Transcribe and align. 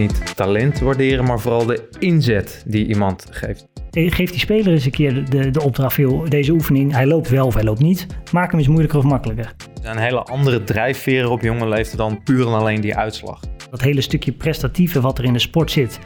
niet 0.00 0.36
talent 0.36 0.78
waarderen, 0.78 1.24
maar 1.24 1.40
vooral 1.40 1.66
de 1.66 1.88
inzet 1.98 2.62
die 2.66 2.86
iemand 2.86 3.26
geeft. 3.30 3.66
Geef 3.90 4.30
die 4.30 4.38
speler 4.38 4.72
eens 4.72 4.84
een 4.84 4.90
keer 4.90 5.30
de, 5.30 5.50
de 5.50 5.62
opdracht, 5.62 5.96
joh, 5.96 6.28
deze 6.28 6.52
oefening, 6.52 6.92
hij 6.92 7.06
loopt 7.06 7.28
wel 7.28 7.46
of 7.46 7.54
hij 7.54 7.64
loopt 7.64 7.80
niet. 7.80 8.06
Maak 8.32 8.50
hem 8.50 8.58
eens 8.58 8.68
moeilijker 8.68 8.98
of 8.98 9.04
makkelijker. 9.04 9.44
Er 9.46 9.82
zijn 9.82 9.98
hele 9.98 10.22
andere 10.22 10.64
drijfveren 10.64 11.30
op 11.30 11.42
jonge 11.42 11.68
leeftijd 11.68 11.96
dan 11.96 12.22
puur 12.22 12.46
en 12.46 12.52
alleen 12.52 12.80
die 12.80 12.96
uitslag. 12.96 13.40
Dat 13.70 13.80
hele 13.80 14.00
stukje 14.00 14.32
prestatieve 14.32 15.00
wat 15.00 15.18
er 15.18 15.24
in 15.24 15.32
de 15.32 15.38
sport 15.38 15.70
zit, 15.70 15.98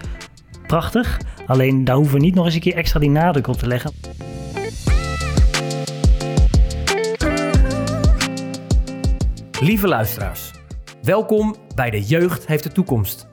prachtig. 0.66 1.20
Alleen 1.46 1.84
daar 1.84 1.96
hoeven 1.96 2.14
we 2.14 2.20
niet 2.20 2.34
nog 2.34 2.44
eens 2.44 2.54
een 2.54 2.60
keer 2.60 2.74
extra 2.74 3.00
die 3.00 3.10
nadruk 3.10 3.46
op 3.46 3.56
te 3.56 3.66
leggen. 3.66 3.92
Lieve 9.60 9.88
luisteraars, 9.88 10.50
welkom 11.02 11.56
bij 11.74 11.90
De 11.90 12.02
Jeugd 12.02 12.46
heeft 12.46 12.62
de 12.62 12.72
toekomst. 12.72 13.32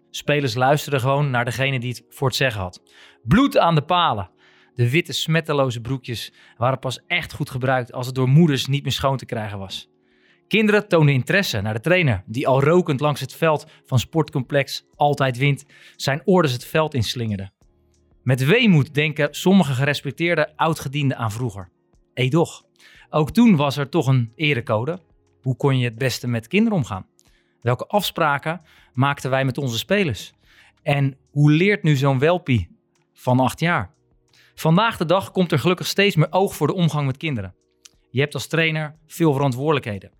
Spelers 0.11 0.55
luisterden 0.55 0.99
gewoon 0.99 1.29
naar 1.29 1.45
degene 1.45 1.79
die 1.79 1.89
het 1.89 2.03
voor 2.09 2.27
het 2.27 2.35
zeggen 2.35 2.61
had. 2.61 2.81
Bloed 3.23 3.57
aan 3.57 3.75
de 3.75 3.83
palen. 3.83 4.29
De 4.75 4.89
witte 4.89 5.13
smetteloze 5.13 5.81
broekjes 5.81 6.33
waren 6.57 6.79
pas 6.79 7.05
echt 7.07 7.33
goed 7.33 7.49
gebruikt 7.49 7.93
als 7.93 8.05
het 8.05 8.15
door 8.15 8.29
moeders 8.29 8.65
niet 8.65 8.83
meer 8.83 8.91
schoon 8.91 9.17
te 9.17 9.25
krijgen 9.25 9.59
was. 9.59 9.89
Kinderen 10.47 10.87
toonden 10.87 11.13
interesse 11.13 11.61
naar 11.61 11.73
de 11.73 11.79
trainer, 11.79 12.23
die 12.25 12.47
al 12.47 12.63
rokend 12.63 12.99
langs 12.99 13.21
het 13.21 13.33
veld 13.33 13.65
van 13.85 13.99
sportcomplex 13.99 14.85
Altijd 14.95 15.37
Wint 15.37 15.65
zijn 15.95 16.21
orders 16.25 16.53
het 16.53 16.65
veld 16.65 16.93
inslingerde. 16.93 17.51
Met 18.23 18.45
weemoed 18.45 18.93
denken 18.93 19.27
sommige 19.31 19.73
gerespecteerde 19.73 20.53
oudgedienden 20.55 21.17
aan 21.17 21.31
vroeger. 21.31 21.69
Edoch, 22.13 22.63
ook 23.09 23.31
toen 23.31 23.55
was 23.55 23.77
er 23.77 23.89
toch 23.89 24.07
een 24.07 24.31
erecode. 24.35 24.99
Hoe 25.41 25.55
kon 25.55 25.77
je 25.79 25.85
het 25.85 25.97
beste 25.97 26.27
met 26.27 26.47
kinderen 26.47 26.77
omgaan? 26.77 27.05
Welke 27.61 27.87
afspraken 27.87 28.61
maakten 28.93 29.29
wij 29.29 29.45
met 29.45 29.57
onze 29.57 29.77
spelers? 29.77 30.33
En 30.83 31.17
hoe 31.31 31.51
leert 31.51 31.83
nu 31.83 31.95
zo'n 31.95 32.19
welpie 32.19 32.77
van 33.13 33.39
acht 33.39 33.59
jaar? 33.59 33.93
Vandaag 34.55 34.97
de 34.97 35.05
dag 35.05 35.31
komt 35.31 35.51
er 35.51 35.59
gelukkig 35.59 35.87
steeds 35.87 36.15
meer 36.15 36.31
oog 36.31 36.55
voor 36.55 36.67
de 36.67 36.73
omgang 36.73 37.05
met 37.05 37.17
kinderen. 37.17 37.55
Je 38.09 38.19
hebt 38.19 38.33
als 38.33 38.47
trainer 38.47 38.95
veel 39.07 39.33
verantwoordelijkheden. 39.33 40.11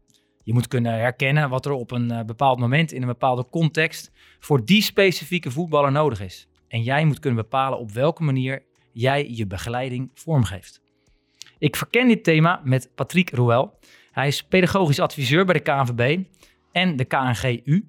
Je 0.44 0.54
moet 0.54 0.68
kunnen 0.68 0.94
herkennen 1.00 1.50
wat 1.50 1.66
er 1.66 1.72
op 1.72 1.92
een 1.92 2.12
eh, 2.12 2.26
bepaald 2.26 2.60
moment 2.60 2.92
in 2.92 3.02
een 3.02 3.08
bepaalde 3.08 3.50
context 3.50 4.12
voor 4.40 4.66
die 4.66 4.82
specifieke 4.82 5.52
voetballer 5.52 5.92
nodig 5.92 6.22
is. 6.22 6.48
En 6.68 6.84
jij 6.84 7.06
moet 7.06 7.20
kunnen 7.20 7.44
bepalen 7.44 7.80
op 7.80 7.92
welke 7.92 8.24
manier 8.24 8.64
jij 8.92 9.30
je 9.30 9.48
begeleiding 9.48 10.12
vormgeeft. 10.14 10.82
Ik 11.58 11.76
verken 11.76 12.08
dit 12.08 12.24
thema 12.24 12.62
met 12.64 12.92
Patrick 12.96 13.30
Roel. 13.30 13.72
Hij 14.12 14.28
is 14.28 14.44
pedagogisch 14.44 15.00
adviseur 15.00 15.46
bij 15.46 15.54
de 15.54 15.60
KNVB 15.60 16.24
en 16.72 16.96
de 16.96 17.06
KNGU. 17.06 17.86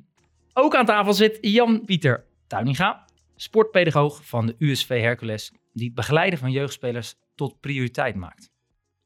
Ook 0.53 0.77
aan 0.77 0.87
tafel 0.87 1.13
zit 1.13 1.39
Jan-Pieter 1.41 2.25
Tuininga, 2.47 3.05
sportpedagoog 3.37 4.27
van 4.27 4.47
de 4.47 4.55
USV 4.59 5.01
Hercules, 5.01 5.53
die 5.73 5.87
het 5.87 5.95
begeleiden 5.95 6.39
van 6.39 6.51
jeugdspelers 6.51 7.15
tot 7.35 7.61
prioriteit 7.61 8.15
maakt. 8.15 8.51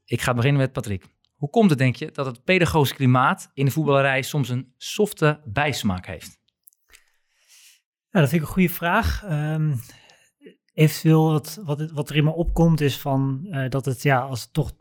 Ik 0.05 0.21
ga 0.21 0.35
beginnen 0.35 0.61
met 0.61 0.73
Patrick. 0.73 1.05
Hoe 1.37 1.51
komt 1.51 1.71
het, 1.71 1.79
denk 1.79 1.97
je, 1.97 2.11
dat 2.11 2.27
het 2.27 2.45
pedagogisch 2.45 2.95
klimaat 2.95 3.51
in 3.55 3.65
de 3.65 3.71
voetballerij 3.71 4.23
soms 4.23 4.49
een 4.49 4.73
softe 4.77 5.41
bijsmaak 5.45 6.07
heeft? 6.07 6.39
Ja, 8.11 8.21
dat 8.21 8.29
vind 8.29 8.43
ik 8.43 8.49
een 8.49 8.55
goede 8.55 8.69
vraag. 8.69 9.23
Um, 9.25 9.81
eventueel 10.75 11.31
wat, 11.33 11.61
wat, 11.65 11.91
wat 11.91 12.11
er 12.11 12.17
in 12.17 12.25
me 12.25 12.35
opkomt 12.35 12.81
is 12.81 12.99
van 12.99 13.41
uh, 13.45 13.69
dat 13.69 13.85
het 13.85 14.03
ja, 14.03 14.19
als 14.19 14.43
het 14.43 14.53
toch 14.53 14.73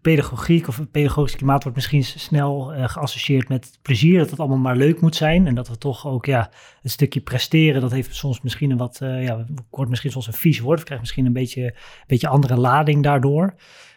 pedagogiek 0.00 0.68
of 0.68 0.90
pedagogisch 0.90 1.36
klimaat 1.36 1.62
wordt 1.62 1.76
misschien 1.76 2.04
snel 2.04 2.74
uh, 2.74 2.88
geassocieerd 2.88 3.48
met 3.48 3.78
plezier, 3.82 4.18
dat 4.18 4.30
het 4.30 4.38
allemaal 4.38 4.58
maar 4.58 4.76
leuk 4.76 5.00
moet 5.00 5.16
zijn 5.16 5.46
en 5.46 5.54
dat 5.54 5.68
we 5.68 5.78
toch 5.78 6.06
ook 6.06 6.26
ja, 6.26 6.50
een 6.82 6.90
stukje 6.90 7.20
presteren, 7.20 7.80
dat 7.80 7.90
heeft 7.90 8.14
soms 8.14 8.40
misschien 8.40 8.70
een 8.70 8.76
wat, 8.76 9.00
uh, 9.02 9.24
ja, 9.24 9.46
wordt 9.70 9.90
misschien 9.90 10.10
soms 10.10 10.26
een 10.26 10.32
vies 10.32 10.60
woord, 10.60 10.82
krijgt 10.82 11.02
misschien 11.02 11.26
een 11.26 11.32
beetje, 11.32 11.62
een 11.64 12.04
beetje 12.06 12.28
andere 12.28 12.56
lading 12.56 13.02
daardoor. 13.02 13.54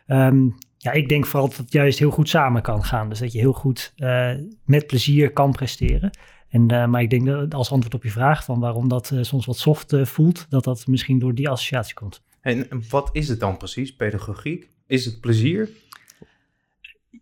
Um, 0.07 0.55
ja, 0.77 0.91
ik 0.91 1.09
denk 1.09 1.25
vooral 1.25 1.47
dat 1.47 1.57
het 1.57 1.71
juist 1.71 1.99
heel 1.99 2.11
goed 2.11 2.29
samen 2.29 2.61
kan 2.61 2.83
gaan, 2.83 3.09
dus 3.09 3.19
dat 3.19 3.31
je 3.31 3.39
heel 3.39 3.53
goed 3.53 3.93
uh, 3.97 4.31
met 4.65 4.87
plezier 4.87 5.31
kan 5.31 5.51
presteren. 5.51 6.09
En, 6.49 6.65
maar 6.65 7.01
ik 7.01 7.09
denk 7.09 7.25
dat 7.25 7.53
als 7.53 7.71
antwoord 7.71 7.93
op 7.93 8.03
je 8.03 8.11
vraag 8.11 8.43
van 8.43 8.59
waarom 8.59 8.87
dat 8.87 9.13
soms 9.21 9.45
wat 9.45 9.57
soft 9.57 9.95
voelt, 10.01 10.45
dat 10.49 10.63
dat 10.63 10.87
misschien 10.87 11.19
door 11.19 11.35
die 11.35 11.49
associatie 11.49 11.93
komt. 11.93 12.21
En 12.41 12.67
wat 12.89 13.09
is 13.11 13.27
het 13.27 13.39
dan 13.39 13.57
precies, 13.57 13.95
pedagogiek? 13.95 14.69
Is 14.89 15.05
het 15.05 15.19
plezier? 15.19 15.69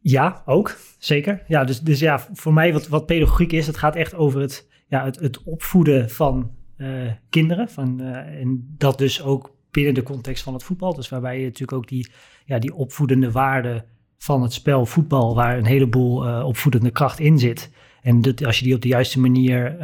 Ja, 0.02 0.44
ook. 0.46 0.78
Zeker. 0.98 1.44
Ja, 1.48 1.64
dus, 1.64 1.80
dus 1.80 2.00
ja, 2.00 2.28
voor 2.34 2.54
mij 2.54 2.74
wat, 2.74 2.88
wat 2.88 3.06
pedagogiek 3.06 3.52
is, 3.52 3.68
het 3.68 3.78
gaat 3.78 3.96
echt 3.96 4.16
over 4.16 4.42
het, 4.42 4.68
ja, 4.88 5.06
het, 5.06 5.20
het 5.20 5.44
opvoeden 5.44 6.10
van 6.10 6.52
uh, 6.78 7.12
kinderen. 7.30 7.70
Van, 7.70 8.02
uh, 8.02 8.16
en 8.16 8.76
dat 8.78 8.98
dus 8.98 9.22
ook 9.22 9.56
binnen 9.72 9.94
de 9.94 10.04
context 10.04 10.44
van 10.44 10.54
het 10.54 10.64
voetbal. 10.64 10.94
Dus 10.94 11.10
waarbij 11.10 11.38
je 11.38 11.44
natuurlijk 11.44 11.78
ook 11.78 11.88
die, 11.88 12.12
ja, 12.46 12.60
die 12.60 12.74
opvoedende 12.74 13.32
waarde 13.32 13.86
van 14.18 14.42
het 14.42 14.54
spel 14.54 14.86
voetbal, 14.86 15.36
waar 15.36 15.58
een 15.58 15.66
heleboel 15.66 16.28
uh, 16.28 16.46
opvoedende 16.46 16.92
kracht 16.92 17.20
in 17.20 17.40
zit. 17.40 17.72
En 18.02 18.22
dat, 18.22 18.46
als 18.46 18.60
je 18.60 18.66
die 18.66 18.76
op 18.76 18.82
de 18.82 18.88
juiste 18.88 19.20
manier 19.20 19.78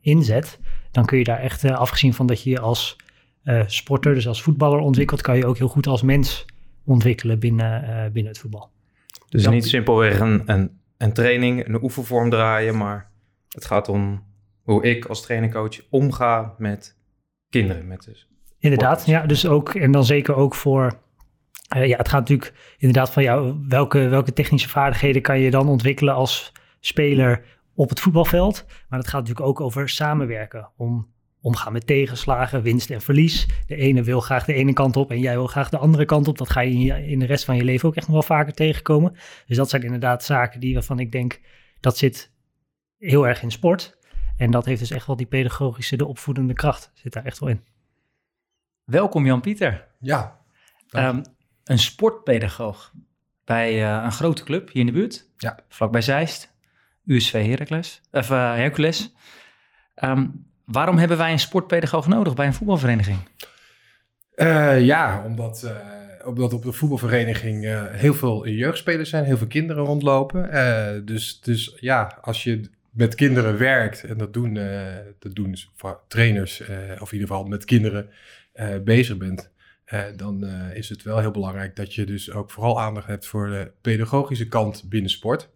inzet, 0.00 0.58
dan 0.90 1.04
kun 1.04 1.18
je 1.18 1.24
daar 1.24 1.40
echt, 1.40 1.64
afgezien 1.64 2.14
van 2.14 2.26
dat 2.26 2.42
je 2.42 2.50
je 2.50 2.60
als 2.60 2.96
sporter, 3.66 4.14
dus 4.14 4.28
als 4.28 4.42
voetballer 4.42 4.78
ontwikkelt, 4.78 5.22
kan 5.22 5.36
je 5.36 5.46
ook 5.46 5.58
heel 5.58 5.68
goed 5.68 5.86
als 5.86 6.02
mens 6.02 6.46
ontwikkelen 6.90 7.38
binnen, 7.38 7.82
uh, 7.82 8.12
binnen 8.12 8.32
het 8.32 8.38
voetbal. 8.38 8.70
Dus 9.28 9.48
niet 9.48 9.66
simpelweg 9.66 10.20
een, 10.20 10.42
een, 10.46 10.80
een 10.96 11.12
training, 11.12 11.66
een 11.66 11.82
oefenvorm 11.82 12.30
draaien, 12.30 12.76
maar 12.76 13.10
het 13.48 13.64
gaat 13.64 13.88
om 13.88 14.24
hoe 14.62 14.82
ik 14.82 15.04
als 15.04 15.22
trainingcoach 15.22 15.80
omga 15.90 16.54
met 16.58 16.96
kinderen. 17.48 17.86
Met 17.86 18.04
dus 18.04 18.28
inderdaad, 18.58 19.06
ja. 19.06 19.26
Dus 19.26 19.46
ook, 19.46 19.74
en 19.74 19.92
dan 19.92 20.04
zeker 20.04 20.34
ook 20.34 20.54
voor, 20.54 20.98
uh, 21.76 21.86
ja, 21.86 21.96
het 21.96 22.08
gaat 22.08 22.20
natuurlijk 22.28 22.74
inderdaad 22.78 23.10
van 23.12 23.22
jou, 23.22 23.64
welke, 23.68 24.08
welke 24.08 24.32
technische 24.32 24.68
vaardigheden 24.68 25.22
kan 25.22 25.40
je 25.40 25.50
dan 25.50 25.68
ontwikkelen 25.68 26.14
als 26.14 26.52
speler 26.80 27.44
op 27.74 27.88
het 27.88 28.00
voetbalveld. 28.00 28.64
Maar 28.88 28.98
het 28.98 29.08
gaat 29.08 29.20
natuurlijk 29.20 29.46
ook 29.46 29.60
over 29.60 29.88
samenwerken 29.88 30.70
om 30.76 31.08
omgaan 31.40 31.72
met 31.72 31.86
tegenslagen, 31.86 32.62
winst 32.62 32.90
en 32.90 33.00
verlies. 33.00 33.46
De 33.66 33.76
ene 33.76 34.02
wil 34.02 34.20
graag 34.20 34.44
de 34.44 34.54
ene 34.54 34.72
kant 34.72 34.96
op 34.96 35.10
en 35.10 35.20
jij 35.20 35.34
wil 35.34 35.46
graag 35.46 35.68
de 35.68 35.78
andere 35.78 36.04
kant 36.04 36.28
op. 36.28 36.38
Dat 36.38 36.50
ga 36.50 36.60
je 36.60 37.06
in 37.06 37.18
de 37.18 37.26
rest 37.26 37.44
van 37.44 37.56
je 37.56 37.64
leven 37.64 37.88
ook 37.88 37.96
echt 37.96 38.06
nog 38.06 38.14
wel 38.14 38.36
vaker 38.36 38.52
tegenkomen. 38.52 39.16
Dus 39.46 39.56
dat 39.56 39.70
zijn 39.70 39.82
inderdaad 39.82 40.24
zaken 40.24 40.60
die 40.60 40.74
waarvan 40.74 40.98
ik 40.98 41.12
denk, 41.12 41.40
dat 41.80 41.98
zit 41.98 42.32
heel 42.98 43.26
erg 43.26 43.42
in 43.42 43.50
sport. 43.50 43.98
En 44.36 44.50
dat 44.50 44.64
heeft 44.64 44.80
dus 44.80 44.90
echt 44.90 45.06
wel 45.06 45.16
die 45.16 45.26
pedagogische, 45.26 45.96
de 45.96 46.06
opvoedende 46.06 46.54
kracht 46.54 46.90
zit 46.94 47.12
daar 47.12 47.24
echt 47.24 47.38
wel 47.38 47.48
in. 47.48 47.64
Welkom 48.84 49.26
Jan-Pieter. 49.26 49.86
Ja. 50.00 50.40
Um, 50.90 51.22
een 51.64 51.78
sportpedagoog 51.78 52.92
bij 53.44 53.74
uh, 53.74 54.04
een 54.04 54.12
grote 54.12 54.44
club 54.44 54.72
hier 54.72 54.80
in 54.80 54.86
de 54.86 54.92
buurt. 54.92 55.30
Ja. 55.36 55.58
Vlakbij 55.68 56.02
Zeist. 56.02 56.58
USV 57.04 57.46
Heracles, 57.46 58.00
of 58.10 58.30
uh, 58.30 58.54
Hercules. 58.54 59.14
Um, 60.04 60.49
Waarom 60.70 60.98
hebben 60.98 61.16
wij 61.16 61.32
een 61.32 61.38
sportpedagoog 61.38 62.06
nodig 62.06 62.34
bij 62.34 62.46
een 62.46 62.54
voetbalvereniging? 62.54 63.18
Uh, 64.36 64.84
ja, 64.84 65.22
omdat, 65.24 65.62
uh, 65.64 66.26
omdat 66.26 66.52
op 66.52 66.62
de 66.62 66.72
voetbalvereniging 66.72 67.64
uh, 67.64 67.82
heel 67.88 68.14
veel 68.14 68.48
jeugdspelers 68.48 69.10
zijn, 69.10 69.24
heel 69.24 69.36
veel 69.36 69.46
kinderen 69.46 69.84
rondlopen. 69.84 70.50
dus, 71.06 71.40
dus 71.40 71.76
ja, 71.80 72.18
als 72.20 72.44
je 72.44 72.60
met 72.90 73.14
kinderen 73.14 73.58
werkt, 73.58 74.04
en 74.04 74.18
dat 74.18 74.32
doen, 74.32 74.54
dat 75.18 75.34
doen 75.34 75.56
trainers, 76.08 76.60
of 76.98 77.12
in 77.12 77.18
ieder 77.18 77.28
geval 77.28 77.44
met 77.44 77.64
kinderen 77.64 78.10
bezig 78.84 79.16
bent, 79.16 79.50
dan 80.16 80.46
is 80.74 80.88
het 80.88 81.02
wel 81.02 81.18
heel 81.18 81.30
belangrijk 81.30 81.76
dat 81.76 81.94
je 81.94 82.04
dus 82.04 82.32
ook 82.32 82.50
vooral 82.50 82.80
aandacht 82.80 83.06
hebt 83.06 83.26
voor 83.26 83.46
de 83.46 83.72
pedagogische 83.80 84.48
kant 84.48 84.88
binnen 84.88 85.10
sport. 85.10 85.48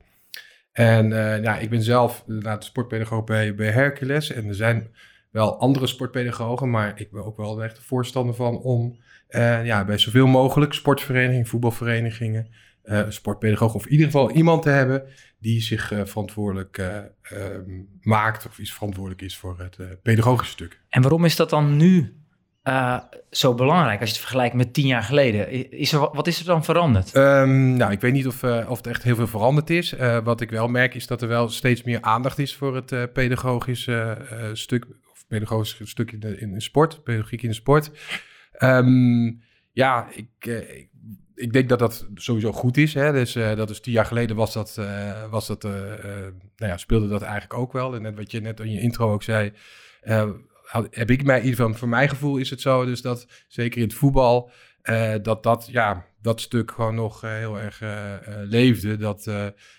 En 0.74 1.10
uh, 1.10 1.42
ja, 1.42 1.58
ik 1.58 1.70
ben 1.70 1.82
zelf 1.82 2.24
inderdaad 2.26 2.64
sportpedagoog 2.64 3.24
bij, 3.24 3.54
Hercules. 3.56 4.32
En 4.32 4.48
er 4.48 4.54
zijn 4.54 4.90
wel 5.30 5.58
andere 5.58 5.86
sportpedagogen, 5.86 6.70
maar 6.70 7.00
ik 7.00 7.10
ben 7.10 7.24
ook 7.24 7.36
wel 7.36 7.64
echt 7.64 7.78
voorstander 7.78 8.34
van 8.34 8.58
om 8.58 8.96
uh, 9.28 9.64
ja, 9.66 9.84
bij 9.84 9.98
zoveel 9.98 10.26
mogelijk 10.26 10.72
sportverenigingen, 10.72 11.46
voetbalverenigingen, 11.46 12.48
eh, 12.82 13.02
sportpedagoog 13.08 13.74
of 13.74 13.84
in 13.84 13.90
ieder 13.92 14.06
geval 14.06 14.30
iemand 14.30 14.62
te 14.62 14.68
hebben 14.68 15.06
die 15.44 15.60
zich 15.60 15.92
eh, 15.92 16.04
verantwoordelijk 16.04 16.78
eh, 16.78 16.96
ehm, 17.22 17.82
maakt 18.00 18.46
of 18.46 18.58
iets 18.58 18.72
verantwoordelijk 18.72 19.22
is 19.22 19.36
voor 19.36 19.58
het 19.58 19.76
eh, 19.76 19.86
pedagogische 20.02 20.52
stuk. 20.52 20.80
En 20.88 21.02
waarom 21.02 21.24
is 21.24 21.36
dat 21.36 21.50
dan 21.50 21.76
nu 21.76 22.16
eh, 22.64 22.98
zo 23.30 23.54
belangrijk 23.54 24.00
als 24.00 24.08
je 24.08 24.14
het 24.14 24.24
vergelijkt 24.24 24.54
met 24.54 24.74
tien 24.74 24.86
jaar 24.86 25.02
geleden? 25.02 25.70
Is 25.70 25.92
er, 25.92 25.98
wat 26.12 26.26
is 26.26 26.38
er 26.38 26.44
dan 26.44 26.64
veranderd? 26.64 27.12
Ehm, 27.12 27.76
nou, 27.76 27.92
ik 27.92 28.00
weet 28.00 28.12
niet 28.12 28.26
of, 28.26 28.42
eh, 28.42 28.70
of 28.70 28.84
er 28.84 28.90
echt 28.90 29.02
heel 29.02 29.14
veel 29.14 29.26
veranderd 29.26 29.70
is. 29.70 29.94
Eh, 29.94 30.18
wat 30.18 30.40
ik 30.40 30.50
wel 30.50 30.68
merk 30.68 30.94
is 30.94 31.06
dat 31.06 31.22
er 31.22 31.28
wel 31.28 31.48
steeds 31.48 31.82
meer 31.82 32.00
aandacht 32.00 32.38
is 32.38 32.56
voor 32.56 32.74
het 32.74 33.12
pedagogische 33.12 34.18
stuk, 34.52 34.86
of 35.12 35.24
pedagogisch 35.28 35.80
stuk 35.84 36.12
in 36.12 36.38
in 36.38 36.60
sport, 36.60 37.02
pedagogiek 37.02 37.42
in 37.42 37.48
de 37.48 37.54
sport. 37.54 37.90
Ehm, 38.52 39.32
ja, 39.72 40.08
ik, 40.10 40.46
ik, 41.34 41.52
denk 41.52 41.68
dat 41.68 41.78
dat 41.78 42.06
sowieso 42.14 42.52
goed 42.52 42.76
is. 42.76 42.94
Hè? 42.94 43.12
Dus 43.12 43.32
dat 43.32 43.70
is 43.70 43.80
tien 43.80 43.92
jaar 43.92 44.06
geleden 44.06 44.36
was 44.36 44.52
dat, 44.52 44.80
was 45.30 45.46
dat, 45.46 45.62
nou 45.62 46.32
ja, 46.56 46.76
speelde 46.76 47.08
dat 47.08 47.22
eigenlijk 47.22 47.54
ook 47.54 47.72
wel. 47.72 47.94
En 47.94 48.02
net 48.02 48.16
wat 48.16 48.30
je 48.30 48.40
net 48.40 48.60
in 48.60 48.72
je 48.72 48.80
intro 48.80 49.12
ook 49.12 49.22
zei, 49.22 49.52
heb 50.90 51.10
ik 51.10 51.24
mij, 51.24 51.38
in 51.38 51.44
ieder 51.44 51.60
geval 51.60 51.78
voor 51.78 51.88
mijn 51.88 52.08
gevoel 52.08 52.36
is 52.36 52.50
het 52.50 52.60
zo, 52.60 52.84
dus 52.84 53.02
dat 53.02 53.26
zeker 53.48 53.80
in 53.80 53.86
het 53.86 53.96
voetbal, 53.96 54.50
eh, 54.82 55.14
dat 55.22 55.42
dat, 55.42 55.68
ja, 55.70 56.06
dat 56.24 56.40
stuk 56.40 56.70
gewoon 56.70 56.94
nog 56.94 57.24
eh, 57.24 57.30
heel 57.30 57.60
erg 57.60 57.80
eh, 57.80 58.14
leefde. 58.26 58.96
Dat 58.96 59.24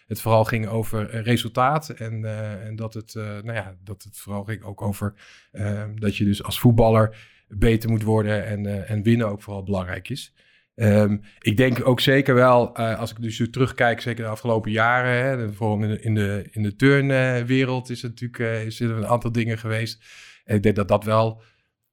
het 0.08 0.22
vooral 0.22 0.46
ging 0.46 0.68
over 0.68 1.22
resultaat 1.22 1.90
en, 1.90 2.26
en 2.66 2.76
dat, 2.76 2.94
het, 2.94 3.14
nou 3.16 3.54
ja, 3.54 3.76
dat 3.84 4.04
het 4.04 4.18
vooral 4.18 4.44
ging 4.44 4.64
ook 4.64 4.82
over 4.82 5.14
eh, 5.52 5.84
dat 5.96 6.18
je 6.18 6.26
dus 6.26 6.44
als 6.44 6.60
voetballer 6.60 7.18
beter 7.48 7.90
moet 7.90 8.04
worden 8.04 8.46
en, 8.46 8.88
en 8.88 9.04
winnen 9.04 9.28
ook 9.28 9.42
vooral 9.42 9.64
belangrijk 9.64 10.10
is. 10.10 10.34
Ehm, 10.76 11.18
ik 11.40 11.58
denk 11.58 11.88
ook 11.88 12.00
zeker 12.00 12.36
wel, 12.36 12.76
als 12.76 13.12
ik 13.12 13.22
dus 13.22 13.48
terugkijk, 13.52 14.02
zeker 14.02 14.24
de 14.24 14.30
afgelopen 14.30 14.72
jaren, 14.72 15.40
hè, 15.40 15.54
vooral 15.54 15.82
in 15.82 15.90
de, 15.90 16.02
in 16.02 16.16
de, 16.16 16.48
in 16.52 16.64
de 16.64 16.76
turnwereld 16.76 17.90
is 17.90 18.04
er 18.04 18.10
natuurlijk 18.10 18.66
is 18.66 18.80
er 18.80 18.90
een 18.90 19.08
aantal 19.08 19.32
dingen 19.32 19.58
geweest. 19.58 20.04
En 20.46 20.56
ik 20.56 20.64
denk 20.64 20.76
dat 20.76 20.88
dat 20.88 21.04
wel 21.04 21.42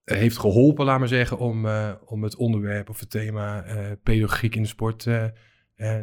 eh, 0.05 0.17
heeft 0.17 0.39
geholpen, 0.39 0.85
laat 0.85 0.99
maar 0.99 1.09
zeggen, 1.09 1.39
om, 1.39 1.67
eh, 1.67 1.91
om 2.05 2.23
het 2.23 2.37
onderwerp 2.37 2.89
of 2.89 3.01
het 3.01 3.11
thema 3.11 3.63
eh, 3.65 3.77
pedagogiek 4.03 4.55
in 4.57 4.63
de 4.63 4.69
sport 4.69 5.07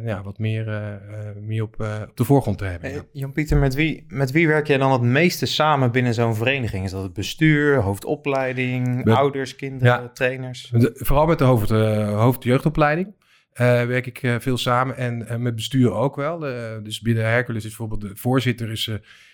ja, 0.04 0.22
wat 0.22 0.38
meer, 0.38 0.64
meer 1.40 1.62
op, 1.62 1.80
op 2.08 2.16
de 2.16 2.24
voorgrond 2.24 2.58
te 2.58 2.64
hebben. 2.64 2.92
Ja. 2.92 3.02
Jan-Pieter, 3.12 3.56
met 3.56 3.74
wie, 3.74 4.04
met 4.08 4.30
wie 4.30 4.46
werk 4.48 4.66
jij 4.66 4.78
dan 4.78 4.92
het 4.92 5.00
meeste 5.02 5.46
samen 5.46 5.92
binnen 5.92 6.14
zo'n 6.14 6.34
vereniging? 6.34 6.84
Is 6.84 6.90
dat 6.90 7.02
het 7.02 7.12
bestuur, 7.12 7.76
hoofdopleiding, 7.76 9.04
Met- 9.04 9.14
ouders, 9.16 9.56
kinderen, 9.56 10.02
Ja. 10.02 10.08
trainers? 10.08 10.70
De- 10.76 10.90
vooral 10.94 11.26
met 11.26 11.38
de 11.38 11.44
hoofd, 11.44 11.68
hoofdjeugdopleiding 11.70 13.14
werk 13.54 14.06
ik 14.06 14.36
veel 14.42 14.56
samen 14.58 14.96
en 14.96 15.42
met 15.42 15.54
bestuur 15.54 15.92
ook 15.92 16.16
wel. 16.16 16.38
Dus 16.82 17.00
binnen 17.00 17.24
Hercules 17.24 17.64
is 17.64 17.76
bijvoorbeeld 17.76 18.00
de 18.00 18.16
voorzitter 18.20 18.70
is 18.70 18.90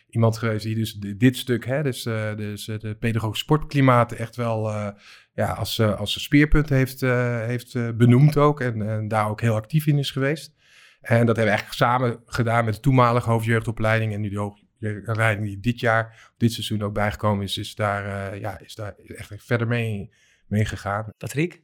iemand 0.09 0.39
geweest 0.39 0.65
die 0.65 0.75
dus 0.75 0.95
di- 0.95 1.17
dit 1.17 1.37
stuk, 1.37 1.65
hè, 1.67 1.83
dus, 1.83 2.07
eh, 2.07 2.37
dus 2.37 2.69
eh, 2.69 2.79
de 2.79 2.95
pedagogische 2.95 3.45
sportklimaat 3.45 4.13
echt 4.13 4.37
wel 4.37 4.71
eh, 4.71 4.89
ja, 5.33 5.53
als, 5.53 5.79
eh, 5.79 5.99
als 5.99 6.23
speerpunt 6.23 6.69
heeft, 6.69 7.03
eh, 7.03 7.41
heeft 7.41 7.75
eh, 7.75 7.91
benoemd 7.91 8.37
ook 8.37 8.61
en, 8.61 8.89
en 8.89 9.09
daar 9.09 9.29
ook 9.29 9.41
heel 9.41 9.55
actief 9.55 9.87
in 9.87 9.99
is 9.99 10.11
geweest. 10.11 10.55
En 11.01 11.27
dat 11.27 11.37
hebben 11.37 11.55
we 11.55 11.61
eigenlijk 11.61 11.79
samen 11.79 12.23
gedaan 12.27 12.65
met 12.65 12.75
de 12.75 12.81
toenmalige 12.81 13.31
hoofdjeugdopleiding 13.31 14.13
en 14.13 14.21
nu 14.21 14.29
de 14.29 14.39
hoofdjeugdopleiding 14.39 15.47
die 15.47 15.61
dit 15.61 15.81
jaar, 15.81 16.33
dit 16.37 16.53
seizoen 16.53 16.83
ook 16.83 16.95
bijgekomen 16.95 17.45
is, 17.45 17.59
is 17.59 17.75
daar, 17.75 18.33
eh, 18.33 18.41
ja, 18.41 18.59
is 18.59 18.75
daar 18.75 18.95
echt 18.97 19.35
verder 19.37 19.67
mee, 19.67 20.13
mee 20.47 20.65
gegaan. 20.65 21.13
Patrick, 21.19 21.63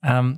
ehm, 0.00 0.36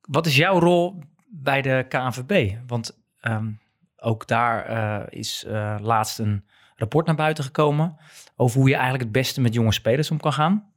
wat 0.00 0.26
is 0.26 0.36
jouw 0.36 0.58
rol 0.58 1.02
bij 1.26 1.62
de 1.62 1.84
KNVB? 1.88 2.56
Want 2.66 3.02
ehm, 3.20 3.50
ook 3.96 4.26
daar 4.26 4.64
eh, 4.64 5.18
is 5.18 5.44
eh, 5.44 5.76
laatst 5.80 6.18
een 6.18 6.44
rapport 6.78 7.06
naar 7.06 7.14
buiten 7.14 7.44
gekomen 7.44 7.96
over 8.36 8.58
hoe 8.58 8.68
je 8.68 8.74
eigenlijk 8.74 9.04
het 9.04 9.12
beste 9.12 9.40
met 9.40 9.54
jonge 9.54 9.72
spelers 9.72 10.10
om 10.10 10.20
kan 10.20 10.32
gaan. 10.32 10.72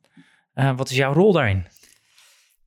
Eh, 0.53 0.75
wat 0.75 0.89
is 0.89 0.95
jouw 0.95 1.13
rol 1.13 1.31
daarin? 1.31 1.65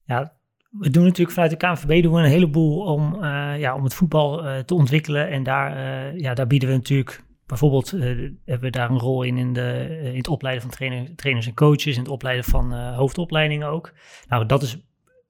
Ja, 0.05 0.33
we 0.71 0.91
doen 0.91 1.05
natuurlijk 1.05 1.31
vanuit 1.31 1.51
de 1.51 1.57
KNVB 1.57 2.03
doen 2.03 2.13
we 2.13 2.19
een 2.19 2.25
heleboel 2.25 2.81
om, 2.81 3.23
eh, 3.23 3.59
ja, 3.59 3.75
om 3.75 3.85
het 3.85 3.95
voetbal 3.95 4.45
eh, 4.45 4.59
te 4.59 4.75
ontwikkelen. 4.75 5.31
En 5.31 5.43
daar, 5.43 5.77
ja, 6.17 6.35
daar 6.35 6.47
bieden 6.47 6.69
we 6.69 6.75
natuurlijk 6.75 7.23
bijvoorbeeld, 7.47 7.91
hebben 7.91 8.61
we 8.61 8.71
daar 8.71 8.91
een 8.91 8.99
rol 8.99 9.23
in 9.23 9.37
in, 9.37 9.53
de, 9.53 9.99
in 10.03 10.17
het 10.17 10.29
opleiden 10.29 10.63
van 10.63 10.71
trainer, 10.71 11.15
trainers 11.17 11.47
en 11.47 11.55
coaches, 11.55 11.95
in 11.95 12.03
het 12.03 12.09
opleiden 12.09 12.45
van 12.45 12.73
hoofdopleidingen 12.73 13.69
ook. 13.69 13.93
Nou, 14.29 14.47
dat 14.47 14.63
is 14.63 14.79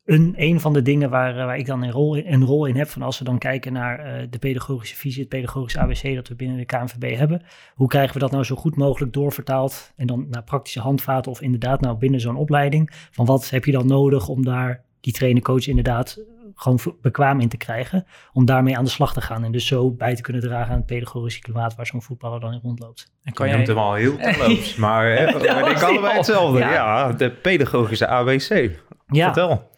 een, 0.05 0.35
een 0.37 0.61
van 0.61 0.73
de 0.73 0.83
dingen 0.83 1.11
waar, 1.11 1.39
eh, 1.39 1.45
waar 1.45 1.59
ik 1.59 1.67
dan 1.67 1.83
een 1.83 1.91
rol, 1.91 2.15
in, 2.15 2.33
een 2.33 2.45
rol 2.45 2.67
in 2.67 2.77
heb. 2.77 2.89
Van 2.89 3.03
als 3.03 3.19
we 3.19 3.25
dan 3.25 3.39
kijken 3.39 3.73
naar 3.73 3.99
eh, 3.99 4.27
de 4.31 4.39
pedagogische 4.39 4.97
visie, 4.97 5.21
het 5.21 5.29
pedagogische 5.29 5.79
ABC 5.81 6.15
dat 6.15 6.29
we 6.29 6.35
binnen 6.35 6.57
de 6.57 6.65
KNVB 6.65 7.17
hebben. 7.17 7.43
Hoe 7.75 7.89
krijgen 7.89 8.15
we 8.15 8.19
dat 8.21 8.31
nou 8.31 8.45
zo 8.45 8.57
goed 8.57 8.77
mogelijk 8.77 9.13
doorvertaald 9.13 9.93
en 9.97 10.07
dan 10.07 10.27
naar 10.31 10.43
praktische 10.45 10.81
handvaten 10.81 11.31
of 11.31 11.41
inderdaad 11.41 11.81
nou 11.81 11.97
binnen 11.99 12.21
zo'n 12.21 12.37
opleiding. 12.37 12.91
Van 13.11 13.27
wat 13.27 13.51
heb 13.51 13.65
je 13.65 13.73
dan 13.73 13.87
nodig 13.87 14.29
om 14.29 14.45
daar 14.45 14.83
die 15.01 15.13
trainer-coach 15.13 15.67
inderdaad 15.67 16.19
gewoon 16.55 16.79
v- 16.79 16.87
bekwaam 17.03 17.41
in 17.41 17.49
te 17.49 17.57
krijgen. 17.57 18.07
Om 18.33 18.45
daarmee 18.45 18.77
aan 18.77 18.85
de 18.85 18.91
slag 18.91 19.13
te 19.13 19.21
gaan 19.21 19.45
en 19.45 19.53
dus 19.53 19.67
zo 19.67 19.91
bij 19.91 20.15
te 20.15 20.23
kunnen 20.23 20.43
dragen 20.43 20.71
aan 20.73 20.77
het 20.79 20.87
pedagogische 20.87 21.41
klimaat 21.41 21.75
waar 21.77 21.87
zo'n 21.87 22.03
voetballer 22.03 22.41
dan 22.41 22.53
in 22.53 22.61
rondloopt. 22.63 23.13
En 23.23 23.33
Kan 23.33 23.49
je 23.49 23.55
jij... 23.57 23.65
hem 23.65 23.79
al 23.79 23.95
heel 23.95 24.17
terloops, 24.33 24.77
maar 24.77 25.07
hè, 25.17 25.27
we 25.33 25.39
denken 25.65 25.87
allebei 25.87 26.17
hetzelfde. 26.17 26.59
Ja. 26.59 26.73
Ja. 26.73 27.13
de 27.13 27.31
pedagogische 27.31 28.07
ABC. 28.07 28.71
Ja, 29.07 29.25
Vertel. 29.33 29.71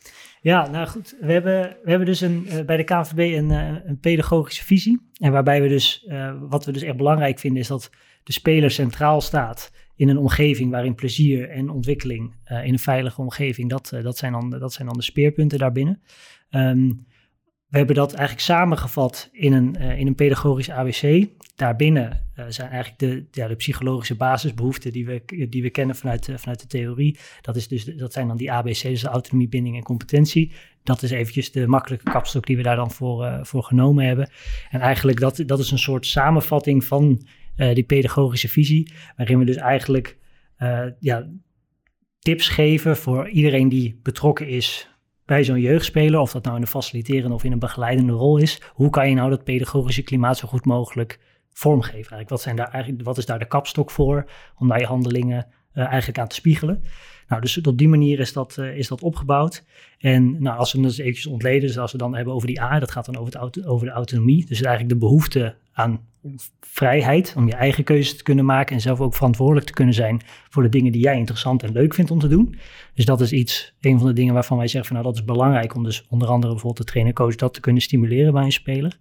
Ja, 0.46 0.68
nou 0.68 0.86
goed. 0.86 1.16
We 1.20 1.32
hebben, 1.32 1.76
we 1.82 1.90
hebben 1.90 2.06
dus 2.06 2.20
een, 2.20 2.46
eh, 2.48 2.64
bij 2.64 2.76
de 2.76 2.84
KNVB 2.84 3.18
een, 3.18 3.50
eh, 3.50 3.74
een 3.84 3.98
pedagogische 3.98 4.64
visie. 4.64 5.00
En 5.18 5.32
waarbij 5.32 5.62
we 5.62 5.68
dus, 5.68 6.04
eh, 6.04 6.34
wat 6.40 6.64
we 6.64 6.72
dus 6.72 6.82
echt 6.82 6.96
belangrijk 6.96 7.38
vinden, 7.38 7.60
is 7.60 7.68
dat 7.68 7.90
de 8.22 8.32
speler 8.32 8.70
centraal 8.70 9.20
staat 9.20 9.72
in 9.96 10.08
een 10.08 10.18
omgeving 10.18 10.70
waarin 10.70 10.94
plezier 10.94 11.48
en 11.50 11.70
ontwikkeling 11.70 12.34
in 12.44 12.72
een 12.72 12.78
veilige 12.78 13.20
omgeving, 13.20 13.70
dat, 13.70 13.92
dat, 14.02 14.16
zijn, 14.16 14.32
dan, 14.32 14.50
dat 14.50 14.72
zijn 14.72 14.86
dan 14.88 14.96
de 14.96 15.02
speerpunten 15.02 15.58
daarbinnen. 15.58 16.02
Ehm, 16.50 16.90
we 17.68 17.76
hebben 17.78 17.96
dat 17.96 18.12
eigenlijk 18.12 18.46
samengevat 18.46 19.28
in 19.32 19.52
een, 19.52 19.76
eh, 19.76 19.98
in 19.98 20.06
een 20.06 20.14
pedagogisch 20.14 20.70
ABC. 20.70 21.26
Daarbinnen 21.56 22.24
eh, 22.34 22.44
zijn 22.48 22.70
eigenlijk 22.70 22.98
de, 22.98 23.40
ja, 23.40 23.48
de 23.48 23.54
psychologische 23.54 24.14
basisbehoeften 24.14 24.92
die 24.92 25.06
we, 25.06 25.46
die 25.48 25.62
we 25.62 25.70
kennen 25.70 25.96
vanuit, 25.96 26.26
de- 26.26 26.38
vanuit 26.38 26.60
de 26.60 26.66
theorie. 26.66 27.18
Dat, 27.40 27.56
is 27.56 27.68
dus, 27.68 27.84
dat 27.84 28.12
zijn 28.12 28.28
dan 28.28 28.36
die 28.36 28.52
ABC's, 28.52 28.82
dus 28.82 29.04
autonomie, 29.04 29.48
binding 29.48 29.76
en 29.76 29.82
competentie. 29.82 30.52
Dat 30.82 31.02
is 31.02 31.10
eventjes 31.10 31.52
de 31.52 31.66
makkelijke 31.66 32.10
kapstok 32.10 32.46
die 32.46 32.56
we 32.56 32.62
daar 32.62 32.76
dan 32.76 32.90
voor, 32.90 33.24
eh, 33.24 33.38
voor 33.42 33.62
genomen 33.62 34.04
hebben. 34.04 34.30
En 34.70 34.80
eigenlijk 34.80 35.20
dat, 35.20 35.42
dat 35.46 35.58
is 35.58 35.70
een 35.70 35.78
soort 35.78 36.06
samenvatting 36.06 36.84
van 36.84 37.26
eh, 37.56 37.74
die 37.74 37.84
pedagogische 37.84 38.48
visie, 38.48 38.92
waarin 39.16 39.38
we 39.38 39.44
dus 39.44 39.56
eigenlijk 39.56 40.18
eh, 40.56 40.84
ja, 40.98 41.30
tips 42.18 42.48
geven 42.48 42.96
voor 42.96 43.28
iedereen 43.28 43.68
die 43.68 44.00
betrokken 44.02 44.48
is 44.48 44.90
bij 45.26 45.44
zo'n 45.44 45.60
jeugdspeler, 45.60 46.20
of 46.20 46.32
dat 46.32 46.44
nou 46.44 46.56
in 46.56 46.62
een 46.62 46.68
faciliterende 46.68 47.34
of 47.34 47.44
in 47.44 47.52
een 47.52 47.58
begeleidende 47.58 48.12
rol 48.12 48.36
is. 48.36 48.60
Hoe 48.72 48.90
kan 48.90 49.08
je 49.08 49.14
nou 49.14 49.30
dat 49.30 49.44
pedagogische 49.44 50.02
klimaat 50.02 50.38
zo 50.38 50.48
goed 50.48 50.64
mogelijk 50.64 51.20
vormgeven? 51.52 51.96
Eigenlijk, 51.96 52.28
wat, 52.28 52.40
zijn 52.40 52.56
daar 52.56 52.70
eigenlijk, 52.70 53.04
wat 53.04 53.18
is 53.18 53.26
daar 53.26 53.38
de 53.38 53.46
kapstok 53.46 53.90
voor 53.90 54.30
om 54.58 54.68
daar 54.68 54.80
je 54.80 54.86
handelingen 54.86 55.46
eh, 55.72 55.84
eigenlijk 55.86 56.18
aan 56.18 56.28
te 56.28 56.34
spiegelen? 56.34 56.82
Nou, 57.28 57.40
dus 57.40 57.60
op 57.60 57.78
die 57.78 57.88
manier 57.88 58.18
is 58.18 58.32
dat, 58.32 58.58
eh, 58.58 58.76
is 58.76 58.88
dat 58.88 59.02
opgebouwd. 59.02 59.64
En 59.98 60.42
nou, 60.42 60.58
als 60.58 60.72
we 60.72 60.78
het 60.78 60.88
dus 60.88 60.98
eventjes 60.98 61.26
ontleden, 61.26 61.68
dus 61.68 61.78
als 61.78 61.92
we 61.92 61.98
dan 61.98 62.14
hebben 62.14 62.34
over 62.34 62.46
die 62.46 62.60
A, 62.60 62.78
dat 62.78 62.90
gaat 62.90 63.04
dan 63.04 63.16
over, 63.16 63.40
het 63.40 63.66
over 63.66 63.86
de 63.86 63.92
autonomie. 63.92 64.46
Dus 64.46 64.62
eigenlijk 64.62 64.94
de 64.94 65.06
behoefte 65.06 65.56
aan 65.76 66.00
vrijheid 66.60 67.34
om 67.36 67.46
je 67.46 67.54
eigen 67.54 67.84
keuzes 67.84 68.16
te 68.16 68.22
kunnen 68.22 68.44
maken 68.44 68.74
en 68.74 68.80
zelf 68.80 69.00
ook 69.00 69.14
verantwoordelijk 69.14 69.66
te 69.66 69.72
kunnen 69.72 69.94
zijn 69.94 70.20
voor 70.48 70.62
de 70.62 70.68
dingen 70.68 70.92
die 70.92 71.02
jij 71.02 71.16
interessant 71.16 71.62
en 71.62 71.72
leuk 71.72 71.94
vindt 71.94 72.10
om 72.10 72.18
te 72.18 72.28
doen. 72.28 72.58
Dus 72.94 73.04
dat 73.04 73.20
is 73.20 73.32
iets, 73.32 73.74
een 73.80 73.98
van 73.98 74.06
de 74.06 74.12
dingen 74.12 74.34
waarvan 74.34 74.56
wij 74.56 74.66
zeggen 74.66 74.94
van 74.94 75.02
nou 75.02 75.12
dat 75.12 75.20
is 75.20 75.26
belangrijk 75.26 75.74
om 75.74 75.84
dus 75.84 76.06
onder 76.08 76.28
andere 76.28 76.52
bijvoorbeeld 76.52 76.86
de 76.86 76.92
trainer-coach 76.92 77.34
dat 77.34 77.54
te 77.54 77.60
kunnen 77.60 77.82
stimuleren 77.82 78.32
bij 78.32 78.44
een 78.44 78.52
speler. 78.52 78.98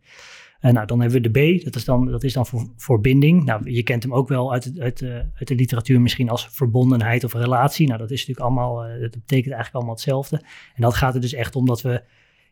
En 0.59 0.73
nou, 0.73 0.85
dan 0.85 1.01
hebben 1.01 1.21
we 1.21 1.29
de 1.29 1.57
B, 1.57 1.63
dat 1.63 1.75
is 1.75 1.85
dan, 1.85 2.05
dat 2.05 2.23
is 2.23 2.33
dan 2.33 2.45
voor, 2.45 2.67
voor 2.77 3.01
binding. 3.01 3.43
Nou, 3.43 3.71
je 3.71 3.83
kent 3.83 4.03
hem 4.03 4.13
ook 4.13 4.27
wel 4.27 4.53
uit, 4.53 4.63
het, 4.63 4.79
uit, 4.79 4.99
de, 4.99 5.25
uit 5.35 5.47
de 5.47 5.55
literatuur 5.55 6.01
misschien 6.01 6.29
als 6.29 6.47
verbondenheid 6.51 7.23
of 7.23 7.33
relatie. 7.33 7.87
Nou, 7.87 7.99
dat 7.99 8.11
is 8.11 8.27
natuurlijk 8.27 8.45
allemaal, 8.45 8.83
eh, 8.83 9.01
dat 9.01 9.11
betekent 9.11 9.53
eigenlijk 9.53 9.73
allemaal 9.73 9.93
hetzelfde. 9.93 10.35
En 10.75 10.81
dat 10.81 10.93
gaat 10.93 11.15
er 11.15 11.21
dus 11.21 11.33
echt 11.33 11.55
om 11.55 11.65
dat 11.65 11.81
we 11.81 12.03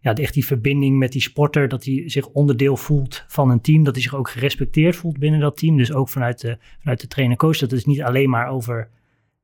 ja, 0.04 0.14
echt 0.14 0.34
die 0.34 0.46
verbinding 0.46 0.98
met 0.98 1.12
die 1.12 1.22
sporter, 1.22 1.68
dat 1.68 1.86
hij 1.86 2.04
zich 2.06 2.28
onderdeel 2.28 2.78
voelt 2.78 3.24
van 3.28 3.50
een 3.50 3.62
team, 3.62 3.84
dat 3.84 3.94
hij 3.94 4.04
zich 4.04 4.16
ook 4.16 4.30
gerespecteerd 4.30 4.96
voelt 4.96 5.18
binnen 5.18 5.40
dat 5.40 5.58
team. 5.58 5.78
Dus 5.78 5.94
ook 5.94 6.10
vanuit 6.10 6.42
de, 6.42 6.58
vanuit 6.80 7.02
de 7.02 7.08
trainer-coach. 7.08 7.58
Dat 7.58 7.72
is 7.72 7.86
niet 7.86 8.02
alleen 8.02 8.30
maar 8.30 8.48
over 8.48 8.90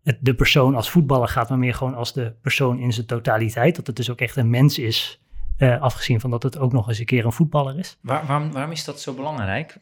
het, 0.03 0.17
de 0.21 0.33
persoon 0.33 0.75
als 0.75 0.89
voetballer 0.89 1.27
gaat, 1.27 1.49
maar 1.49 1.57
meer 1.57 1.73
gewoon 1.73 1.95
als 1.95 2.13
de 2.13 2.33
persoon 2.41 2.79
in 2.79 2.93
zijn 2.93 3.05
totaliteit. 3.05 3.75
Dat 3.75 3.87
het 3.87 3.95
dus 3.95 4.09
ook 4.09 4.19
echt 4.19 4.35
een 4.35 4.49
mens 4.49 4.79
is, 4.79 5.21
eh, 5.57 5.81
afgezien 5.81 6.19
van 6.19 6.29
dat 6.29 6.43
het 6.43 6.57
ook 6.57 6.71
nog 6.71 6.87
eens 6.87 6.99
een 6.99 7.05
keer 7.05 7.25
een 7.25 7.31
voetballer 7.31 7.79
is. 7.79 7.97
Waar, 8.01 8.25
waarom, 8.25 8.51
waarom 8.51 8.71
is 8.71 8.83
dat 8.83 9.01
zo 9.01 9.13
belangrijk? 9.13 9.77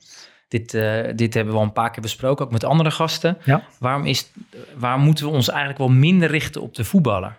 Dit, 0.47 0.73
eh, 0.73 1.15
dit 1.15 1.33
hebben 1.33 1.53
we 1.53 1.59
al 1.59 1.65
een 1.65 1.71
paar 1.71 1.91
keer 1.91 2.01
besproken, 2.01 2.45
ook 2.45 2.51
met 2.51 2.63
andere 2.63 2.91
gasten. 2.91 3.37
Ja. 3.43 3.63
Waarom, 3.79 4.05
is, 4.05 4.31
waarom 4.77 5.01
moeten 5.01 5.25
we 5.25 5.31
ons 5.31 5.49
eigenlijk 5.49 5.79
wel 5.79 5.89
minder 5.89 6.29
richten 6.29 6.61
op 6.61 6.75
de 6.75 6.83
voetballer? 6.83 7.37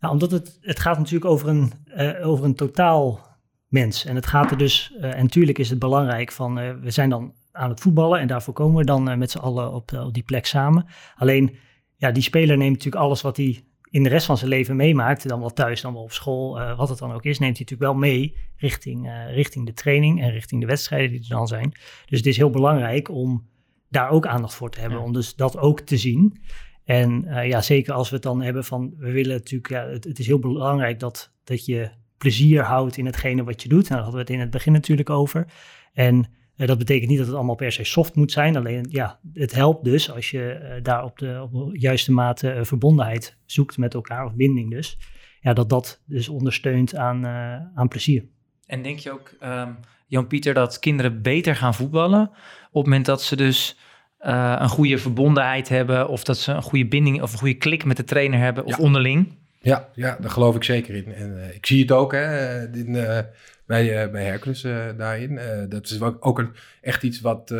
Nou, 0.00 0.12
omdat 0.12 0.30
het, 0.30 0.58
het 0.60 0.80
gaat 0.80 0.98
natuurlijk 0.98 1.30
over 1.30 1.48
een, 1.48 1.72
eh, 1.84 2.28
over 2.28 2.44
een 2.44 2.54
totaal 2.54 3.26
mens. 3.66 4.04
En 4.04 4.14
het 4.14 4.26
gaat 4.26 4.50
er 4.50 4.58
dus, 4.58 4.92
uh, 5.00 5.14
en 5.14 5.22
natuurlijk 5.22 5.58
is 5.58 5.70
het 5.70 5.78
belangrijk 5.78 6.32
van, 6.32 6.58
uh, 6.58 6.70
we 6.80 6.90
zijn 6.90 7.10
dan 7.10 7.34
aan 7.52 7.70
het 7.70 7.80
voetballen 7.80 8.20
en 8.20 8.26
daarvoor 8.26 8.54
komen 8.54 8.76
we 8.76 8.84
dan 8.84 9.18
met 9.18 9.30
z'n 9.30 9.38
allen 9.38 9.72
op, 9.72 9.92
op, 9.92 10.14
die 10.14 10.22
plek 10.22 10.46
samen. 10.46 10.86
Alleen, 11.16 11.56
ja, 11.96 12.10
die 12.10 12.22
speler 12.22 12.56
neemt 12.56 12.76
natuurlijk 12.76 13.04
alles 13.04 13.20
wat 13.20 13.36
hij 13.36 13.62
in 13.90 14.02
de 14.02 14.08
rest 14.08 14.26
van 14.26 14.36
zijn 14.36 14.50
leven 14.50 14.76
meemaakt, 14.76 15.28
dan 15.28 15.40
wel 15.40 15.52
thuis, 15.52 15.80
dan 15.80 15.92
wel 15.92 16.02
op 16.02 16.12
school, 16.12 16.76
wat 16.76 16.88
het 16.88 16.98
dan 16.98 17.12
ook 17.12 17.24
is, 17.24 17.38
neemt 17.38 17.56
hij 17.56 17.66
natuurlijk 17.68 17.90
wel 17.90 18.00
mee 18.00 18.36
richting, 18.56 19.10
richting 19.30 19.66
de 19.66 19.72
training 19.72 20.22
en 20.22 20.30
richting 20.30 20.60
de 20.60 20.66
wedstrijden 20.66 21.10
die 21.10 21.20
er 21.20 21.36
dan 21.36 21.46
zijn. 21.46 21.70
Dus 22.06 22.18
het 22.18 22.26
is 22.26 22.36
heel 22.36 22.50
belangrijk 22.50 23.10
om 23.10 23.48
daar 23.88 24.10
ook 24.10 24.26
aandacht 24.26 24.54
voor 24.54 24.70
te 24.70 24.80
hebben, 24.80 24.98
ja. 24.98 25.04
om 25.04 25.12
dus 25.12 25.34
dat 25.34 25.58
ook 25.58 25.80
te 25.80 25.96
zien. 25.96 26.40
En 26.88 27.24
ja, 27.46 27.60
zeker 27.60 27.92
als 27.92 28.08
we 28.08 28.14
het 28.14 28.24
dan 28.24 28.42
hebben 28.42 28.64
van, 28.64 28.94
we 28.98 29.10
willen 29.10 29.36
natuurlijk, 29.36 29.68
ja, 29.68 29.86
het, 29.86 30.04
het 30.04 30.18
is 30.18 30.26
heel 30.26 30.38
belangrijk 30.38 31.00
dat, 31.00 31.32
dat 31.44 31.64
je 31.64 31.90
plezier 32.18 32.62
houdt 32.62 32.96
in 32.96 33.06
hetgene 33.06 33.44
wat 33.44 33.62
je 33.62 33.68
doet. 33.68 33.88
Nou, 33.88 33.94
daar 33.94 34.02
hadden 34.02 34.14
we 34.14 34.26
het 34.26 34.30
in 34.30 34.40
het 34.40 34.50
begin 34.50 34.72
natuurlijk 34.72 35.10
over. 35.10 35.46
En 35.92 36.16
uh, 36.56 36.66
dat 36.66 36.78
betekent 36.78 37.08
niet 37.08 37.18
dat 37.18 37.26
het 37.26 37.36
allemaal 37.36 37.54
per 37.54 37.72
se 37.72 37.84
soft 37.84 38.14
moet 38.14 38.32
zijn. 38.32 38.56
Alleen 38.56 38.86
ja, 38.90 39.20
het 39.32 39.54
helpt 39.54 39.84
dus 39.84 40.10
als 40.10 40.30
je 40.30 40.60
uh, 40.62 40.82
daar 40.82 41.04
op 41.04 41.18
de, 41.18 41.48
op 41.52 41.76
juiste 41.76 42.12
mate 42.12 42.60
verbondenheid 42.62 43.36
zoekt 43.44 43.78
met 43.78 43.94
elkaar, 43.94 44.24
of 44.24 44.34
binding 44.34 44.70
dus. 44.70 44.98
Ja, 45.40 45.52
dat 45.52 45.68
dat 45.68 46.02
dus 46.06 46.28
ondersteunt 46.28 46.96
aan, 46.96 47.26
aan 47.74 47.88
plezier. 47.88 48.24
En 48.66 48.82
denk 48.82 48.98
je 48.98 49.12
ook, 49.12 49.36
um, 49.42 49.76
Jan-Pieter, 50.06 50.54
dat 50.54 50.78
kinderen 50.78 51.22
beter 51.22 51.56
gaan 51.56 51.74
voetballen 51.74 52.22
op 52.68 52.74
het 52.74 52.84
moment 52.84 53.06
dat 53.06 53.22
ze 53.22 53.36
dus 53.36 53.78
een 54.18 54.68
goede 54.68 54.98
verbondenheid 54.98 55.68
hebben, 55.68 56.08
of 56.08 56.24
dat 56.24 56.38
ze 56.38 56.52
een 56.52 56.62
goede 56.62 56.86
binding 56.86 57.22
of 57.22 57.32
een 57.32 57.38
goede 57.38 57.54
klik 57.54 57.84
met 57.84 57.96
de 57.96 58.04
trainer 58.04 58.38
hebben, 58.38 58.64
of 58.64 58.76
ja. 58.76 58.82
onderling? 58.82 59.36
Ja, 59.60 59.88
ja, 59.94 60.16
daar 60.20 60.30
geloof 60.30 60.56
ik 60.56 60.64
zeker 60.64 60.94
in. 60.94 61.14
En 61.14 61.30
uh, 61.36 61.54
ik 61.54 61.66
zie 61.66 61.80
het 61.80 61.92
ook 61.92 62.12
hè, 62.12 62.62
in, 62.72 62.94
uh, 62.94 63.18
bij, 63.66 64.10
bij 64.10 64.24
Hercules 64.24 64.66
daarin. 64.96 65.40
dat 65.68 65.84
is 65.84 66.00
ook, 66.00 66.26
ook 66.26 66.38
een, 66.38 66.50
echt 66.80 67.02
iets 67.02 67.20
wat, 67.20 67.54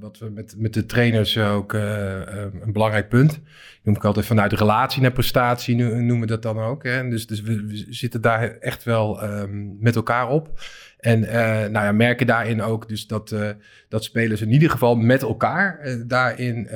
wat 0.00 0.18
we 0.18 0.30
met, 0.30 0.54
met 0.58 0.74
de 0.74 0.86
trainers 0.86 1.38
ook 1.38 1.72
een 1.72 2.72
belangrijk 2.72 3.08
punt. 3.08 3.40
Noem 3.82 3.96
ik 3.96 4.04
altijd 4.04 4.26
vanuit 4.26 4.52
relatie 4.52 5.02
naar 5.02 5.12
prestatie, 5.12 5.76
noemen 5.76 6.20
we 6.20 6.26
dat 6.26 6.42
dan 6.42 6.58
ook. 6.58 6.82
Hè. 6.82 7.08
Dus, 7.08 7.26
dus 7.26 7.40
we, 7.40 7.64
we 7.66 7.86
zitten 7.88 8.20
daar 8.20 8.58
echt 8.58 8.84
wel 8.84 9.24
um, 9.24 9.76
met 9.80 9.96
elkaar 9.96 10.28
op. 10.28 10.60
En 11.04 11.22
uh, 11.22 11.32
nou 11.44 11.72
ja, 11.72 11.92
merken 11.92 12.26
daarin 12.26 12.62
ook 12.62 12.88
dus 12.88 13.06
dat, 13.06 13.30
uh, 13.30 13.50
dat 13.88 14.04
spelers 14.04 14.40
in 14.40 14.52
ieder 14.52 14.70
geval 14.70 14.94
met 14.94 15.22
elkaar 15.22 15.80
uh, 15.84 16.02
daarin 16.06 16.68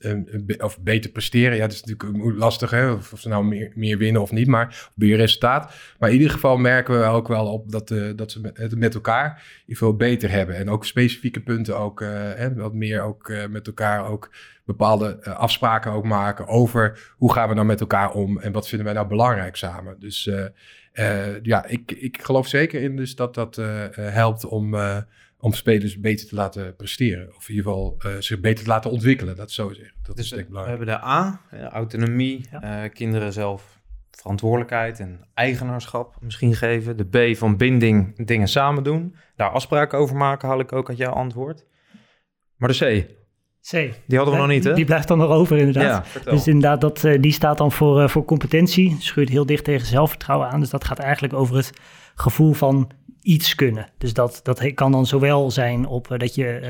um, 0.00 0.46
of 0.58 0.80
beter 0.80 1.10
presteren. 1.10 1.56
Ja, 1.56 1.62
dat 1.62 1.72
is 1.72 1.84
natuurlijk 1.84 2.36
lastig 2.38 2.70
hè, 2.70 2.90
of, 2.90 3.12
ze 3.16 3.28
nou 3.28 3.44
meer, 3.44 3.72
meer 3.74 3.98
winnen 3.98 4.22
of 4.22 4.32
niet, 4.32 4.46
maar 4.46 4.90
meer 4.94 5.16
resultaat. 5.16 5.74
Maar 5.98 6.08
in 6.08 6.14
ieder 6.14 6.30
geval 6.30 6.56
merken 6.56 7.00
we 7.00 7.06
ook 7.06 7.28
wel 7.28 7.46
op 7.46 7.70
dat, 7.70 7.94
dat 8.16 8.32
ze 8.32 8.50
het 8.54 8.78
met 8.78 8.94
elkaar 8.94 9.62
geval 9.66 9.96
beter 9.96 10.30
hebben. 10.30 10.56
En 10.56 10.70
ook 10.70 10.84
specifieke 10.84 11.40
punten 11.40 11.78
ook, 11.78 12.00
hè, 12.36 12.54
wat 12.54 12.74
meer 12.74 13.02
ook 13.02 13.32
met 13.50 13.66
elkaar 13.66 14.06
ook 14.08 14.30
bepaalde 14.64 15.24
afspraken 15.24 15.92
ook 15.92 16.04
maken 16.04 16.46
over 16.46 17.12
hoe 17.16 17.32
gaan 17.32 17.48
we 17.48 17.54
nou 17.54 17.66
met 17.66 17.80
elkaar 17.80 18.10
om 18.10 18.38
en 18.38 18.52
wat 18.52 18.68
vinden 18.68 18.86
wij 18.86 18.96
nou 18.96 19.08
belangrijk 19.08 19.56
samen. 19.56 19.96
Dus 19.98 20.30
ja, 21.42 21.66
ik, 21.66 21.92
ik 21.92 22.22
geloof 22.22 22.46
zeker 22.46 22.82
in 22.82 22.96
dus 22.96 23.14
dat 23.14 23.34
dat 23.34 23.58
uh, 23.58 23.86
helpt 23.94 24.44
om, 24.44 24.74
uh, 24.74 24.98
om 25.38 25.52
spelers 25.52 26.00
beter 26.00 26.28
te 26.28 26.34
laten 26.34 26.76
presteren. 26.76 27.36
Of 27.36 27.48
in 27.48 27.54
ieder 27.54 27.72
geval 27.72 27.96
zich 28.18 28.40
beter 28.40 28.64
te 28.64 28.70
laten 28.70 28.90
ontwikkelen, 28.90 29.36
dat 29.36 29.50
zo 29.50 29.72
zeggen. 29.72 29.94
Dat 30.02 30.16
dus 30.16 30.24
is 30.24 30.30
denk 30.30 30.42
ik 30.42 30.48
we 30.48 30.52
belangrijk. 30.52 30.86
hebben 30.86 31.00
de 31.00 31.08
A, 31.08 31.40
autonomie, 31.70 32.46
ja. 32.50 32.88
kinderen 32.88 33.32
zelf 33.32 33.80
verantwoordelijkheid 34.10 35.00
en 35.00 35.28
eigenaarschap 35.34 36.16
misschien 36.20 36.54
geven. 36.54 36.96
De 36.96 37.32
B 37.32 37.36
van 37.36 37.56
binding, 37.56 38.26
dingen 38.26 38.48
samen 38.48 38.82
doen. 38.82 39.14
Daar 39.36 39.50
afspraken 39.50 39.98
over 39.98 40.16
maken, 40.16 40.48
haal 40.48 40.60
ik 40.60 40.72
ook 40.72 40.88
uit 40.88 40.98
jouw 40.98 41.12
antwoord. 41.12 41.66
Maar 42.56 42.68
de 42.68 43.04
C, 43.04 43.10
C. 43.70 43.70
Die 44.06 44.16
hadden 44.18 44.34
we 44.34 44.40
nog 44.40 44.48
niet, 44.48 44.64
hè? 44.64 44.74
Die 44.74 44.84
blijft 44.84 45.08
dan 45.08 45.18
nog 45.18 45.30
over, 45.30 45.58
inderdaad. 45.58 46.06
Ja, 46.24 46.30
dus 46.30 46.46
inderdaad, 46.46 46.80
dat, 46.80 47.04
uh, 47.04 47.20
die 47.20 47.32
staat 47.32 47.58
dan 47.58 47.72
voor, 47.72 48.02
uh, 48.02 48.08
voor 48.08 48.24
competentie. 48.24 48.96
Schuurt 48.98 49.28
heel 49.28 49.46
dicht 49.46 49.64
tegen 49.64 49.86
zelfvertrouwen 49.86 50.48
aan. 50.48 50.60
Dus 50.60 50.70
dat 50.70 50.84
gaat 50.84 50.98
eigenlijk 50.98 51.34
over 51.34 51.56
het 51.56 51.72
gevoel 52.14 52.52
van 52.52 52.90
iets 53.20 53.54
kunnen. 53.54 53.88
Dus 53.98 54.12
dat, 54.12 54.40
dat 54.42 54.74
kan 54.74 54.92
dan 54.92 55.06
zowel 55.06 55.50
zijn 55.50 55.86
op 55.86 56.10
uh, 56.10 56.18
dat 56.18 56.34
je 56.34 56.60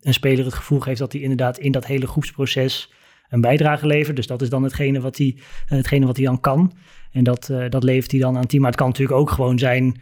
een 0.00 0.14
speler 0.14 0.44
het 0.44 0.54
gevoel 0.54 0.80
geeft 0.80 0.98
dat 0.98 1.12
hij 1.12 1.20
inderdaad 1.20 1.58
in 1.58 1.72
dat 1.72 1.86
hele 1.86 2.06
groepsproces 2.06 2.92
een 3.28 3.40
bijdrage 3.40 3.86
levert. 3.86 4.16
Dus 4.16 4.26
dat 4.26 4.42
is 4.42 4.48
dan 4.48 4.62
hetgene 4.62 5.00
wat 5.00 5.16
hij, 5.16 5.36
hetgene 5.66 6.06
wat 6.06 6.16
hij 6.16 6.26
dan 6.26 6.40
kan. 6.40 6.72
En 7.12 7.24
dat, 7.24 7.52
dat 7.68 7.82
levert 7.82 8.10
hij 8.10 8.20
dan 8.20 8.34
aan 8.34 8.40
het 8.40 8.48
team. 8.48 8.62
Maar 8.62 8.70
het 8.70 8.80
kan 8.80 8.88
natuurlijk 8.88 9.18
ook 9.18 9.30
gewoon 9.30 9.58
zijn 9.58 10.00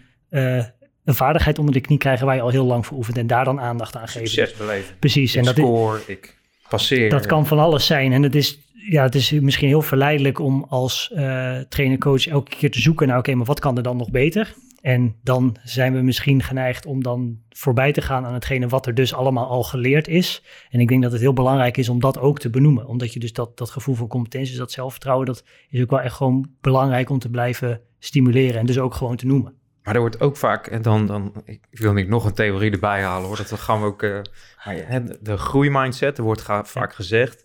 een 1.09 1.15
vaardigheid 1.15 1.59
onder 1.59 1.75
de 1.75 1.81
knie 1.81 1.99
krijgen 1.99 2.27
waar 2.27 2.35
je 2.35 2.41
al 2.41 2.49
heel 2.49 2.65
lang 2.65 2.87
voor 2.87 2.97
oefent 2.97 3.19
en 3.19 3.27
daar 3.27 3.45
dan 3.45 3.61
aandacht 3.61 3.97
aan 3.97 4.09
geven. 4.09 4.29
Succes 4.29 4.57
beleven. 4.57 4.97
Precies. 4.99 5.33
Ik 5.33 5.39
en 5.39 5.45
dat 5.45 5.57
score, 5.57 6.01
ik 6.07 6.39
passeer. 6.69 7.11
Dat 7.11 7.27
kan 7.27 7.47
van 7.47 7.59
alles 7.59 7.87
zijn. 7.87 8.13
En 8.13 8.23
het 8.23 8.35
is, 8.35 8.59
ja, 8.73 9.03
het 9.03 9.15
is 9.15 9.31
misschien 9.31 9.69
heel 9.69 9.83
verleidelijk 9.83 10.39
om 10.39 10.67
als 10.69 11.11
uh, 11.15 11.59
trainer-coach 11.69 12.27
elke 12.27 12.57
keer 12.57 12.71
te 12.71 12.81
zoeken 12.81 13.07
naar, 13.07 13.19
oké, 13.19 13.27
okay, 13.27 13.39
maar 13.39 13.49
wat 13.49 13.61
kan 13.61 13.77
er 13.77 13.83
dan 13.83 13.97
nog 13.97 14.11
beter? 14.11 14.55
En 14.81 15.17
dan 15.23 15.57
zijn 15.65 15.95
we 15.95 16.01
misschien 16.01 16.43
geneigd 16.43 16.87
om 16.87 17.03
dan 17.03 17.39
voorbij 17.49 17.93
te 17.93 18.03
gaan 18.03 18.25
aan 18.25 18.35
hetgene 18.35 18.69
wat 18.69 18.87
er 18.87 18.95
dus 18.95 19.15
allemaal 19.15 19.47
al 19.47 19.63
geleerd 19.63 20.09
is. 20.09 20.43
En 20.71 20.81
ik 20.81 20.89
denk 20.89 21.03
dat 21.03 21.13
het 21.13 21.21
heel 21.21 21.33
belangrijk 21.33 21.77
is 21.77 21.89
om 21.89 22.01
dat 22.01 22.19
ook 22.19 22.39
te 22.39 22.51
benoemen. 22.51 22.87
Omdat 22.87 23.13
je 23.13 23.21
dus 23.21 23.33
dat, 23.33 23.59
dat 23.59 23.71
gevoel 23.71 23.95
van 23.95 24.07
competentie, 24.07 24.57
dat 24.57 24.73
zelfvertrouwen, 24.73 25.27
dat 25.27 25.45
is 25.69 25.83
ook 25.83 25.91
wel 25.91 26.01
echt 26.01 26.15
gewoon 26.15 26.51
belangrijk 26.61 27.11
om 27.11 27.19
te 27.19 27.29
blijven 27.29 27.81
stimuleren. 27.99 28.61
En 28.61 28.67
dus 28.67 28.79
ook 28.79 28.95
gewoon 28.95 29.17
te 29.17 29.27
noemen. 29.27 29.58
Maar 29.89 29.97
er 29.97 30.03
wordt 30.03 30.21
ook 30.21 30.37
vaak, 30.37 30.67
en 30.67 30.83
dan, 30.83 31.07
dan 31.07 31.33
ik 31.45 31.61
wil 31.71 31.93
niet 31.93 32.09
nog 32.09 32.25
een 32.25 32.33
theorie 32.33 32.71
erbij 32.71 33.03
halen 33.03 33.27
hoor, 33.27 33.37
dat 33.37 33.53
gaan 33.53 33.81
we 33.81 33.87
ook, 33.87 34.03
uh, 34.03 34.21
maar 34.65 34.77
ja, 34.77 35.03
de 35.21 35.37
groeimindset, 35.37 36.19
er 36.19 36.25
wordt 36.25 36.41
ga, 36.41 36.65
vaak 36.65 36.95
gezegd, 36.95 37.45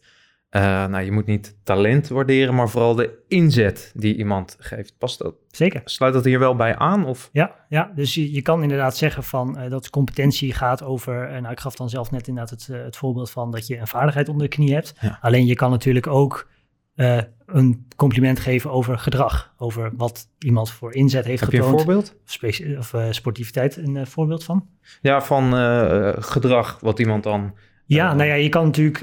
uh, 0.51 0.61
nou 0.61 1.03
je 1.03 1.11
moet 1.11 1.25
niet 1.25 1.57
talent 1.63 2.07
waarderen, 2.07 2.55
maar 2.55 2.69
vooral 2.69 2.95
de 2.95 3.23
inzet 3.27 3.91
die 3.95 4.15
iemand 4.15 4.55
geeft. 4.59 4.97
Past 4.97 5.19
dat? 5.19 5.35
Zeker. 5.47 5.81
Sluit 5.85 6.13
dat 6.13 6.25
hier 6.25 6.39
wel 6.39 6.55
bij 6.55 6.75
aan? 6.75 7.05
Of? 7.05 7.29
Ja, 7.31 7.55
ja, 7.69 7.91
dus 7.95 8.13
je, 8.13 8.33
je 8.33 8.41
kan 8.41 8.61
inderdaad 8.61 8.97
zeggen 8.97 9.23
van 9.23 9.59
uh, 9.59 9.69
dat 9.69 9.89
competentie 9.89 10.53
gaat 10.53 10.83
over, 10.83 11.41
nou 11.41 11.51
ik 11.51 11.59
gaf 11.59 11.75
dan 11.75 11.89
zelf 11.89 12.11
net 12.11 12.27
inderdaad 12.27 12.49
het, 12.49 12.67
het 12.83 12.97
voorbeeld 12.97 13.31
van 13.31 13.51
dat 13.51 13.67
je 13.67 13.77
een 13.77 13.87
vaardigheid 13.87 14.29
onder 14.29 14.49
de 14.49 14.55
knie 14.55 14.73
hebt. 14.73 14.93
Ja. 14.99 15.17
Alleen 15.21 15.45
je 15.45 15.55
kan 15.55 15.71
natuurlijk 15.71 16.07
ook 16.07 16.49
uh, 16.95 17.19
een 17.53 17.87
compliment 17.95 18.39
geven 18.39 18.71
over 18.71 18.97
gedrag. 18.97 19.53
Over 19.57 19.91
wat 19.97 20.27
iemand 20.39 20.71
voor 20.71 20.93
inzet 20.93 21.25
heeft 21.25 21.39
Heb 21.39 21.49
getoond. 21.49 21.69
je 21.69 21.77
een 21.77 21.83
voorbeeld? 21.83 22.15
Speci 22.25 22.77
of 22.77 22.93
uh, 22.93 23.05
sportiviteit 23.09 23.77
een 23.77 23.95
uh, 23.95 24.05
voorbeeld 24.05 24.43
van? 24.43 24.67
Ja, 25.01 25.21
van 25.21 25.55
uh, 25.55 26.09
gedrag 26.15 26.79
wat 26.79 26.99
iemand 26.99 27.23
dan... 27.23 27.53
Ja, 27.85 28.13
nou 28.13 28.29
ja, 28.29 28.33
je 28.33 28.49
kan 28.49 28.65
natuurlijk 28.65 29.01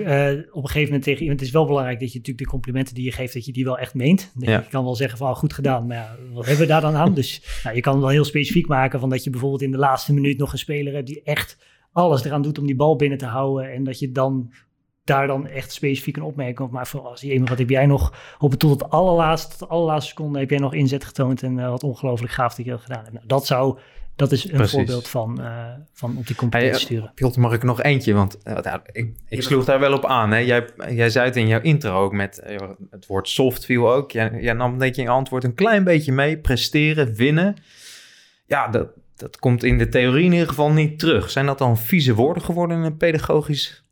op 0.53 0.63
een 0.63 0.69
gegeven 0.69 0.85
moment 0.85 1.03
tegen 1.03 1.21
iemand... 1.21 1.39
Het 1.39 1.49
is 1.49 1.55
wel 1.55 1.67
belangrijk 1.67 2.01
dat 2.01 2.13
je 2.13 2.19
natuurlijk 2.19 2.45
de 2.45 2.51
complimenten 2.51 2.95
die 2.95 3.05
je 3.05 3.13
geeft... 3.13 3.35
dat 3.35 3.45
je 3.45 3.53
die 3.53 3.65
wel 3.65 3.79
echt 3.79 3.95
meent. 3.95 4.33
Ja. 4.39 4.59
Je 4.59 4.69
kan 4.71 4.85
wel 4.85 4.97
zeggen 4.97 5.19
van, 5.19 5.31
oh, 5.31 5.37
goed 5.37 5.53
gedaan. 5.53 5.87
Maar 5.87 5.97
ja, 5.97 6.17
wat 6.33 6.47
hebben 6.47 6.67
we 6.67 6.73
daar 6.73 6.81
dan 6.81 6.95
aan? 6.95 7.15
Dus 7.15 7.61
nou, 7.65 7.77
je 7.77 7.83
kan 7.83 8.01
wel 8.01 8.09
heel 8.09 8.25
specifiek 8.25 8.67
maken... 8.67 9.01
van 9.01 9.11
dat 9.11 9.25
je 9.25 9.31
bijvoorbeeld 9.31 9.63
in 9.63 9.71
de 9.71 9.79
laatste 9.79 10.13
minuut 10.13 10.39
nog 10.39 10.53
een 10.53 10.59
speler 10.59 10.95
hebt... 10.95 11.07
die 11.07 11.23
echt 11.23 11.57
alles 11.93 12.25
eraan 12.25 12.43
doet 12.43 12.59
om 12.59 12.67
die 12.67 12.77
bal 12.77 12.97
binnen 12.97 13.19
te 13.19 13.27
houden... 13.27 13.73
en 13.73 13.85
dat 13.85 13.99
je 13.99 14.13
dan 14.13 14.53
daar 15.05 15.27
dan 15.27 15.47
echt 15.47 15.73
specifiek 15.73 16.17
een 16.17 16.23
opmerking 16.23 16.59
op. 16.59 16.71
Maar 16.71 16.87
voor 16.87 17.01
als 17.01 17.21
je 17.21 17.41
wat 17.45 17.59
heb 17.59 17.71
jij 17.71 17.87
nog 17.87 18.15
op 18.39 18.51
het 18.51 18.61
tot 18.61 18.81
het 18.81 18.91
allerlaatste, 18.91 19.49
tot 19.49 19.59
de 19.59 19.67
allerlaatste 19.67 20.11
seconde 20.11 20.39
heb 20.39 20.51
jij 20.51 20.59
nog 20.59 20.75
inzet 20.75 21.05
getoond 21.05 21.43
en 21.43 21.59
uh, 21.59 21.69
wat 21.69 21.85
ongelooflijk 21.85 22.33
gaaf 22.33 22.55
dat 22.55 22.65
je 22.65 22.71
dat 22.71 22.81
gedaan 22.81 23.03
hebt. 23.03 23.13
Nou, 23.13 23.27
dat 23.27 23.47
zou, 23.47 23.79
dat 24.17 24.33
is 24.33 24.45
een 24.45 24.51
Precies. 24.51 24.73
voorbeeld 24.73 25.09
van, 25.09 25.41
uh, 25.41 25.67
van 25.93 26.17
op 26.17 26.27
die 26.27 26.37
competentie 26.37 26.77
Hey, 26.77 26.85
sturen. 26.85 27.13
Piotr, 27.15 27.41
mag 27.41 27.53
ik 27.53 27.63
nog 27.63 27.83
eentje? 27.83 28.15
Want 28.15 28.39
uh, 28.45 28.75
ik, 28.93 29.15
ik 29.29 29.43
sloeg 29.43 29.65
daar 29.65 29.81
wel 29.81 29.93
op 29.93 30.05
aan. 30.05 30.31
Hè? 30.31 30.39
Jij, 30.39 30.69
jij 30.89 31.11
zei 31.11 31.27
het 31.27 31.37
in 31.37 31.47
jouw 31.47 31.61
intro 31.61 32.03
ook 32.03 32.13
met 32.13 32.43
uh, 32.49 32.57
het 32.91 33.07
woord 33.07 33.29
soft 33.29 33.65
viel 33.65 33.93
ook. 33.93 34.11
Jij, 34.11 34.39
jij 34.41 34.53
nam 34.53 34.79
denk 34.79 34.95
je 34.95 35.01
in 35.01 35.07
je 35.07 35.13
antwoord 35.13 35.45
een 35.45 35.55
klein 35.55 35.85
beetje 35.85 36.13
mee. 36.13 36.39
Presteren, 36.39 37.15
winnen. 37.15 37.57
Ja, 38.47 38.69
dat, 38.69 38.89
dat 39.17 39.39
komt 39.39 39.65
in 39.65 39.79
de 39.79 39.89
theorie 39.89 40.25
in 40.25 40.33
ieder 40.33 40.49
geval 40.49 40.71
niet 40.71 40.99
terug. 40.99 41.31
Zijn 41.31 41.47
dat 41.47 41.59
dan 41.59 41.79
vieze 41.79 42.15
woorden 42.15 42.43
geworden 42.43 42.77
in 42.77 42.83
een 42.83 42.97
pedagogisch 42.97 43.85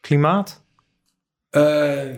klimaat? 0.00 0.64
Uh, 1.50 1.62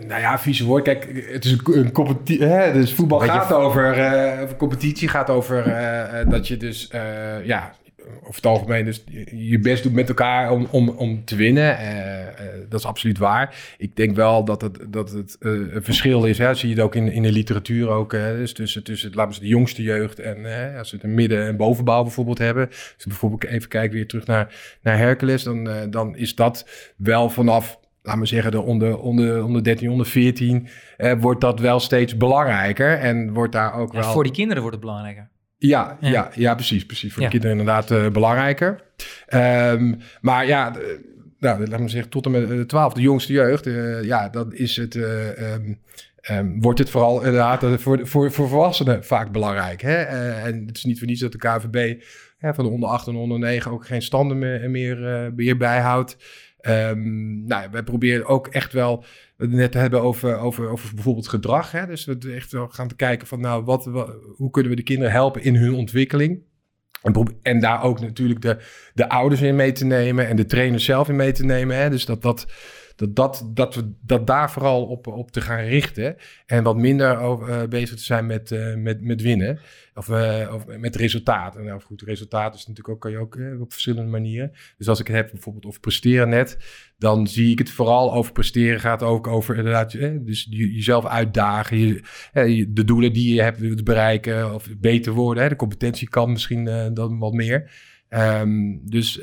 nou 0.07 0.21
ja, 0.21 0.39
vieze 0.39 0.65
woord. 0.65 0.83
Kijk, 0.83 1.27
het 1.31 1.45
is 1.45 1.51
een, 1.51 1.77
een 1.77 1.91
competitie. 1.91 2.47
Dus 2.71 2.93
voetbal 2.93 3.19
gaat 3.19 3.53
over, 3.53 3.97
uh, 3.97 4.41
over 4.41 4.55
competitie, 4.55 5.07
gaat 5.07 5.29
over 5.29 5.67
uh, 5.67 6.31
dat 6.31 6.47
je 6.47 6.57
dus, 6.57 6.89
ja, 7.43 7.73
over 8.21 8.35
het 8.35 8.45
algemeen 8.45 8.85
dus 8.85 9.03
je 9.31 9.59
best 9.59 9.83
doet 9.83 9.93
met 9.93 10.07
elkaar 10.07 10.51
om, 10.51 10.67
om, 10.71 10.89
om 10.89 11.25
te 11.25 11.35
winnen. 11.35 11.77
dat 12.69 12.79
is 12.79 12.85
absoluut 12.85 13.17
waar. 13.17 13.55
Ik 13.77 13.95
denk 13.95 14.15
wel 14.15 14.45
dat 14.45 14.61
het, 14.61 14.85
dat 14.89 15.11
het 15.11 15.35
een 15.39 15.83
verschil 15.83 16.25
is. 16.25 16.37
Hè. 16.37 16.53
Zie 16.53 16.69
je 16.69 16.75
het 16.75 16.83
ook 16.83 16.95
in, 16.95 17.11
in 17.11 17.21
de 17.21 17.31
literatuur 17.31 17.89
ook. 17.89 18.11
dus 18.11 18.53
tussen, 18.53 18.83
tussen 18.83 19.11
laten 19.13 19.33
we 19.33 19.39
de 19.39 19.47
jongste 19.47 19.83
jeugd 19.83 20.19
en 20.19 20.37
als 20.77 20.91
we 20.91 20.95
het 20.95 21.05
een 21.05 21.13
midden- 21.13 21.47
en 21.47 21.57
bovenbouw 21.57 22.03
bijvoorbeeld 22.03 22.37
hebben. 22.37 22.67
Als 22.69 22.95
we 22.97 23.09
bijvoorbeeld 23.09 23.43
even 23.43 23.69
kijken 23.69 23.95
weer 23.95 24.07
terug 24.07 24.25
naar, 24.25 24.77
naar 24.81 24.97
Hercules, 24.97 25.43
dan, 25.43 25.69
dan 25.89 26.15
is 26.15 26.35
dat 26.35 26.69
wel 26.97 27.29
vanaf 27.29 27.81
laat 28.03 28.15
maar 28.15 28.27
zeggen, 28.27 28.51
de 28.51 28.61
onder, 28.61 28.99
onder, 28.99 29.43
onder 29.43 29.63
13, 29.63 29.89
onder 29.89 30.05
14, 30.05 30.67
eh, 30.97 31.13
wordt 31.19 31.41
dat 31.41 31.59
wel 31.59 31.79
steeds 31.79 32.17
belangrijker. 32.17 32.97
En 32.97 33.33
wordt 33.33 33.51
daar 33.53 33.73
ook 33.73 33.93
Ja, 33.93 33.99
wel... 33.99 34.11
voor 34.11 34.23
die 34.23 34.31
kinderen 34.31 34.61
wordt 34.61 34.77
het 34.77 34.85
belangrijker. 34.85 35.29
Ja, 35.67 35.97
Ja. 36.01 36.09
ja. 36.09 36.29
Ja, 36.35 36.55
precies, 36.55 36.85
precies. 36.85 37.13
Voor 37.13 37.21
Ja. 37.21 37.29
de 37.29 37.39
kinderen 37.39 37.57
inderdaad 37.57 37.91
eh, 37.91 38.09
belangrijker. 38.11 38.79
Ehm, 39.25 39.93
maar 40.21 40.47
ja, 40.47 40.75
nou, 41.39 41.67
laat 41.67 41.79
me 41.79 41.89
zeggen, 41.89 42.09
tot 42.09 42.25
en 42.25 42.31
met 42.31 42.47
de 42.47 42.65
12, 42.65 42.93
de 42.93 43.01
jongste 43.01 43.33
jeugd, 43.33 43.67
eh, 43.67 44.03
ja, 44.03 44.29
dan 44.29 44.53
is 44.53 44.75
het, 44.75 44.95
eh, 44.95 45.53
ehm, 45.53 45.73
ehm, 46.21 46.59
wordt 46.59 46.79
het 46.79 46.89
vooral 46.89 47.17
inderdaad 47.17 47.63
eh, 47.63 47.73
voor, 47.77 48.07
voor, 48.07 48.31
voor 48.31 48.47
volwassenen 48.49 49.03
vaak 49.03 49.31
belangrijk. 49.31 49.81
Hè? 49.81 49.95
Eh, 50.01 50.45
en 50.45 50.63
het 50.67 50.77
is 50.77 50.83
niet 50.83 50.97
voor 50.99 51.07
niets 51.07 51.21
dat 51.21 51.31
de 51.31 51.37
KVB 51.37 52.01
hè, 52.37 52.53
van 52.53 52.63
de 52.65 52.71
onder 52.71 52.89
8 52.89 53.07
en 53.07 53.15
onder 53.15 53.39
9 53.39 53.71
ook 53.71 53.85
geen 53.87 54.01
standen 54.01 54.39
meer, 54.39 54.69
meer, 54.69 55.07
eh, 55.07 55.31
meer 55.35 55.57
bijhoudt. 55.57 56.17
Ehm, 56.59 57.45
nou, 57.45 57.67
wij 57.71 57.83
proberen 57.83 58.25
ook 58.25 58.47
echt 58.47 58.73
wel, 58.73 59.05
we 59.49 59.55
het 59.55 59.73
net 59.73 59.81
hebben 59.81 60.01
over, 60.01 60.37
over, 60.37 60.69
over 60.69 60.93
bijvoorbeeld 60.95 61.27
gedrag. 61.27 61.71
Hè? 61.71 61.85
Dus 61.85 62.05
we 62.05 62.33
echt 62.35 62.51
wel 62.51 62.67
gaan 62.67 62.87
te 62.87 62.95
kijken 62.95 63.27
van, 63.27 63.39
nou, 63.39 63.63
wat, 63.63 63.85
wat- 63.85 64.15
hoe 64.35 64.49
kunnen 64.49 64.71
we 64.71 64.77
de 64.77 64.83
kinderen 64.83 65.11
helpen 65.13 65.43
in 65.43 65.55
hun 65.55 65.73
ontwikkeling? 65.73 66.41
En, 67.01 67.37
en 67.41 67.59
daar 67.59 67.83
ook 67.83 67.99
natuurlijk 67.99 68.41
de, 68.41 68.57
de 68.93 69.09
ouders 69.09 69.41
in 69.41 69.55
mee 69.55 69.71
te 69.71 69.85
nemen 69.85 70.27
en 70.27 70.35
de 70.35 70.45
trainers 70.45 70.85
zelf 70.85 71.09
in 71.09 71.15
mee 71.15 71.31
te 71.31 71.45
nemen. 71.45 71.77
Hè? 71.77 71.89
Dus 71.89 72.05
dat, 72.05 72.21
dat, 72.21 72.47
dat, 72.95 73.15
dat, 73.15 73.49
dat 73.53 73.75
we 73.75 73.91
dat 74.01 74.27
daar 74.27 74.51
vooral 74.51 74.85
op, 74.85 75.07
op 75.07 75.31
te 75.31 75.41
gaan 75.41 75.63
richten. 75.63 76.15
En 76.45 76.63
wat 76.63 76.77
minder 76.77 77.17
over, 77.17 77.49
eh, 77.49 77.67
bezig 77.67 77.97
te 77.97 78.03
zijn 78.03 78.25
met, 78.25 78.51
eh, 78.51 78.75
met, 78.75 79.01
met 79.01 79.21
winnen. 79.21 79.59
Of, 79.95 80.09
eh, 80.09 80.53
of 80.53 80.65
met 80.77 80.95
resultaat. 80.95 81.55
En 81.55 81.63
nou 81.63 81.81
goed, 81.81 82.01
resultaat 82.01 82.55
is 82.55 82.67
natuurlijk 82.67 82.89
ook, 82.89 83.01
kan 83.01 83.11
je 83.11 83.17
ook 83.17 83.37
op 83.59 83.71
verschillende 83.71 84.09
manieren. 84.09 84.51
Dus 84.77 84.87
als 84.87 84.99
ik 84.99 85.07
het 85.07 85.15
heb 85.15 85.31
bijvoorbeeld 85.31 85.65
over 85.65 85.79
presteren 85.79 86.29
net, 86.29 86.57
dan 86.97 87.27
zie 87.27 87.51
ik 87.51 87.57
het 87.59 87.71
vooral 87.71 88.13
over 88.13 88.31
presteren. 88.31 88.79
Gaat 88.79 89.03
ook 89.03 89.27
over 89.27 89.55
inderdaad, 89.55 89.91
dus 90.25 90.47
je- 90.49 90.73
jezelf 90.73 91.05
uitdagen. 91.05 92.01
De 92.67 92.83
doelen 92.85 93.13
die 93.13 93.33
je 93.33 93.41
hebt 93.41 93.59
wilt 93.59 93.83
bereiken 93.83 94.53
of 94.53 94.67
beter 94.77 95.13
worden. 95.13 95.43
Hè. 95.43 95.49
De 95.49 95.55
competentie 95.55 96.09
kan 96.09 96.31
misschien 96.31 96.91
dan 96.93 97.19
wat 97.19 97.33
meer. 97.33 97.71
Ehm, 98.09 98.77
dus 98.81 99.19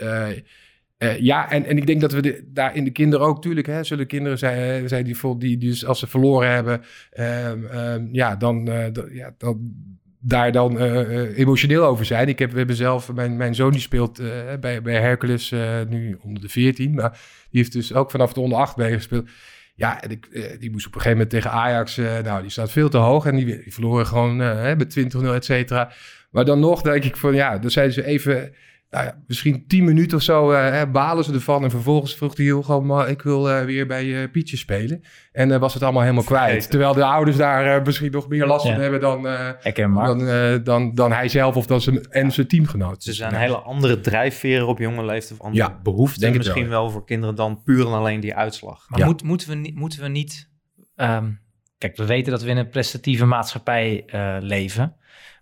eh, 1.01 1.19
ja, 1.19 1.51
en, 1.51 1.65
en 1.65 1.77
ik 1.77 1.87
denk 1.87 2.01
dat 2.01 2.13
we 2.13 2.45
daar 2.47 2.77
in 2.77 2.85
de 2.85 2.91
kinderen 2.91 3.27
ook, 3.27 3.43
tuurlijk, 3.43 3.67
hè, 3.67 3.85
zullen 3.85 4.07
kinderen 4.07 4.39
zijn, 4.39 4.89
zijn 4.89 5.05
die, 5.05 5.37
die, 5.39 5.59
dus 5.59 5.87
als 5.87 5.99
ze 5.99 6.07
verloren 6.07 6.51
hebben, 6.51 6.83
ehm, 7.11 7.65
ehm, 7.65 8.09
ja, 8.13 8.37
dan, 8.37 8.69
eh, 8.69 8.87
ja, 9.13 9.35
dan 9.39 9.75
daar 10.19 10.53
dan 10.53 10.79
eh, 10.79 11.39
emotioneel 11.39 11.85
over 11.85 12.05
zijn. 12.05 12.29
Ik 12.29 12.39
heb, 12.39 12.51
we 12.51 12.59
hebben 12.59 12.77
zelf, 12.77 13.13
mijn, 13.13 13.37
mijn 13.37 13.55
zoon 13.55 13.71
die 13.71 13.81
speelt 13.81 14.23
bij, 14.61 14.83
bij 14.83 15.01
Hercules 15.01 15.55
nu 15.89 16.19
onder 16.23 16.43
de 16.43 16.49
14, 16.49 16.95
maar 16.95 17.11
die 17.51 17.61
heeft 17.61 17.73
dus 17.73 17.95
ook 17.95 18.11
vanaf 18.11 18.33
de 18.33 18.41
onder 18.41 18.59
8 18.59 18.77
meegespeeld. 18.77 19.29
Ja, 19.75 20.03
en 20.03 20.11
ik, 20.11 20.57
die 20.61 20.71
moest 20.71 20.87
op 20.87 20.95
een 20.95 21.01
gegeven 21.01 21.23
moment 21.23 21.31
tegen 21.31 21.51
Ajax, 21.51 21.97
nou, 21.97 22.41
die 22.41 22.51
staat 22.51 22.73
veel 22.73 22.89
te 22.89 22.99
hoog 22.99 23.27
en 23.27 23.37
die, 23.37 23.47
die 23.47 23.73
verloren 23.73 24.07
gewoon 24.07 24.37
met 24.77 24.99
20-0, 24.99 25.35
et 25.35 25.45
cetera. 25.45 25.93
Maar 26.31 26.45
dan 26.45 26.61
nog 26.61 26.83
denk 26.83 27.05
ik 27.05 27.17
van, 27.17 27.35
ja, 27.35 27.59
dan 27.59 27.71
zijn 27.71 27.93
ze 27.93 28.05
even, 28.05 28.53
nou 28.91 29.05
ja, 29.05 29.19
misschien 29.27 29.65
10 29.67 29.85
minuten 29.85 30.17
of 30.17 30.23
zo 30.23 30.51
eh, 30.51 30.71
hè, 30.71 30.87
balen 30.87 31.25
ze 31.25 31.33
ervan. 31.33 31.65
En 31.65 31.71
vervolgens 31.71 32.15
vroeg 32.17 32.37
hij 32.37 32.45
heel 32.45 32.63
gewoon, 32.63 32.87
maar 32.87 33.09
ik 33.09 33.23
wil 33.23 33.51
eh, 33.51 33.65
weer 33.65 33.87
bij 33.87 34.23
eh 34.23 34.31
Pietje 34.31 34.57
spelen. 34.57 35.01
En 35.33 35.53
eh, 35.53 35.59
was 35.59 35.75
het 35.75 35.83
allemaal 35.83 36.03
helemaal 36.03 36.25
kwijt. 36.25 36.45
Vergeten. 36.45 36.71
Terwijl 36.71 36.93
de 36.95 37.05
ouders 37.05 37.37
daar 37.37 37.77
eh, 37.77 37.85
misschien 37.85 38.11
nog 38.11 38.29
meer 38.29 38.47
last 38.47 38.65
Ja. 38.67 38.73
van 38.73 38.81
hebben 38.81 39.01
dan, 39.01 39.27
eh, 39.29 39.51
dan, 39.85 40.29
eh, 40.29 40.55
dan, 40.65 40.95
dan 40.95 41.13
hij 41.13 41.29
zelf 41.29 41.57
of 41.57 41.67
dan 41.67 41.81
zijn, 41.81 42.03
en 42.11 42.33
zijn 42.33 42.47
teamgenoot. 42.47 43.03
Ze 43.03 43.13
zijn 43.13 43.33
Ja. 43.33 43.39
hele 43.39 43.57
andere 43.59 44.01
drijfveren 44.01 44.67
op 44.67 44.79
jonge 44.79 45.05
leeftijd. 45.05 45.41
Of 45.41 45.47
andere 45.47 45.65
Ja, 45.65 45.81
behoeften 45.83 46.21
denk 46.21 46.37
misschien 46.37 46.69
wel, 46.69 46.83
wel, 46.83 46.91
voor 46.91 47.05
kinderen 47.05 47.35
dan 47.35 47.63
puur 47.63 47.87
en 47.87 47.93
alleen 47.93 48.21
die 48.21 48.35
uitslag. 48.35 48.85
Maar 48.89 48.99
Ja. 48.99 49.07
moet, 49.07 49.23
moeten, 49.23 49.49
we, 49.49 49.55
niet- 49.55 49.75
moeten 49.75 50.01
we 50.03 50.09
niet... 50.09 50.51
ehm, 50.97 51.31
kijk, 51.79 51.97
we 51.97 52.07
weten 52.07 52.33
dat 52.33 52.43
we 52.43 52.51
in 52.51 52.57
een 52.57 52.69
prestatieve 52.69 53.25
maatschappij 53.25 54.03
eh, 54.07 54.37
leven. 54.41 54.95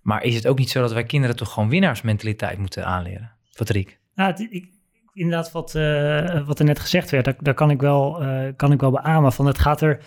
Maar 0.03 0.23
is 0.23 0.35
het 0.35 0.47
ook 0.47 0.59
niet 0.59 0.71
zo 0.71 0.81
dat 0.81 0.93
wij 0.93 1.05
kinderen 1.05 1.37
toch 1.37 1.53
gewoon 1.53 1.69
winnaarsmentaliteit 1.69 2.59
moeten 2.59 2.87
aanleren? 2.87 3.37
Patrick? 3.59 3.99
Nou, 4.15 4.31
het- 4.31 4.47
ik, 4.51 4.67
inderdaad, 5.13 5.53
wat, 5.53 5.75
eh, 5.75 6.47
wat 6.47 6.59
er 6.59 6.65
net 6.65 6.79
gezegd 6.79 7.11
werd, 7.11 7.25
daar, 7.25 7.37
daar 7.41 7.55
kan, 7.55 7.71
ik 7.71 7.81
wel, 7.81 8.23
eh, 8.23 8.47
kan 8.57 8.73
ik 8.73 8.81
wel 8.81 8.91
beamen. 8.91 9.33
Van 9.33 9.47
het 9.47 9.59
gaat 9.59 9.81
er. 9.81 10.01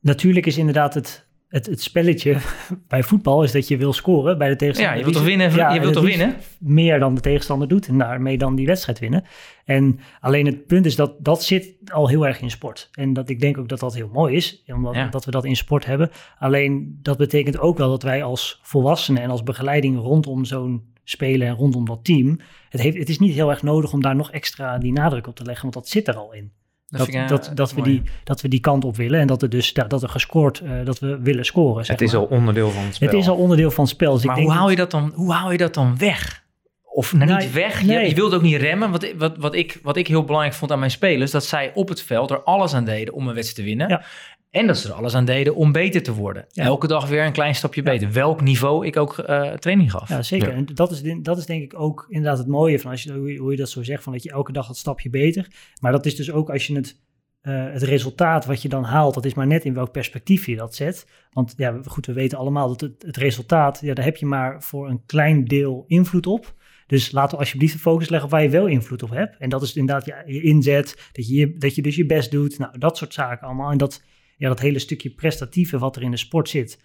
Natuurlijk 0.00 0.46
is 0.46 0.58
inderdaad 0.58 0.94
het, 0.94 1.26
het, 1.48 1.66
het 1.66 1.82
spelletje 1.82 2.36
bij 2.88 3.02
voetbal 3.02 3.42
is 3.42 3.52
dat 3.52 3.68
je 3.68 3.76
wil 3.76 3.92
scoren 3.92 4.38
bij 4.38 4.46
de 4.46 4.52
Ja, 4.52 4.58
tegenstander. 4.58 4.96
je 4.96 5.02
wilt 5.02 5.16
toch 5.16 5.24
winnen? 5.24 5.54
Ja, 5.54 5.72
je 5.74 5.80
wilt 5.80 5.92
toch 5.92 6.04
winnen? 6.04 6.36
Meer 6.58 6.98
dan 6.98 7.14
de 7.14 7.20
tegenstander 7.20 7.68
doet 7.68 7.86
en 7.88 7.98
daarmee 7.98 8.38
dan 8.38 8.54
die 8.54 8.66
wedstrijd 8.66 8.98
winnen. 8.98 9.24
En 9.64 9.98
alleen 10.20 10.46
het 10.46 10.66
punt 10.66 10.86
is 10.86 10.96
dat 10.96 11.14
dat 11.18 11.42
zit 11.44 11.74
al 11.92 12.08
heel 12.08 12.26
erg 12.26 12.40
in 12.40 12.50
sport. 12.50 12.88
En 12.92 13.12
dat 13.12 13.28
ik 13.28 13.40
denk 13.40 13.58
ook 13.58 13.68
dat 13.68 13.80
dat 13.80 13.94
heel 13.94 14.10
mooi 14.12 14.34
is, 14.36 14.62
omdat 14.66 14.94
Ja. 14.94 15.08
dat 15.08 15.24
we 15.24 15.30
dat 15.30 15.44
in 15.44 15.56
sport 15.56 15.86
hebben. 15.86 16.10
Alleen 16.38 16.98
dat 17.02 17.16
betekent 17.16 17.58
ook 17.58 17.78
wel 17.78 17.88
dat 17.90 18.02
wij 18.02 18.22
als 18.22 18.60
volwassenen 18.62 19.22
en 19.22 19.30
als 19.30 19.42
begeleiding 19.42 19.98
rondom 19.98 20.44
zo'n 20.44 20.88
spelen 21.10 21.48
en 21.48 21.54
rondom 21.54 21.84
dat 21.86 22.04
team. 22.04 22.38
Het, 22.68 22.80
heeft, 22.80 22.96
het 22.98 23.08
is 23.08 23.18
niet 23.18 23.34
heel 23.34 23.50
erg 23.50 23.62
nodig 23.62 23.92
om 23.92 24.02
daar 24.02 24.16
nog 24.16 24.30
extra 24.30 24.78
die 24.78 24.92
nadruk 24.92 25.26
op 25.26 25.36
te 25.36 25.44
leggen, 25.44 25.62
want 25.62 25.74
dat 25.74 25.88
zit 25.88 26.08
er 26.08 26.14
al 26.16 26.32
in. 26.32 26.52
Dat, 26.88 27.08
eh, 27.08 27.28
dat, 27.28 27.50
dat, 27.54 27.72
we 27.74 27.82
die, 27.82 28.02
dat 28.24 28.40
we 28.40 28.48
die 28.48 28.60
kant 28.60 28.84
op 28.84 28.96
willen 28.96 29.20
en 29.20 29.26
dat 29.26 29.42
er 29.42 29.48
dus 29.48 29.72
dat 29.72 30.02
er 30.02 30.08
gescoord, 30.08 30.60
eh, 30.60 30.70
dat 30.84 30.98
we 30.98 31.18
willen 31.20 31.44
scoren. 31.44 31.84
zeg 31.84 31.96
Het 31.98 32.06
is 32.08 32.12
maar. 32.12 32.20
al 32.20 32.26
onderdeel 32.26 32.70
van 32.70 32.84
het 32.84 32.94
spel. 32.94 33.08
het 33.08 33.16
is 33.16 33.28
al 33.28 33.36
onderdeel 33.36 33.70
van 33.70 33.84
het 33.84 33.92
spel. 33.92 34.12
Dus 34.14 34.24
Maar 34.24 34.30
ik 34.38 34.40
denk 34.40 34.48
hoe 34.52 34.58
haal, 34.58 34.68
dat- 34.68 34.76
je 34.76 34.82
dat 34.82 34.90
dan, 34.90 35.12
hoe 35.14 35.32
haal 35.32 35.52
je 35.52 35.58
dat 35.58 35.74
dan 35.74 35.98
weg? 35.98 36.44
Of 36.92 37.12
nou, 37.12 37.30
Nou, 37.30 37.42
niet 37.42 37.52
weg, 37.52 37.80
je, 37.80 37.86
nee. 37.86 38.08
je 38.08 38.14
wilt 38.14 38.34
ook 38.34 38.42
niet 38.42 38.56
remmen. 38.56 38.90
Wat, 38.90 39.12
wat, 39.16 39.36
wat, 39.36 39.54
ik, 39.54 39.78
wat 39.82 39.96
ik 39.96 40.06
heel 40.06 40.24
belangrijk 40.24 40.54
vond 40.56 40.72
aan 40.72 40.78
mijn 40.78 40.90
spelers... 40.90 41.30
dat 41.30 41.44
zij 41.44 41.70
op 41.74 41.88
het 41.88 42.02
veld 42.02 42.30
er 42.30 42.42
alles 42.42 42.74
aan 42.74 42.84
deden 42.84 43.14
om 43.14 43.28
een 43.28 43.34
wedstrijd 43.34 43.56
te 43.68 43.74
winnen. 43.76 43.88
Ja. 43.88 44.02
En 44.50 44.66
dat 44.66 44.78
ze 44.78 44.88
er 44.88 44.94
alles 44.94 45.14
aan 45.14 45.24
deden 45.24 45.54
om 45.54 45.72
beter 45.72 46.02
te 46.02 46.14
worden. 46.14 46.44
Ja. 46.48 46.64
Elke 46.64 46.86
dag 46.86 47.08
weer 47.08 47.24
een 47.24 47.32
klein 47.32 47.54
stapje 47.54 47.82
beter. 47.82 48.12
Welk 48.12 48.40
niveau 48.40 48.86
ik 48.86 48.96
ook 48.96 49.18
eh, 49.18 49.52
training 49.52 49.90
gaf. 49.90 50.08
Ja, 50.08 50.22
zeker. 50.22 50.48
Ja. 50.48 50.54
En 50.54 50.66
dat 50.74 50.90
is, 50.90 51.02
dat 51.22 51.38
is 51.38 51.46
denk 51.46 51.62
ik 51.62 51.80
ook 51.80 52.06
inderdaad 52.08 52.38
het 52.38 52.46
mooie 52.46 52.78
van 52.80 52.90
als 52.90 53.02
je, 53.02 53.12
hoe, 53.12 53.50
je, 53.50 53.56
dat 53.56 53.70
zo 53.70 53.82
zegt, 53.82 54.02
van 54.02 54.12
dat 54.12 54.22
je 54.22 54.30
elke 54.30 54.52
dag 54.52 54.66
dat 54.66 54.76
stapje 54.76 55.10
beter. 55.10 55.46
Maar 55.80 55.92
dat 55.92 56.06
is 56.06 56.16
dus 56.16 56.32
ook 56.32 56.50
als 56.50 56.66
je 56.66 56.74
het, 56.74 57.00
eh, 57.40 57.72
het 57.72 57.82
resultaat 57.82 58.44
wat 58.46 58.62
je 58.62 58.68
dan 58.68 58.84
haalt, 58.84 59.14
dat 59.14 59.24
is 59.24 59.34
maar 59.34 59.46
net 59.46 59.64
in 59.64 59.74
welk 59.74 59.92
perspectief 59.92 60.46
je 60.46 60.56
dat 60.56 60.74
zet. 60.74 61.06
Want 61.32 61.54
ja, 61.56 61.78
goed, 61.84 62.06
we 62.06 62.12
weten 62.12 62.38
allemaal 62.38 62.68
dat 62.68 62.80
het, 62.80 63.02
het 63.02 63.16
resultaat, 63.16 63.78
ja, 63.82 63.94
daar 63.94 64.04
heb 64.04 64.16
je 64.16 64.26
maar 64.26 64.62
voor 64.62 64.88
een 64.88 65.02
klein 65.06 65.44
deel 65.44 65.84
invloed 65.86 66.26
op. 66.26 66.54
Dus 66.86 67.12
laten 67.12 67.30
we 67.30 67.36
alsjeblieft 67.42 67.72
de 67.72 67.78
focus 67.78 68.08
leggen 68.08 68.28
op 68.28 68.34
waar 68.34 68.42
je 68.42 68.48
wel 68.48 68.66
invloed 68.66 69.02
op 69.02 69.10
hebt. 69.10 69.36
En 69.38 69.48
dat 69.48 69.62
is 69.62 69.76
inderdaad 69.76 70.04
je, 70.06 70.22
je 70.26 70.42
inzet, 70.42 71.10
dat 71.12 71.28
je, 71.28 71.34
je- 71.34 71.56
dat 71.58 71.74
je 71.74 71.82
dus 71.82 71.96
je 71.96 72.06
best 72.06 72.30
doet. 72.30 72.58
Nou, 72.58 72.78
dat 72.78 72.96
soort 72.96 73.14
zaken 73.14 73.46
allemaal. 73.46 73.70
En 73.70 73.78
dat, 73.78 74.02
ja, 74.40 74.48
dat 74.48 74.60
hele 74.60 74.78
stukje 74.78 75.10
prestatieve 75.10 75.78
wat 75.78 75.96
er 75.96 76.02
in 76.02 76.10
de 76.10 76.16
sport 76.16 76.48
zit, 76.48 76.80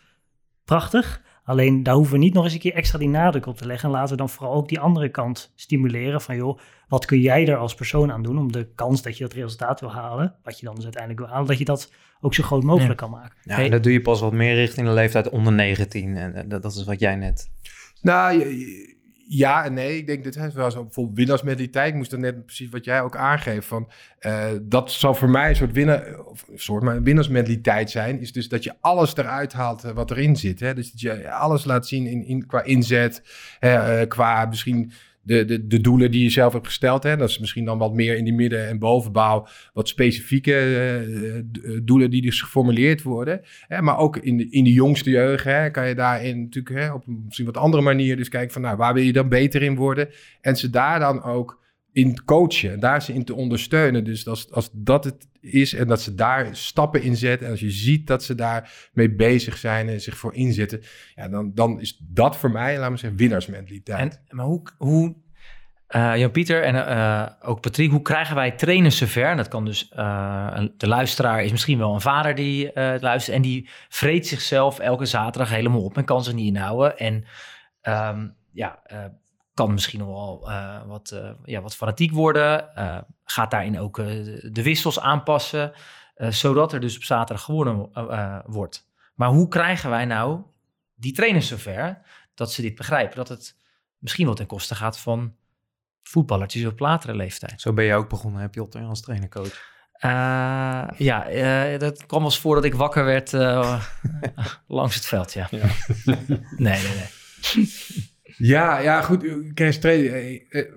prachtig. 0.65 1.21
Alleen 1.43 1.83
daar 1.83 1.93
hoeven 1.95 2.13
we 2.13 2.19
niet 2.19 2.33
nog 2.33 2.43
eens 2.43 2.53
een 2.53 2.59
keer 2.59 2.73
extra 2.73 2.99
die 2.99 3.09
nadruk 3.09 3.45
op 3.45 3.57
te 3.57 3.65
leggen. 3.65 3.89
En 3.89 3.95
laten 3.95 4.11
we 4.11 4.17
dan 4.17 4.29
vooral 4.29 4.53
ook 4.55 4.67
die 4.69 4.79
andere 4.79 5.09
kant 5.09 5.51
stimuleren. 5.55 6.21
Van 6.21 6.35
joh, 6.35 6.59
wat 6.87 7.05
kun 7.05 7.19
jij 7.19 7.47
er 7.47 7.57
als 7.57 7.75
persoon 7.75 8.11
aan 8.11 8.23
doen 8.23 8.37
om 8.37 8.51
de 8.51 8.67
kans 8.75 9.01
dat 9.01 9.17
je 9.17 9.23
dat 9.23 9.33
resultaat 9.33 9.79
wil 9.79 9.91
halen, 9.91 10.35
wat 10.43 10.59
je 10.59 10.65
dan 10.65 10.75
dus 10.75 10.83
uiteindelijk 10.83 11.21
wil 11.23 11.31
halen, 11.31 11.47
dat 11.47 11.57
je 11.57 11.65
dat 11.65 11.91
ook 12.21 12.33
zo 12.33 12.43
groot 12.43 12.63
mogelijk 12.63 12.97
kan 12.97 13.09
maken. 13.09 13.37
Ja, 13.43 13.55
Hey. 13.55 13.69
dat 13.69 13.83
doe 13.83 13.91
je 13.91 14.01
pas 14.01 14.19
wat 14.19 14.33
meer 14.33 14.55
richting 14.55 14.87
de 14.87 14.93
leeftijd 14.93 15.29
onder 15.29 15.53
19. 15.53 16.15
En 16.17 16.35
eh, 16.35 16.43
dat, 16.49 16.61
dat 16.61 16.75
is 16.75 16.83
wat 16.83 16.99
jij 16.99 17.15
net... 17.15 17.49
Nou, 18.01 18.39
je- 18.39 18.94
ja 19.27 19.65
en 19.65 19.73
nee. 19.73 19.97
Ik 19.97 20.07
denk 20.07 20.23
dat 20.23 20.35
het 20.35 20.53
wel 20.53 20.71
zo 20.71 20.83
bijvoorbeeld 20.83 21.17
winnaarsmentaliteit. 21.17 21.89
Ik 21.89 21.95
moest 21.95 22.11
dan 22.11 22.19
net 22.19 22.45
precies 22.45 22.69
wat 22.69 22.85
jij 22.85 23.01
ook 23.01 23.15
aangeeft. 23.15 23.67
Van, 23.67 23.89
eh, 24.19 24.47
dat 24.61 24.91
zal 24.91 25.15
voor 25.15 25.29
mij 25.29 25.49
een 25.49 25.55
soort, 25.55 25.71
winnaar, 25.71 26.19
of 26.25 26.45
soort 26.55 26.83
maar 26.83 27.03
winnaarsmentaliteit 27.03 27.91
zijn. 27.91 28.19
Is 28.19 28.31
dus 28.31 28.49
dat 28.49 28.63
je 28.63 28.73
alles 28.81 29.15
eruit 29.15 29.53
haalt 29.53 29.83
eh, 29.83 29.91
wat 29.91 30.11
erin 30.11 30.35
zit. 30.35 30.59
Hè? 30.59 30.73
Dus 30.73 30.91
dat 30.91 31.01
je 31.01 31.31
alles 31.31 31.65
laat 31.65 31.87
zien 31.87 32.07
in, 32.07 32.25
in, 32.25 32.45
qua 32.45 32.63
inzet. 32.63 33.23
eh, 33.59 34.01
qua 34.07 34.45
misschien 34.45 34.91
de, 35.25 35.45
de, 35.45 35.67
de 35.67 35.81
doelen 35.81 36.11
die 36.11 36.23
je 36.23 36.29
zelf 36.29 36.53
hebt 36.53 36.65
gesteld. 36.65 37.03
Hè? 37.03 37.17
Dat 37.17 37.29
is 37.29 37.39
misschien 37.39 37.65
dan 37.65 37.77
wat 37.77 37.93
meer 37.93 38.17
in 38.17 38.23
die 38.23 38.33
midden- 38.33 38.67
en 38.67 38.79
bovenbouw. 38.79 39.47
Wat 39.73 39.87
specifieke 39.87 40.53
eh, 40.53 41.37
eh, 41.37 41.43
doelen 41.83 42.09
die 42.09 42.21
dus 42.21 42.41
geformuleerd 42.41 43.03
worden. 43.03 43.41
Hè? 43.67 43.81
Maar 43.81 43.97
ook 43.97 44.17
in 44.17 44.37
de, 44.37 44.49
in 44.49 44.63
de 44.63 44.73
jongste 44.73 45.09
jeugd 45.09 45.43
hè, 45.43 45.69
kan 45.69 45.87
je 45.87 45.95
daarin 45.95 46.41
natuurlijk 46.41 46.75
hè, 46.75 46.93
op 46.93 47.07
een 47.07 47.21
misschien 47.25 47.45
wat 47.45 47.57
andere 47.57 47.83
manier. 47.83 48.17
Dus 48.17 48.29
kijken 48.29 48.53
van 48.53 48.61
nou, 48.61 48.77
waar 48.77 48.93
wil 48.93 49.03
je 49.03 49.13
dan 49.13 49.29
beter 49.29 49.61
in 49.61 49.75
worden? 49.75 50.09
En 50.41 50.57
ze 50.57 50.69
daar 50.69 50.99
dan 50.99 51.23
ook 51.23 51.63
in 51.95 52.23
coachen. 52.25 52.71
En 52.71 52.79
daar 52.79 53.01
ze 53.01 53.13
in 53.13 53.25
te 53.25 53.35
ondersteunen. 53.35 54.03
Dus 54.03 54.27
als, 54.27 54.51
als 54.51 54.69
dat 54.73 55.03
het 55.03 55.27
is 55.41 55.73
en 55.73 55.87
dat 55.87 56.01
ze 56.01 56.15
daar 56.15 56.55
stappen 56.55 57.01
in 57.01 57.15
zetten. 57.15 57.45
En 57.45 57.51
als 57.51 57.61
je 57.61 57.71
ziet 57.71 58.07
dat 58.07 58.23
ze 58.23 58.35
daar 58.35 58.89
mee 58.93 59.15
bezig 59.15 59.57
zijn 59.57 59.89
en 59.89 60.01
zich 60.01 60.17
voor 60.17 60.33
inzetten. 60.33 60.81
Ja, 61.15 61.27
dan, 61.27 61.51
dan 61.53 61.79
is 61.79 62.01
dat 62.01 62.37
voor 62.37 62.51
mij, 62.51 62.77
laten 62.77 62.91
we 62.91 62.97
zeggen, 62.99 63.19
winnaarsmentaliteit. 63.19 64.19
En, 64.27 64.35
maar 64.35 64.45
hoe, 64.45 64.61
hoe 64.77 65.15
eh, 65.87 66.17
Jan-Pieter 66.17 66.63
en 66.63 66.87
eh, 66.87 67.25
ook 67.41 67.61
Patrick, 67.61 67.91
hoe 67.91 68.01
krijgen 68.01 68.35
wij 68.35 68.51
trainers 68.51 68.97
zover? 68.97 69.29
En 69.29 69.37
dat 69.37 69.47
kan 69.47 69.65
dus, 69.65 69.89
eh, 69.89 70.63
de 70.77 70.87
luisteraar 70.87 71.43
is 71.43 71.51
misschien 71.51 71.77
wel 71.77 71.93
een 71.93 72.01
vader 72.01 72.35
die 72.35 72.71
luistert 72.99 73.35
en 73.35 73.41
die 73.41 73.69
vreet 73.89 74.27
zichzelf 74.27 74.79
elke 74.79 75.05
zaterdag 75.05 75.49
helemaal 75.49 75.83
op 75.83 75.97
en 75.97 76.05
kan 76.05 76.23
zich 76.23 76.33
niet 76.33 76.55
inhouden. 76.55 76.97
En 76.97 77.25
ehm, 77.81 78.27
ja, 78.51 78.79
kan 79.55 79.73
misschien 79.73 80.05
wel 80.05 80.49
eh, 80.49 80.81
wat, 80.85 81.11
eh, 81.11 81.29
ja, 81.43 81.61
wat 81.61 81.75
fanatiek 81.75 82.11
worden, 82.11 82.75
eh, 82.75 82.97
gaat 83.23 83.51
daarin 83.51 83.79
ook 83.79 83.95
de 83.95 84.63
wissels 84.63 84.99
aanpassen, 84.99 85.71
zodat 86.15 86.73
er 86.73 86.79
dus 86.79 86.95
op 86.95 87.03
zaterdag 87.03 87.45
gewonnen 87.45 87.89
wordt. 88.45 88.87
Maar 89.13 89.29
hoe 89.29 89.47
krijgen 89.47 89.89
wij 89.89 90.05
nou 90.05 90.41
die 90.95 91.13
trainers 91.13 91.47
zover 91.47 92.01
dat 92.33 92.51
ze 92.51 92.61
dit 92.61 92.75
begrijpen. 92.75 93.15
Dat 93.15 93.27
het 93.27 93.57
misschien 93.97 94.25
wel 94.25 94.35
ten 94.35 94.45
koste 94.45 94.75
gaat 94.75 94.99
van 94.99 95.35
voetballertjes 96.03 96.65
op 96.65 96.79
latere 96.79 97.15
leeftijd. 97.15 97.61
Zo 97.61 97.73
ben 97.73 97.85
je 97.85 97.93
ook 97.93 98.09
begonnen, 98.09 98.41
heb 98.41 98.53
je 98.53 98.61
op 98.61 98.75
als 98.75 99.01
trainercoach? 99.01 99.73
Uh, 99.99 100.87
ja, 100.97 101.31
uh, 101.31 101.79
dat 101.79 102.05
kwam 102.05 102.23
eens 102.23 102.39
voor 102.39 102.55
dat 102.55 102.63
ik 102.63 102.75
wakker 102.75 103.05
werd 103.05 103.33
uh, 103.33 103.83
langs 104.67 104.95
het 104.95 105.05
veld, 105.05 105.33
ja. 105.33 105.47
ja. 105.51 105.67
nee, 106.57 106.81
nee, 106.81 106.95
nee. 106.95 108.13
Ja, 108.37 108.79
ja, 108.79 109.01
goed. 109.01 109.25
Kees, 109.53 109.79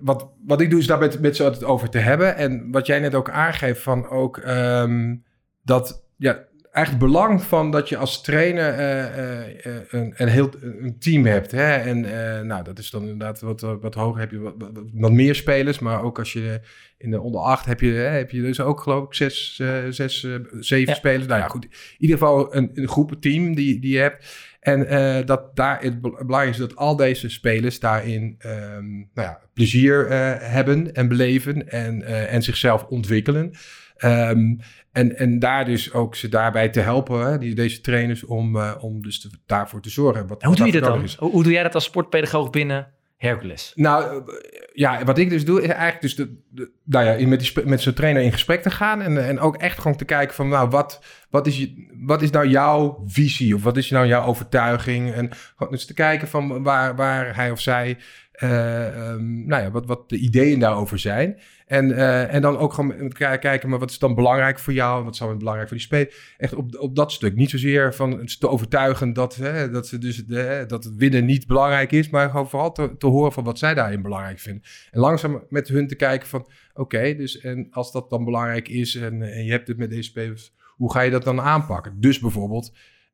wat, 0.01 0.31
wat 0.47 0.61
ik 0.61 0.71
doe 0.71 0.81
is 0.81 0.87
daar 0.87 0.99
met, 0.99 1.21
met 1.21 1.37
ze 1.37 1.45
altijd 1.45 1.65
over 1.65 1.91
te 1.91 1.99
hebben. 1.99 2.37
En 2.37 2.71
wat 2.71 2.87
jij 2.87 3.01
net 3.01 3.15
ook 3.15 3.31
aangeeft 3.31 3.83
van 3.83 4.09
ook 4.09 4.37
um, 4.37 5.25
dat 5.63 6.05
ja, 6.17 6.45
eigenlijk 6.73 7.05
het 7.05 7.13
belang 7.13 7.43
van 7.43 7.71
dat 7.71 7.89
je 7.89 7.97
als 7.97 8.23
trainer 8.23 8.79
uh, 8.79 9.67
uh, 9.67 9.83
een, 9.89 10.15
een 10.17 10.29
heel 10.29 10.51
een 10.61 10.97
team 10.99 11.27
hebt. 11.27 11.51
Hè? 11.51 11.73
En 11.77 12.01
nou, 12.47 12.65
dat 12.65 12.79
is 12.79 12.91
dan 12.91 13.03
inderdaad 13.03 13.41
wat, 13.41 13.61
wat 13.61 13.95
hoger. 13.95 14.21
Heb 14.21 14.31
je 14.31 14.39
wat, 14.39 14.55
wat, 14.93 15.13
meer 15.13 15.35
spelers, 15.35 15.79
maar 15.79 16.03
ook 16.03 16.19
als 16.19 16.33
je 16.33 16.61
in 16.99 17.11
de 17.11 17.21
onder 17.21 17.41
acht 17.41 17.67
heb 17.67 17.81
je, 17.81 17.91
heb 17.93 18.31
je 18.31 18.43
dus 18.43 18.61
ook 18.61 18.81
geloof 18.81 19.05
ik 19.07 19.15
zes, 19.15 19.63
zes 19.89 20.27
zeven 20.61 20.95
spelers. 20.95 21.27
Nou 21.27 21.41
ja, 21.41 21.49
goed. 21.49 21.65
In 21.65 21.71
ieder 21.99 22.19
geval 22.19 22.55
een, 22.55 22.71
een 22.75 22.89
groep, 22.89 23.11
een 23.11 23.21
team 23.21 23.55
die, 23.55 23.81
die 23.81 23.93
je 23.93 23.99
hebt. 23.99 24.47
En 24.61 25.27
dat 25.27 25.57
daar 25.57 25.83
het 25.83 26.01
belangrijk 26.01 26.51
is 26.51 26.57
dat 26.57 26.77
al 26.77 26.97
deze 26.97 27.29
spelers 27.29 27.81
daarin 27.81 28.37
um, 28.47 29.11
nou 29.15 29.29
ja, 29.29 29.41
plezier 29.55 30.11
hebben 30.43 30.95
en 30.95 31.09
beleven 31.09 31.69
en, 31.69 32.03
en 32.29 32.43
zichzelf 32.43 32.85
ontwikkelen. 32.85 33.53
Um, 34.05 34.59
en, 34.99 35.17
en 35.17 35.39
daar 35.39 35.65
dus 35.65 35.93
ook 35.93 36.15
ze 36.15 36.29
daarbij 36.29 36.69
te 36.69 36.81
helpen, 36.81 37.31
hè, 37.31 37.39
die, 37.39 37.55
deze 37.55 37.81
trainers, 37.81 38.25
om, 38.25 38.57
uh, 38.57 38.75
om 38.81 39.03
dus 39.03 39.21
te, 39.21 39.31
daarvoor 39.47 39.81
te 39.81 39.91
zorgen. 39.91 40.27
Wat, 40.27 40.43
hoe 40.43 40.57
doe 40.57 40.67
je 40.67 40.73
dat 40.73 40.83
dan? 40.83 41.09
Hoe, 41.19 41.31
hoe, 41.31 41.43
doe 41.43 41.53
jij 41.53 41.63
dat 41.63 41.75
als 41.75 41.85
sportpedagoog 41.85 42.51
binnen 42.51 42.89
Hercules? 43.17 43.73
Nou, 43.75 44.23
ja, 44.73 45.05
wat 45.05 45.19
ik 45.19 45.31
dus 45.31 45.45
doe, 45.45 45.63
is 45.63 45.69
eigenlijk 45.69 46.01
dus 46.01 46.17
de, 46.17 46.37
de 46.51 46.71
nou 46.85 47.05
ja, 47.05 47.27
met, 47.27 47.41
die, 47.41 47.67
met 47.67 47.81
zo'n 47.81 47.93
trainer 47.93 48.23
in 48.23 48.33
gesprek 48.33 48.63
te 48.63 48.71
gaan. 48.71 49.03
En, 49.03 49.27
en 49.27 49.41
ook 49.41 49.57
echt 49.57 49.79
gewoon 49.79 49.97
te 49.97 50.05
kijken 50.05 50.35
van, 50.35 50.49
nou, 50.49 50.69
wat, 50.69 51.03
wat, 51.31 51.47
is, 51.47 51.59
je, 51.59 51.89
wat 52.07 52.23
is 52.23 52.31
nou 52.31 52.49
jouw 52.49 53.03
visie? 53.07 53.55
Of 53.55 53.63
wat 53.63 53.77
is 53.77 53.91
nou 53.91 54.07
jouw 54.07 54.25
overtuiging? 54.25 55.13
En 55.13 55.31
gewoon 55.57 55.73
dus 55.73 55.87
te 55.87 55.95
kijken 55.95 56.29
van 56.29 56.63
waar, 56.63 56.97
waar 56.97 57.37
hij 57.37 57.51
of 57.51 57.61
zij, 57.61 57.99
uh, 58.43 59.11
um, 59.11 59.47
nou 59.47 59.63
ja, 59.63 59.71
wat, 59.71 59.87
wat 59.87 60.09
de 60.09 60.17
ideeën 60.17 60.59
daarover 60.59 60.99
zijn. 60.99 61.39
En, 61.67 61.89
uh, 61.89 62.35
en 62.35 62.43
dan 62.43 62.57
ook 62.57 62.73
gewoon 62.73 63.13
kijken, 63.13 63.69
maar 63.69 63.79
wat 63.79 63.91
is 63.91 63.99
dan 63.99 64.15
belangrijk 64.15 64.59
voor 64.59 64.73
jou? 64.73 65.05
Wat 65.05 65.17
zou 65.17 65.37
belangrijk 65.37 65.69
voor 65.69 65.77
die 65.77 65.87
speler? 65.87 66.35
Echt 66.37 66.55
op, 66.55 66.79
op 66.79 66.97
dat 66.97 67.13
stuk. 67.13 67.35
Niet 67.35 67.51
zozeer 67.51 67.95
van 67.95 68.27
te 68.39 68.49
overtuigen 68.49 69.13
dat, 69.13 69.37
hè, 69.37 69.71
dat, 69.71 69.87
ze 69.87 69.99
dus, 69.99 70.25
dat 70.67 70.85
het 70.85 70.97
winnen 70.97 71.25
niet 71.25 71.47
belangrijk 71.47 71.93
is, 71.93 72.11
maar 72.11 72.31
gewoon 72.31 72.49
vooral 72.49 72.73
te, 72.73 72.97
te 72.99 73.07
horen 73.07 73.33
van 73.33 73.45
wat 73.45 73.59
zij 73.59 73.75
daarin 73.75 74.03
belangrijk 74.03 74.39
vinden. 74.39 74.63
En 74.91 75.01
langzaam 75.01 75.43
met 75.49 75.69
hun 75.69 75.89
te 75.89 75.97
kijken 75.97 76.29
van, 76.29 76.47
oké, 76.75 77.15
dus 77.15 77.41
en 77.41 77.67
als 77.71 77.93
dat 77.93 78.11
dan 78.11 78.25
belangrijk 78.25 78.69
is 78.69 78.95
en, 78.95 79.23
en 79.23 79.45
je 79.45 79.51
hebt 79.51 79.69
het 79.69 79.79
met 79.79 79.91
deze 79.91 80.03
spelers, 80.03 80.53
hoe 80.77 80.93
ga 80.93 81.01
je 81.01 81.11
dat 81.11 81.25
dan 81.25 81.41
aanpakken? 81.41 82.01
Dus 82.01 82.19
bijvoorbeeld 82.19 82.73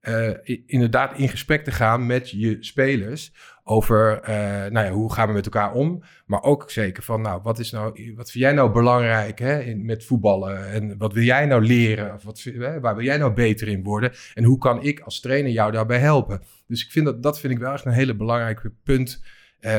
uh, 0.09 0.59
inderdaad 0.67 1.19
in 1.19 1.29
gesprek 1.29 1.65
te 1.65 1.73
gaan 1.73 2.07
met 2.07 2.31
je 2.31 2.57
spelers 2.61 3.33
over 3.67 4.21
uh, 4.21 4.31
nou 4.71 4.87
ja, 4.87 4.91
hoe 4.91 5.13
gaan 5.13 5.29
we 5.29 5.33
met 5.33 5.45
elkaar 5.45 5.73
om. 5.73 6.03
Maar 6.27 6.43
ook 6.43 6.71
zeker 6.71 7.03
van, 7.03 7.21
nou, 7.21 7.41
wat, 7.43 7.59
is 7.59 7.71
nou, 7.71 8.15
wat 8.17 8.31
vind 8.31 8.45
jij 8.45 8.53
nou 8.53 8.73
belangrijk 8.73 9.39
hè, 9.39 9.61
in, 9.61 9.85
met 9.85 10.05
voetballen? 10.05 10.69
En 10.69 10.99
wat 10.99 11.13
wil 11.13 11.23
jij 11.23 11.47
nou 11.47 11.63
leren? 11.63 12.15
Of 12.15 12.23
wat, 12.23 12.45
waar 12.81 12.97
wil 12.97 13.05
jij 13.05 13.17
nou 13.17 13.33
beter 13.33 13.69
in 13.69 13.83
worden? 13.83 14.13
En 14.35 14.45
hoe 14.45 14.59
kan 14.59 14.83
ik 14.83 15.01
als 15.01 15.21
trainer 15.21 15.53
jou 15.53 15.73
daarbij 15.73 15.99
helpen? 15.99 16.43
Dus 16.67 16.85
ik 16.85 16.91
vind 16.91 17.05
dat, 17.05 17.23
dat 17.23 17.41
vind 17.41 17.53
ik 17.53 17.59
wel 17.59 17.73
echt 17.73 17.85
een 17.85 17.93
hele 17.93 18.17
belangrijke 18.17 18.73
punt. 18.83 19.23
Uh, 19.61 19.71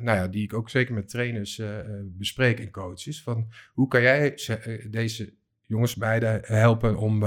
nou 0.00 0.18
ja, 0.18 0.28
die 0.28 0.42
ik 0.42 0.54
ook 0.54 0.70
zeker 0.70 0.94
met 0.94 1.08
trainers 1.08 1.62
bespreek 2.04 2.60
en 2.60 2.70
coaches. 2.70 3.22
Van 3.22 3.48
hoe 3.72 3.88
kan 3.88 4.02
jij 4.02 4.38
deze 4.90 5.34
jongens 5.66 5.96
beide 5.96 6.40
helpen 6.42 6.96
om, 6.96 7.24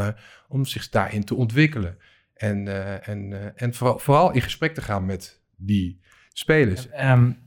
om 0.48 0.66
zich 0.66 0.90
daarin 0.90 1.24
te 1.24 1.36
ontwikkelen? 1.36 1.98
En, 2.42 2.66
uh, 2.66 3.08
en, 3.08 3.32
uh, 3.32 3.40
en 3.56 3.74
vooral, 3.74 4.00
vooral, 4.00 4.32
in 4.32 4.42
gesprek 4.42 4.74
te 4.74 4.82
gaan 4.82 5.06
met 5.06 5.42
die 5.56 6.02
spelers. 6.34 6.88
Um, 7.00 7.40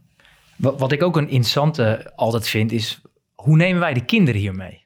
wat, 0.57 0.91
ik 0.91 1.03
ook 1.03 1.17
een 1.17 1.29
interessante 1.29 2.11
altijd 2.15 2.47
vind, 2.47 2.71
is 2.71 3.01
hoe 3.35 3.55
nemen 3.55 3.79
wij 3.79 3.93
de 3.93 4.05
kinderen 4.05 4.41
hiermee? 4.41 4.85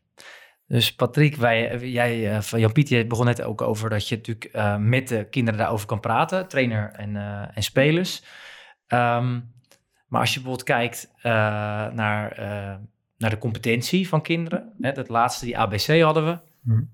Dus 0.68 0.96
Patrick, 0.96 1.36
wij, 1.36 1.80
jij 1.90 2.34
uh, 2.34 2.42
van 2.42 2.60
Jan 2.60 2.72
Piet, 2.72 3.08
begon 3.08 3.26
net 3.26 3.42
ook 3.42 3.62
over 3.62 3.90
dat 3.90 4.08
je 4.08 4.16
natuurlijk 4.16 4.80
met 4.80 5.08
de 5.08 5.28
kinderen 5.30 5.60
daarover 5.60 5.88
kan 5.88 6.00
praten, 6.00 6.48
trainer 6.48 6.92
en, 6.92 7.16
en 7.54 7.64
spelers. 7.64 8.24
Um, 8.88 9.54
maar 10.08 10.22
als 10.22 10.34
je 10.34 10.40
bijvoorbeeld 10.40 10.68
kijkt 10.68 11.12
naar, 11.22 12.40
naar 13.18 13.30
de 13.30 13.38
competentie 13.38 14.08
van 14.08 14.22
kinderen, 14.22 14.74
hè, 14.82 14.92
dat 14.92 15.10
laatste, 15.10 15.46
die 15.46 15.58
ABC 15.58 16.02
hadden 16.02 16.26
we. 16.26 16.49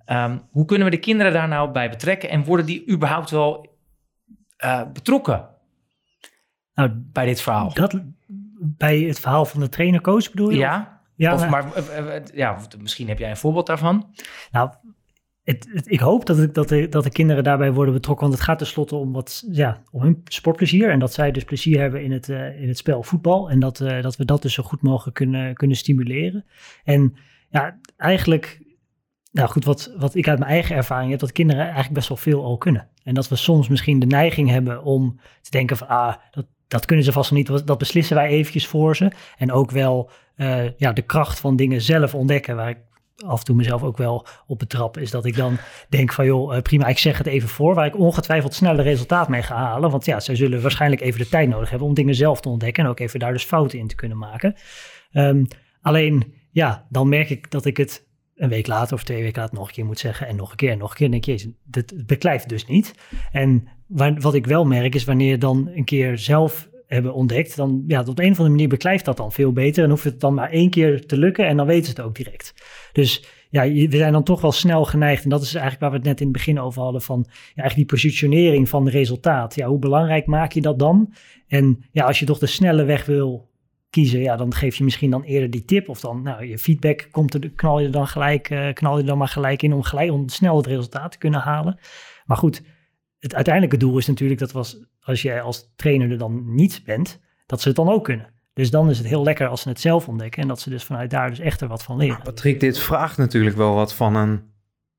Um, 0.05 0.41
hoe 0.49 0.65
kunnen 0.65 0.85
we 0.87 0.93
de 0.93 0.99
kinderen 0.99 1.33
daar 1.33 1.47
nou 1.47 1.71
bij 1.71 1.89
betrekken 1.89 2.29
en 2.29 2.43
worden 2.43 2.65
die 2.65 2.91
überhaupt 2.91 3.29
wel 3.29 3.77
betrokken 4.93 5.49
nou, 6.73 6.91
bij 6.93 7.25
dit 7.25 7.41
verhaal? 7.41 7.73
Dat, 7.73 8.01
bij 8.59 8.99
het 8.99 9.19
verhaal 9.19 9.45
van 9.45 9.59
de 9.59 9.69
trainer-coach 9.69 10.29
bedoel 10.31 10.49
je? 10.49 10.57
Ja. 10.57 11.01
ja 11.15 11.33
of, 11.33 11.49
maar 11.49 11.65
ja, 12.33 12.57
misschien 12.79 13.07
heb 13.07 13.19
jij 13.19 13.29
een 13.29 13.37
voorbeeld 13.37 13.67
daarvan. 13.67 14.15
Nou, 14.51 14.69
het, 15.43 15.69
het, 15.73 15.91
ik 15.91 15.99
hoop 15.99 16.25
dat, 16.25 16.39
ik, 16.39 16.53
dat, 16.53 16.69
de, 16.69 16.89
dat 16.89 17.03
de 17.03 17.09
kinderen 17.09 17.43
daarbij 17.43 17.73
worden 17.73 17.93
betrokken. 17.93 18.25
Want 18.25 18.37
het 18.37 18.47
gaat 18.47 18.57
tenslotte 18.57 18.95
om, 18.95 19.11
wat, 19.11 19.43
ja, 19.51 19.81
om 19.91 20.01
hun 20.01 20.21
sportplezier. 20.23 20.89
En 20.89 20.99
dat 20.99 21.13
zij 21.13 21.31
dus 21.31 21.43
plezier 21.43 21.79
hebben 21.79 22.03
in 22.03 22.11
het, 22.11 22.27
uh, 22.27 22.61
in 22.61 22.67
het 22.67 22.77
spel 22.77 23.03
voetbal. 23.03 23.49
En 23.49 23.59
dat, 23.59 23.79
uh, 23.79 24.01
dat 24.01 24.15
we 24.15 24.25
dat 24.25 24.41
dus 24.41 24.53
zo 24.53 24.63
goed 24.63 24.81
mogelijk 24.81 25.15
kunnen, 25.15 25.53
kunnen 25.53 25.77
stimuleren. 25.77 26.45
En 26.83 27.15
ja, 27.49 27.79
eigenlijk, 27.97 28.61
nou 29.35 29.49
goed, 29.49 29.65
wat, 29.65 29.93
wat 29.97 30.15
ik 30.15 30.27
uit 30.27 30.39
mijn 30.39 30.51
eigen 30.51 30.75
ervaring 30.75 31.11
heb, 31.11 31.19
dat 31.19 31.31
kinderen 31.31 31.63
eigenlijk 31.63 31.93
best 31.93 32.07
wel 32.07 32.17
veel 32.17 32.43
al 32.43 32.57
kunnen. 32.57 32.87
En 33.03 33.13
dat 33.13 33.27
we 33.27 33.35
soms 33.35 33.67
misschien 33.67 33.99
de 33.99 34.05
neiging 34.05 34.49
hebben 34.49 34.83
om 34.83 35.19
te 35.41 35.49
denken 35.49 35.77
van, 35.77 35.87
ah, 35.87 36.13
dat, 36.31 36.45
dat 36.67 36.85
kunnen 36.85 37.05
ze 37.05 37.11
vast 37.11 37.31
nog 37.31 37.39
niet. 37.39 37.67
Dat 37.67 37.77
beslissen 37.77 38.15
wij 38.15 38.27
eventjes 38.27 38.67
voor 38.67 38.95
ze. 38.95 39.11
En 39.37 39.51
ook 39.51 39.71
wel 39.71 40.09
uh, 40.37 40.77
ja, 40.77 40.93
de 40.93 41.01
kracht 41.01 41.39
van 41.39 41.55
dingen 41.55 41.81
zelf 41.81 42.15
ontdekken. 42.15 42.55
Waar 42.55 42.69
ik 42.69 42.77
af 43.25 43.39
en 43.39 43.45
toe 43.45 43.55
mezelf 43.55 43.83
ook 43.83 43.97
wel 43.97 44.25
op 44.47 44.59
betrap. 44.59 44.97
Is 44.97 45.11
dat 45.11 45.25
ik 45.25 45.35
dan 45.35 45.57
denk 45.89 46.13
van 46.13 46.25
joh, 46.25 46.55
uh, 46.55 46.61
prima, 46.61 46.87
ik 46.87 46.97
zeg 46.97 47.17
het 47.17 47.27
even 47.27 47.49
voor. 47.49 47.75
Waar 47.75 47.85
ik 47.85 47.97
ongetwijfeld 47.97 48.53
sneller 48.53 48.83
resultaat 48.83 49.29
mee 49.29 49.41
ga 49.41 49.55
halen. 49.55 49.91
Want 49.91 50.05
ja, 50.05 50.19
zij 50.19 50.35
zullen 50.35 50.61
waarschijnlijk 50.61 51.01
even 51.01 51.19
de 51.19 51.29
tijd 51.29 51.49
nodig 51.49 51.69
hebben 51.69 51.87
om 51.87 51.93
dingen 51.93 52.15
zelf 52.15 52.41
te 52.41 52.49
ontdekken. 52.49 52.83
En 52.83 52.89
ook 52.89 52.99
even 52.99 53.19
daar 53.19 53.33
dus 53.33 53.43
fouten 53.43 53.79
in 53.79 53.87
te 53.87 53.95
kunnen 53.95 54.17
maken. 54.17 54.55
Um, 55.13 55.47
alleen 55.81 56.33
ja, 56.51 56.85
dan 56.89 57.09
merk 57.09 57.29
ik 57.29 57.51
dat 57.51 57.65
ik 57.65 57.77
het 57.77 58.05
een 58.35 58.49
week 58.49 58.67
later 58.67 58.95
of 58.95 59.03
twee 59.03 59.21
weken 59.21 59.41
later 59.41 59.57
nog 59.57 59.67
een 59.67 59.73
keer 59.73 59.85
moet 59.85 59.99
zeggen. 59.99 60.27
En 60.27 60.35
nog 60.35 60.51
een 60.51 60.55
keer 60.55 60.71
en 60.71 60.77
nog 60.77 60.89
een 60.89 60.95
keer. 60.95 61.05
En 61.05 61.11
denk 61.11 61.23
je, 61.23 61.53
dit 61.63 62.05
beklijft 62.05 62.49
dus 62.49 62.65
niet. 62.65 62.93
En 63.31 63.67
wat 64.17 64.33
ik 64.33 64.45
wel 64.45 64.65
merk 64.65 64.95
is 64.95 65.03
wanneer 65.03 65.29
je 65.29 65.37
dan 65.37 65.69
een 65.75 65.83
keer 65.83 66.17
zelf 66.17 66.69
hebben 66.87 67.13
ontdekt, 67.13 67.55
dan 67.55 67.83
ja, 67.87 67.99
op 67.99 68.07
een 68.07 68.31
of 68.31 68.37
andere 68.37 68.49
manier 68.49 68.67
beklijft 68.67 69.05
dat 69.05 69.17
dan 69.17 69.31
veel 69.31 69.51
beter. 69.51 69.83
En 69.83 69.89
hoeft 69.89 70.03
het 70.03 70.19
dan 70.19 70.33
maar 70.33 70.49
één 70.49 70.69
keer 70.69 71.05
te 71.05 71.17
lukken 71.17 71.47
en 71.47 71.57
dan 71.57 71.65
weten 71.65 71.85
ze 71.85 71.89
het 71.89 72.01
ook 72.01 72.15
direct. 72.15 72.53
Dus 72.91 73.25
ja, 73.49 73.71
we 73.71 73.97
zijn 73.97 74.11
dan 74.11 74.23
toch 74.23 74.41
wel 74.41 74.51
snel 74.51 74.85
geneigd. 74.85 75.23
En 75.23 75.29
dat 75.29 75.41
is 75.41 75.53
eigenlijk 75.53 75.81
waar 75.81 75.91
we 75.91 75.97
het 75.97 76.05
net 76.05 76.19
in 76.19 76.27
het 76.27 76.35
begin 76.35 76.59
over 76.59 76.81
hadden. 76.81 77.01
Van 77.01 77.25
ja, 77.27 77.33
eigenlijk 77.61 77.75
die 77.75 77.99
positionering 77.99 78.69
van 78.69 78.89
resultaat. 78.89 79.55
Ja, 79.55 79.67
hoe 79.67 79.79
belangrijk 79.79 80.25
maak 80.25 80.51
je 80.51 80.61
dat 80.61 80.79
dan? 80.79 81.13
En 81.47 81.85
ja, 81.91 82.05
als 82.05 82.19
je 82.19 82.25
toch 82.25 82.39
de 82.39 82.45
snelle 82.45 82.83
weg 82.83 83.05
wil 83.05 83.49
kiezen, 83.95 84.19
ja, 84.19 84.35
dan 84.35 84.53
geef 84.53 84.75
je 84.75 84.83
misschien 84.83 85.09
dan 85.09 85.23
eerder 85.23 85.49
die 85.49 85.65
tip. 85.65 85.89
Of 85.89 85.99
dan, 85.99 86.21
nou, 86.21 86.45
je 86.45 86.57
feedback 86.57 87.07
komt 87.11 87.33
er, 87.33 87.51
knal 87.55 87.79
je 87.79 87.89
dan 87.89 88.07
gelijk, 88.07 88.49
uh, 88.49 88.73
knal 88.73 88.97
je 88.97 89.03
dan 89.03 89.17
maar 89.17 89.27
gelijk 89.27 89.61
in 89.61 89.73
om 89.73 89.83
gelijk 89.83 90.11
om 90.11 90.29
snel 90.29 90.57
het 90.57 90.65
resultaat 90.65 91.11
te 91.11 91.17
kunnen 91.17 91.39
halen. 91.39 91.79
Maar 92.25 92.37
goed, 92.37 92.61
het 93.19 93.35
uiteindelijke 93.35 93.77
doel 93.77 93.97
is 93.97 94.07
natuurlijk 94.07 94.39
dat 94.39 94.51
was, 94.51 94.85
als 94.99 95.21
jij 95.21 95.41
als 95.41 95.73
trainer 95.75 96.11
er 96.11 96.17
dan 96.17 96.55
niet 96.55 96.81
bent, 96.85 97.19
dat 97.45 97.61
ze 97.61 97.67
het 97.67 97.77
dan 97.77 97.89
ook 97.89 98.03
kunnen. 98.03 98.33
Dus 98.53 98.69
dan 98.69 98.89
is 98.89 98.97
het 98.97 99.07
heel 99.07 99.23
lekker 99.23 99.47
als 99.47 99.61
ze 99.61 99.69
het 99.69 99.79
zelf 99.79 100.07
ontdekken 100.07 100.41
en 100.41 100.47
dat 100.47 100.59
ze 100.59 100.69
dus 100.69 100.83
vanuit 100.83 101.09
daar 101.09 101.29
dus 101.29 101.39
echt 101.39 101.61
er 101.61 101.67
wat 101.67 101.83
van 101.83 101.97
leren. 101.97 102.21
Patrick, 102.23 102.59
dit 102.59 102.79
vraagt 102.79 103.17
natuurlijk 103.17 103.55
wel 103.55 103.73
wat 103.75 103.93
van 103.93 104.15
een 104.15 104.41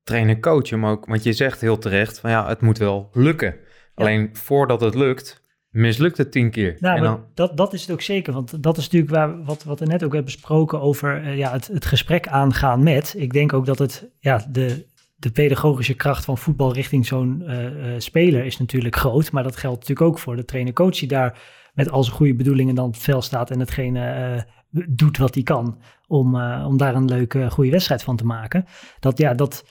trainer-coach, 0.03 0.71
maar 0.71 0.91
ook, 0.91 1.05
want 1.05 1.23
je 1.23 1.33
zegt 1.33 1.61
heel 1.61 1.77
terecht 1.77 2.19
van 2.19 2.29
ja, 2.29 2.47
het 2.47 2.61
moet 2.61 2.77
wel 2.77 3.09
lukken. 3.13 3.55
Alleen 3.95 4.29
voordat 4.35 4.81
het 4.81 4.95
lukt, 4.95 5.43
mislukt 5.77 6.17
het 6.17 6.31
tien 6.31 6.51
keer. 6.51 6.77
Nou, 6.79 7.01
dan... 7.01 7.23
dat, 7.33 7.57
dat 7.57 7.73
is 7.73 7.81
het 7.81 7.91
ook 7.91 8.01
zeker, 8.01 8.33
want 8.33 8.63
dat 8.63 8.77
is 8.77 8.83
natuurlijk 8.83 9.11
waar, 9.11 9.43
wat, 9.43 9.63
wat 9.63 9.79
we 9.79 9.85
net 9.85 10.03
ook 10.03 10.13
hebben 10.13 10.33
besproken 10.33 10.81
over 10.81 11.23
uh, 11.23 11.37
ja, 11.37 11.51
het, 11.51 11.67
het 11.67 11.85
gesprek 11.85 12.27
aangaan 12.27 12.83
met. 12.83 13.15
Ik 13.17 13.33
denk 13.33 13.53
ook 13.53 13.65
dat 13.65 13.79
het, 13.79 14.09
ja, 14.19 14.45
de, 14.49 14.85
de 15.15 15.31
pedagogische 15.31 15.93
kracht 15.93 16.25
van 16.25 16.37
voetbal 16.37 16.73
richting 16.73 17.05
zo'n 17.05 17.43
uh, 17.45 17.63
uh, 17.63 17.93
speler 17.97 18.45
is 18.45 18.57
natuurlijk 18.57 18.95
groot. 18.95 19.31
Maar 19.31 19.43
dat 19.43 19.57
geldt 19.57 19.79
natuurlijk 19.79 20.07
ook 20.07 20.19
voor 20.19 20.35
de 20.35 20.45
trainer-coach 20.45 20.99
die 20.99 21.07
daar 21.07 21.39
met 21.73 21.89
al 21.91 22.03
zijn 22.03 22.15
goede 22.15 22.35
bedoelingen 22.35 22.75
dan 22.75 22.85
op 22.85 22.93
het 22.93 23.03
veld 23.03 23.23
staat 23.23 23.51
en 23.51 23.59
hetgene 23.59 24.45
uh, 24.71 24.83
doet 24.89 25.17
wat 25.17 25.33
hij 25.33 25.43
kan 25.43 25.81
om, 26.07 26.41
om 26.41 26.77
daar 26.77 26.95
een 26.95 27.05
leuke, 27.05 27.51
goede 27.51 27.71
wedstrijd 27.71 28.03
van 28.03 28.15
te 28.15 28.25
maken. 28.25 28.65
Dat, 28.99 29.17
ja, 29.17 29.33
dat, 29.33 29.63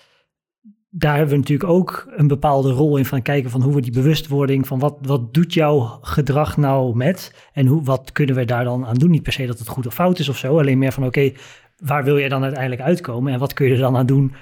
daar 0.99 1.17
hebben 1.17 1.35
we 1.35 1.41
natuurlijk 1.41 1.71
ook 1.71 2.13
een 2.17 2.27
bepaalde 2.27 2.71
rol 2.71 2.97
in 2.97 3.05
van 3.05 3.23
kijken 3.23 3.51
van 3.51 3.63
hoe 3.63 3.75
we 3.75 3.81
die 3.81 3.93
bewustwording 3.93 4.67
van 4.67 4.79
wat, 4.79 4.99
wat 5.01 5.35
doet 5.35 5.55
jouw 5.55 5.99
gedrag 6.01 6.57
nou 6.57 6.97
met 6.97 7.49
en 7.53 7.67
hoe, 7.67 7.83
wat 7.83 8.13
kunnen 8.13 8.35
we 8.35 8.45
daar 8.45 8.65
dan 8.65 8.87
aan 8.87 8.95
doen. 8.95 9.11
Niet 9.11 9.23
per 9.23 9.33
se 9.33 9.47
dat 9.47 9.59
het 9.59 9.69
goed 9.69 9.87
of 9.87 9.95
fout 9.95 10.19
is 10.19 10.29
of 10.29 10.37
zo, 10.37 10.59
alleen 10.59 10.79
meer 10.79 10.93
van 10.93 11.05
oké, 11.05 11.33
waar 11.77 12.05
wil 12.05 12.19
jij 12.19 12.29
dan 12.29 12.43
uiteindelijk 12.43 12.83
uitkomen 12.83 13.33
en 13.33 13.39
wat 13.39 13.53
kun 13.53 13.67
je 13.67 13.73
er 13.73 13.79
dan 13.79 13.97
aan 13.97 14.07
doen 14.07 14.35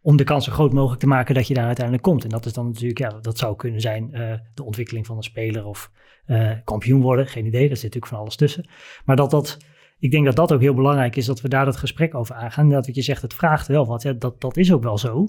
om 0.00 0.16
de 0.16 0.24
kans 0.24 0.44
zo 0.44 0.52
groot 0.52 0.72
mogelijk 0.72 1.00
te 1.00 1.06
maken 1.06 1.34
dat 1.34 1.46
je 1.46 1.54
daar 1.54 1.66
uiteindelijk 1.66 2.04
komt. 2.04 2.24
En 2.24 2.30
dat 2.30 2.46
is 2.46 2.52
dan 2.52 2.66
natuurlijk, 2.66 2.98
ja, 2.98 3.18
dat 3.20 3.38
zou 3.38 3.56
kunnen 3.56 3.80
zijn 3.80 4.10
uh, 4.12 4.32
de 4.54 4.64
ontwikkeling 4.64 5.06
van 5.06 5.16
een 5.16 5.22
speler 5.22 5.64
of 5.64 5.90
uh, 6.26 6.50
kampioen 6.64 7.00
worden, 7.00 7.26
geen 7.26 7.46
idee, 7.46 7.66
daar 7.66 7.76
zit 7.76 7.84
natuurlijk 7.84 8.12
van 8.12 8.18
alles 8.18 8.36
tussen. 8.36 8.68
Maar 9.04 9.16
dat 9.16 9.30
dat, 9.30 9.58
ik 9.98 10.10
denk 10.10 10.24
dat 10.24 10.36
dat 10.36 10.52
ook 10.52 10.60
heel 10.60 10.74
belangrijk 10.74 11.16
is, 11.16 11.26
dat 11.26 11.40
we 11.40 11.48
daar 11.48 11.64
dat 11.64 11.76
gesprek 11.76 12.14
over 12.14 12.34
aangaan. 12.34 12.68
Dat 12.68 12.86
wat 12.86 12.94
je 12.94 13.02
zegt, 13.02 13.22
het 13.22 13.34
vraagt 13.34 13.66
wel 13.66 13.86
wat, 13.86 14.02
ja, 14.02 14.12
dat, 14.12 14.40
dat 14.40 14.56
is 14.56 14.72
ook 14.72 14.82
wel 14.82 14.98
zo. 14.98 15.28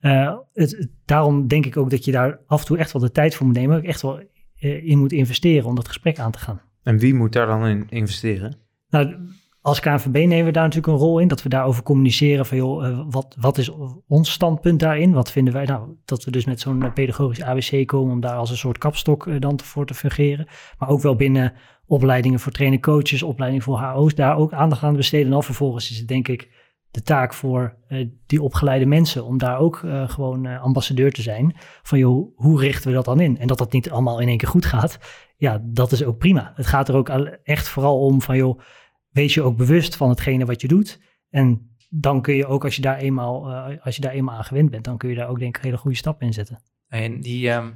Uh, 0.00 0.36
het, 0.52 0.88
daarom 1.04 1.46
denk 1.46 1.66
ik 1.66 1.76
ook 1.76 1.90
dat 1.90 2.04
je 2.04 2.12
daar 2.12 2.40
af 2.46 2.60
en 2.60 2.66
toe 2.66 2.78
echt 2.78 2.92
wel 2.92 3.02
de 3.02 3.10
tijd 3.10 3.34
voor 3.34 3.46
moet 3.46 3.56
nemen, 3.56 3.76
ook 3.76 3.84
echt 3.84 4.02
wel 4.02 4.20
in 4.60 4.98
moet 4.98 5.12
investeren 5.12 5.68
om 5.68 5.74
dat 5.74 5.88
gesprek 5.88 6.18
aan 6.18 6.30
te 6.30 6.38
gaan. 6.38 6.60
En 6.82 6.98
wie 6.98 7.14
moet 7.14 7.32
daar 7.32 7.46
dan 7.46 7.66
in 7.66 7.86
investeren? 7.88 8.56
Nou, 8.88 9.14
als 9.60 9.80
KNVB 9.80 10.14
nemen 10.14 10.44
we 10.44 10.50
daar 10.50 10.62
natuurlijk 10.62 10.92
een 10.92 10.98
rol 10.98 11.18
in, 11.18 11.28
dat 11.28 11.42
we 11.42 11.48
daarover 11.48 11.82
communiceren 11.82 12.46
van 12.46 12.56
joh, 12.56 12.88
uh, 12.88 13.00
wat, 13.08 13.36
wat 13.40 13.58
is 13.58 13.70
ons 14.06 14.30
standpunt 14.30 14.80
daarin? 14.80 15.12
Wat 15.12 15.30
vinden 15.30 15.52
wij 15.52 15.64
nou, 15.64 15.88
dat 16.04 16.24
we 16.24 16.30
dus 16.30 16.44
met 16.44 16.60
zo'n 16.60 16.92
pedagogisch 16.92 17.42
ABC 17.42 17.86
komen 17.86 18.12
om 18.12 18.20
daar 18.20 18.36
als 18.36 18.50
een 18.50 18.56
soort 18.56 18.78
kapstok 18.78 19.40
dan 19.40 19.60
voor 19.60 19.86
te 19.86 19.94
fungeren. 19.94 20.46
Maar 20.78 20.88
ook 20.88 21.00
wel 21.00 21.16
binnen 21.16 21.52
opleidingen 21.86 22.40
voor 22.40 22.52
trainer 22.52 22.80
coaches, 22.80 23.22
opleidingen 23.22 23.64
voor 23.64 23.78
HO's, 23.78 24.14
daar 24.14 24.36
ook 24.36 24.52
aandacht 24.52 24.82
aan 24.82 24.96
besteden. 24.96 25.26
En 25.26 25.32
dan 25.32 25.42
vervolgens 25.42 25.90
is 25.90 25.98
het 25.98 26.08
denk 26.08 26.28
ik 26.28 26.57
de 26.90 27.02
taak 27.02 27.34
voor 27.34 27.76
uh, 27.88 28.08
die 28.26 28.42
opgeleide 28.42 28.86
mensen 28.86 29.24
om 29.24 29.38
daar 29.38 29.58
ook 29.58 29.76
gewoon 30.06 30.46
ambassadeur 30.46 31.12
te 31.12 31.22
zijn. 31.22 31.56
Van 31.82 31.98
joh, 31.98 32.32
hoe 32.36 32.60
richten 32.60 32.88
we 32.88 32.94
dat 32.94 33.04
dan 33.04 33.20
in? 33.20 33.38
En 33.38 33.46
dat 33.46 33.58
dat 33.58 33.72
niet 33.72 33.90
allemaal 33.90 34.20
in 34.20 34.28
één 34.28 34.36
keer 34.36 34.48
goed 34.48 34.66
gaat, 34.66 34.98
ja, 35.36 35.62
dat 35.64 35.92
is 35.92 36.04
ook 36.04 36.18
prima. 36.18 36.52
Het 36.54 36.66
gaat 36.66 36.88
er 36.88 36.94
ook 36.94 37.08
echt 37.42 37.68
vooral 37.68 38.00
om 38.00 38.22
van 38.22 38.36
joh, 38.36 38.60
wees 39.08 39.34
je 39.34 39.42
ook 39.42 39.56
bewust 39.56 39.96
van 39.96 40.08
hetgene 40.08 40.44
wat 40.44 40.60
je 40.60 40.68
doet. 40.68 41.00
En 41.30 41.76
dan 41.88 42.22
kun 42.22 42.34
je 42.34 42.46
ook, 42.46 42.64
als 42.64 42.76
je 42.76 42.82
daar 42.82 42.98
eenmaal, 42.98 43.52
als 43.80 43.96
je 43.96 44.02
daar 44.02 44.12
eenmaal 44.12 44.36
aan 44.36 44.44
gewend 44.44 44.70
bent, 44.70 44.84
dan 44.84 44.98
kun 44.98 45.08
je 45.08 45.14
daar 45.14 45.28
ook 45.28 45.38
denk 45.38 45.56
ik 45.56 45.62
hele 45.62 45.76
goede 45.76 45.96
stap 45.96 46.22
in 46.22 46.32
zetten. 46.32 46.62
En 46.88 47.20
die, 47.20 47.50
um, 47.50 47.74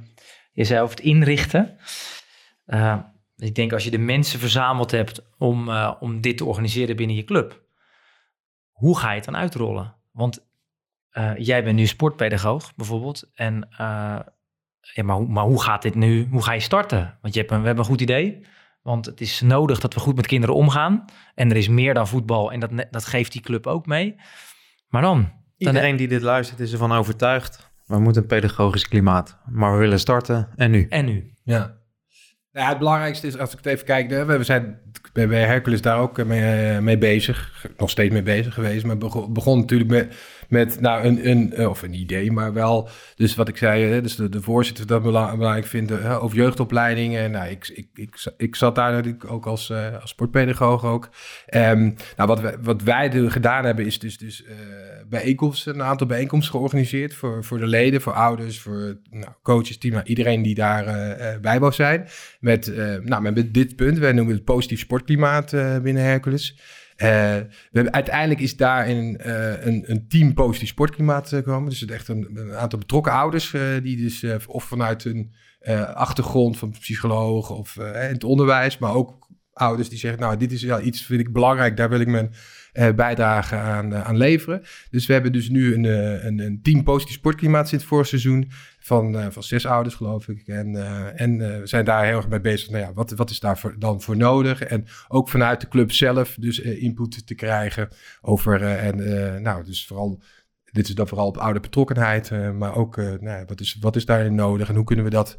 je 0.51 0.63
zei 0.63 0.87
het 0.87 0.99
inrichten. 0.99 1.77
Ik 3.35 3.55
denk 3.55 3.73
als 3.73 3.83
je 3.83 3.91
de 3.91 3.97
mensen 3.97 4.39
verzameld 4.39 4.91
hebt 4.91 5.25
om, 5.37 5.69
om 5.99 6.21
dit 6.21 6.37
te 6.37 6.45
organiseren 6.45 6.95
binnen 6.95 7.15
je 7.15 7.23
club, 7.23 7.62
hoe 8.73 8.97
ga 8.97 9.09
je 9.09 9.15
het 9.15 9.25
dan 9.25 9.35
uitrollen? 9.35 9.95
Want 10.11 10.45
jij 11.37 11.63
bent 11.63 11.75
nu 11.75 11.85
sportpedagoog 11.85 12.75
bijvoorbeeld. 12.75 13.29
En, 13.33 13.67
ja, 14.93 15.03
maar, 15.03 15.21
maar 15.21 15.43
hoe 15.43 15.61
gaat 15.61 15.81
dit 15.81 15.95
nu? 15.95 16.27
Hoe 16.31 16.43
ga 16.43 16.53
je 16.53 16.59
starten? 16.59 17.17
Want 17.21 17.33
je 17.33 17.39
hebt 17.39 17.51
een, 17.51 17.59
we 17.59 17.65
hebben 17.65 17.83
een 17.83 17.89
goed 17.89 18.01
idee. 18.01 18.45
Want 18.81 19.05
het 19.05 19.21
is 19.21 19.41
nodig 19.41 19.79
dat 19.79 19.93
we 19.93 19.99
goed 19.99 20.15
met 20.15 20.27
kinderen 20.27 20.55
omgaan. 20.55 21.05
En 21.35 21.49
er 21.49 21.55
is 21.55 21.67
meer 21.67 21.93
dan 21.93 22.07
voetbal 22.07 22.51
en 22.51 22.59
dat, 22.59 22.71
dat 22.91 23.05
geeft 23.05 23.31
die 23.31 23.41
club 23.41 23.67
ook 23.67 23.85
mee. 23.85 24.15
Maar 24.87 25.01
dan... 25.01 25.31
Iedereen 25.57 25.95
die 25.95 26.07
dit 26.07 26.21
luistert 26.21 26.59
is 26.59 26.71
ervan 26.71 26.91
overtuigd. 26.91 27.71
We 27.85 27.99
moeten 27.99 28.21
een 28.21 28.27
pedagogisch 28.27 28.87
klimaat. 28.87 29.37
Maar 29.49 29.71
we 29.71 29.77
willen 29.77 29.99
starten 29.99 30.49
en 30.55 30.71
nu. 30.71 30.87
En 30.89 31.05
nu. 31.05 31.33
Ja. 31.43 31.77
Nou 32.53 32.69
het 32.69 32.77
belangrijkste 32.77 33.27
is, 33.27 33.37
als 33.37 33.51
ik 33.51 33.57
het 33.57 33.65
even 33.65 33.85
kijk, 33.85 34.09
we 34.09 34.43
zijn 34.43 34.79
bij 35.13 35.45
Hercules 35.45 35.81
daar 35.81 35.99
ook 35.99 36.25
mee, 36.25 36.81
mee 36.81 36.97
bezig. 36.97 37.65
Nog 37.77 37.89
steeds 37.89 38.13
mee 38.13 38.23
bezig 38.23 38.53
geweest. 38.53 38.85
Maar 38.85 38.97
begon 39.29 39.59
natuurlijk 39.59 39.89
met, 39.89 40.15
met 40.49 40.81
nou, 40.81 41.03
een, 41.03 41.29
een, 41.29 41.53
eh, 41.53 41.69
of 41.69 41.81
een 41.81 41.93
idee, 41.93 42.31
maar 42.31 42.53
wel, 42.53 42.89
dus 43.15 43.35
wat 43.35 43.47
ik 43.47 43.57
zei, 43.57 43.83
hè, 43.83 44.01
dus 44.01 44.15
de, 44.15 44.29
de 44.29 44.41
voorzitter 44.41 44.87
dat 44.87 45.03
belangrijk 45.03 45.65
vinden 45.65 46.01
hè, 46.01 46.19
over 46.19 46.37
jeugdopleidingen. 46.37 47.31
Nou, 47.31 47.49
ik, 47.49 47.67
ik, 47.67 47.87
ik, 47.93 48.33
ik 48.37 48.55
zat 48.55 48.75
daar 48.75 48.91
natuurlijk 48.91 49.31
ook 49.31 49.45
als, 49.45 49.69
uh, 49.69 50.01
als 50.01 50.09
sportpedagoog 50.09 50.85
ook. 50.85 51.09
Um, 51.55 51.95
nou, 52.15 52.27
wat, 52.29 52.39
wij, 52.41 52.55
wat 52.61 52.81
wij 52.81 53.29
gedaan 53.29 53.65
hebben, 53.65 53.85
is 53.85 53.99
dus, 53.99 54.17
dus 54.17 54.43
bijeenkomsten, 55.09 55.73
een 55.73 55.83
aantal 55.83 56.07
bijeenkomsten 56.07 56.51
georganiseerd 56.51 57.13
voor, 57.13 57.43
voor 57.43 57.59
de 57.59 57.67
leden, 57.67 58.01
voor 58.01 58.13
ouders, 58.13 58.59
voor 58.59 58.97
nou, 59.09 59.31
coaches, 59.43 59.77
team, 59.77 59.93
nou, 59.93 60.05
iedereen 60.05 60.41
die 60.41 60.55
daar 60.55 60.87
uh, 60.87 61.39
bij 61.41 61.59
wou 61.59 61.73
zijn. 61.73 62.07
Met, 62.39 62.73
nou, 63.03 63.21
met 63.21 63.53
dit 63.53 63.75
punt, 63.75 63.97
wij 63.97 64.11
noemen 64.11 64.35
het 64.35 64.43
positief 64.43 64.79
sportklimaat 64.79 65.51
binnen 65.81 66.03
Hercules. 66.03 66.55
Uh, 66.97 67.07
we 67.07 67.47
hebben, 67.71 67.93
uiteindelijk 67.93 68.39
is 68.39 68.55
daar 68.55 68.89
een, 68.89 69.19
uh, 69.25 69.65
een, 69.65 69.83
een, 69.87 70.07
team 70.07 70.33
positief 70.33 70.69
sportklimaat 70.69 71.27
gekomen. 71.27 71.69
Dus 71.69 71.79
het 71.79 71.91
echt 71.91 72.07
een, 72.07 72.53
aantal 72.55 72.79
betrokken 72.79 73.11
ouders 73.11 73.51
die 73.83 73.97
dus 73.97 74.25
of 74.47 74.63
vanuit 74.63 75.03
hun 75.03 75.33
achtergrond 75.93 76.57
van 76.57 76.71
psycholoog 76.71 77.49
of 77.49 77.75
in 77.77 77.93
het 77.93 78.23
onderwijs, 78.23 78.77
maar 78.77 78.93
ook 78.93 79.27
ouders 79.53 79.89
die 79.89 79.97
zeggen, 79.97 80.19
nou 80.19 80.37
dit 80.37 80.51
is 80.51 80.61
ja, 80.61 80.79
iets 80.79 81.05
vind 81.05 81.19
ik 81.19 81.33
belangrijk, 81.33 81.77
daar 81.77 81.89
wil 81.89 81.99
ik 81.99 82.07
mijn 82.07 82.33
bijdrage 82.73 83.55
aan, 83.55 83.95
aan 83.95 84.17
leveren. 84.17 84.61
Dus 84.89 85.05
we 85.05 85.13
hebben 85.13 85.31
dus 85.31 85.49
nu 85.49 85.73
een, 85.73 85.83
een, 86.25 86.39
een 86.39 86.59
team 86.61 86.83
positief 86.83 87.15
sportklimaat 87.15 87.67
sinds 87.67 87.85
vorig 87.85 88.07
seizoen 88.07 88.51
van, 88.79 89.31
van 89.31 89.43
zes 89.43 89.65
ouders, 89.65 89.95
geloof 89.95 90.27
ik. 90.27 90.47
En, 90.47 90.75
en 91.17 91.37
we 91.37 91.67
zijn 91.67 91.85
daar 91.85 92.05
heel 92.05 92.17
erg 92.17 92.29
mee 92.29 92.41
bezig. 92.41 92.69
Nou 92.69 92.83
ja, 92.83 92.93
wat, 92.93 93.11
wat 93.11 93.29
is 93.29 93.39
daar 93.39 93.73
dan 93.77 94.01
voor 94.01 94.17
nodig? 94.17 94.63
En 94.63 94.85
ook 95.07 95.29
vanuit 95.29 95.61
de 95.61 95.67
club 95.67 95.91
zelf 95.91 96.35
dus 96.39 96.59
input 96.59 97.27
te 97.27 97.35
krijgen 97.35 97.87
over... 98.21 98.61
en 98.61 99.41
nou, 99.41 99.63
dus 99.65 99.85
vooral... 99.85 100.21
Dit 100.71 100.87
is 100.87 100.95
dan 100.95 101.07
vooral 101.07 101.27
op 101.27 101.37
oude 101.37 101.59
betrokkenheid, 101.59 102.31
maar 102.53 102.75
ook 102.75 102.95
nou, 103.19 103.45
wat, 103.45 103.59
is, 103.59 103.77
wat 103.79 103.95
is 103.95 104.05
daarin 104.05 104.35
nodig 104.35 104.69
en 104.69 104.75
hoe 104.75 104.83
kunnen 104.83 105.05
we 105.05 105.11
dat 105.11 105.37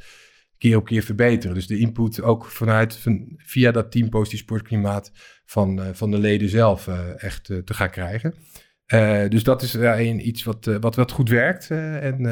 keer 0.58 0.76
op 0.76 0.84
keer 0.84 1.02
verbeteren. 1.02 1.54
Dus 1.54 1.66
de 1.66 1.78
input 1.78 2.22
ook 2.22 2.46
vanuit, 2.46 2.96
van, 2.96 3.32
via 3.36 3.70
dat 3.70 3.92
team 3.92 4.08
positief 4.08 4.40
sportklimaat 4.40 5.12
van, 5.44 5.80
van 5.92 6.10
de 6.10 6.18
leden 6.18 6.48
zelf 6.48 6.88
echt 7.16 7.44
te 7.44 7.74
gaan 7.74 7.90
krijgen. 7.90 8.34
Dus 9.28 9.42
dat 9.42 9.62
is 9.62 9.74
uh, 9.74 10.26
iets 10.26 10.42
wat, 10.42 10.64
wat, 10.80 10.94
wat 10.96 11.10
goed 11.10 11.28
werkt. 11.28 11.70
en, 11.70 12.24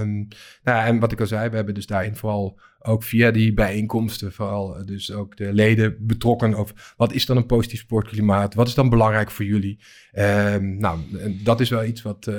um, 0.00 0.28
nou, 0.62 0.86
en 0.86 0.98
wat 0.98 1.12
ik 1.12 1.20
al 1.20 1.26
zei, 1.26 1.48
we 1.48 1.56
hebben 1.56 1.74
dus 1.74 1.86
daarin 1.86 2.16
vooral 2.16 2.60
ook 2.78 3.02
via 3.02 3.30
die 3.30 3.54
bijeenkomsten, 3.54 4.32
vooral 4.32 4.84
dus 4.86 5.12
ook 5.12 5.36
de 5.36 5.52
leden 5.52 5.96
betrokken 6.00 6.54
over 6.54 6.94
wat 6.96 7.12
is 7.12 7.26
dan 7.26 7.36
een 7.36 7.46
positief 7.46 7.80
sportklimaat? 7.80 8.54
Wat 8.54 8.68
is 8.68 8.74
dan 8.74 8.88
belangrijk 8.88 9.30
voor 9.30 9.44
jullie? 9.44 9.80
Um, 10.12 10.78
nou, 10.78 10.98
dat 11.42 11.60
is 11.60 11.68
wel 11.68 11.84
iets 11.84 12.02
wat, 12.02 12.30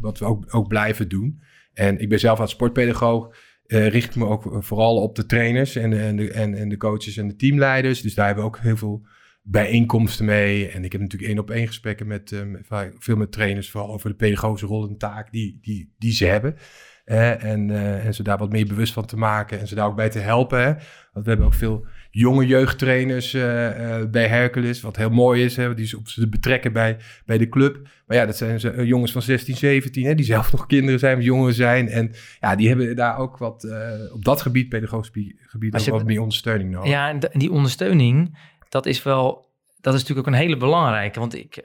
wat 0.00 0.18
we 0.18 0.24
ook, 0.24 0.54
ook 0.54 0.68
blijven 0.68 1.08
doen. 1.08 1.40
En 1.72 1.98
ik 1.98 2.08
ben 2.08 2.20
zelf 2.20 2.40
als 2.40 2.50
sportpedagoog. 2.50 3.36
Richt 3.68 4.16
me 4.16 4.26
ook 4.26 4.64
vooral 4.64 5.02
op 5.02 5.16
de 5.16 5.26
trainers 5.26 5.76
en, 5.76 6.00
en, 6.00 6.16
de, 6.16 6.30
en, 6.30 6.54
en 6.54 6.68
de 6.68 6.76
coaches 6.76 7.16
en 7.16 7.28
de 7.28 7.36
teamleiders. 7.36 8.02
Dus 8.02 8.14
daar 8.14 8.26
hebben 8.26 8.44
we 8.44 8.50
ook 8.50 8.58
heel 8.58 8.76
veel 8.76 9.06
bijeenkomsten 9.42 10.24
mee. 10.24 10.68
En 10.68 10.84
ik 10.84 10.92
heb 10.92 11.00
natuurlijk 11.00 11.30
één 11.30 11.40
op 11.40 11.50
één 11.50 11.66
gesprekken 11.66 12.06
met, 12.06 12.30
uh, 12.30 12.80
veel 12.98 13.16
met 13.16 13.32
trainers, 13.32 13.70
vooral 13.70 13.92
over 13.92 14.10
de 14.10 14.16
pedagogische 14.16 14.66
rol 14.66 14.88
en 14.88 14.96
taak 14.96 15.32
die, 15.32 15.58
die, 15.60 15.94
die 15.98 16.12
ze 16.12 16.24
hebben. 16.24 16.56
en, 17.04 17.70
en 18.00 18.14
ze 18.14 18.22
daar 18.22 18.38
wat 18.38 18.52
meer 18.52 18.66
bewust 18.66 18.92
van 18.92 19.06
te 19.06 19.16
maken 19.16 19.58
en 19.58 19.68
ze 19.68 19.74
daar 19.74 19.86
ook 19.86 19.96
bij 19.96 20.10
te 20.10 20.18
helpen. 20.18 20.58
Hè? 20.58 20.72
Want 21.12 21.24
we 21.24 21.30
hebben 21.30 21.46
ook 21.46 21.54
veel 21.54 21.86
jonge 22.10 22.46
jeugdtrainers 22.46 23.34
uh, 23.34 23.42
bij 24.10 24.28
Hercules, 24.28 24.80
wat 24.80 24.96
heel 24.96 25.10
mooi 25.10 25.44
is, 25.44 25.56
hè? 25.56 25.74
die 25.74 25.86
ze 26.04 26.28
betrekken 26.28 26.72
bij, 26.72 26.96
bij 27.24 27.38
de 27.38 27.48
club. 27.48 27.88
Maar 28.06 28.16
ja, 28.16 28.26
dat 28.26 28.36
zijn 28.36 28.60
ze, 28.60 28.86
jongens 28.86 29.12
van 29.12 29.22
16, 29.22 29.56
17, 29.56 30.04
hè? 30.04 30.14
die 30.14 30.24
zelf 30.34 30.52
nog 30.52 30.66
kinderen 30.66 30.98
zijn, 30.98 31.20
jongeren 31.20 31.54
zijn. 31.54 31.88
En 31.88 32.12
ja, 32.40 32.56
die 32.56 32.68
hebben 32.68 32.96
daar 32.96 33.18
ook 33.18 33.38
wat 33.38 33.66
op 34.12 34.24
dat 34.24 34.42
gebied, 34.42 34.68
pedagogisch 34.68 35.10
gebied, 35.40 35.74
ook 35.74 35.86
wat 35.86 36.04
meer 36.04 36.20
ondersteuning 36.20 36.70
nodig. 36.70 36.90
Ja, 36.90 37.08
en 37.08 37.20
die 37.32 37.52
ondersteuning, 37.52 38.38
dat 38.68 38.86
is 38.86 39.02
wel, 39.02 39.46
dat 39.80 39.94
is 39.94 40.00
natuurlijk 40.00 40.28
ook 40.28 40.34
een 40.34 40.40
hele 40.40 40.56
belangrijke. 40.56 41.18
Want 41.18 41.34
ik, 41.34 41.56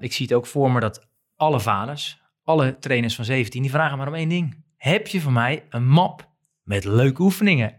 ik 0.00 0.12
zie 0.12 0.26
het 0.26 0.34
ook 0.34 0.46
voor 0.46 0.72
me 0.72 0.80
dat 0.80 1.08
alle 1.36 1.60
vaders, 1.60 2.22
alle 2.44 2.78
trainers 2.78 3.14
van 3.14 3.24
17, 3.24 3.62
die 3.62 3.70
vragen 3.70 3.98
maar 3.98 4.08
om 4.08 4.14
één 4.14 4.28
ding. 4.28 4.64
Heb 4.76 5.06
je 5.06 5.20
van 5.20 5.32
mij 5.32 5.64
een 5.70 5.86
map 5.88 6.28
met 6.62 6.84
leuke 6.84 7.22
oefeningen? 7.22 7.74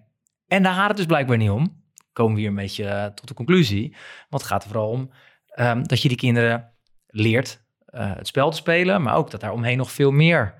En 0.47 0.63
daar 0.63 0.73
gaat 0.73 0.88
het 0.88 0.97
dus 0.97 1.05
blijkbaar 1.05 1.38
niet 1.38 1.49
om. 1.49 1.83
Komen 2.13 2.34
we 2.34 2.39
hier 2.39 2.49
een 2.49 2.56
beetje 2.56 2.84
uh, 2.84 3.06
tot 3.06 3.28
de 3.28 3.34
conclusie. 3.34 3.95
Want 4.30 4.41
het 4.41 4.52
gaat 4.52 4.63
er 4.63 4.69
vooral 4.69 4.89
om 4.89 5.12
um, 5.60 5.88
dat 5.88 6.02
je 6.02 6.08
die 6.08 6.17
kinderen 6.17 6.71
leert 7.08 7.63
uh, 7.89 8.15
het 8.15 8.28
spel 8.28 8.49
te 8.49 8.58
spelen, 8.58 9.02
maar 9.02 9.15
ook 9.15 9.32
dat 9.32 9.41
daar 9.41 9.52
omheen 9.52 9.78
nog 9.78 9.91
veel 9.91 10.12
meer 10.12 10.56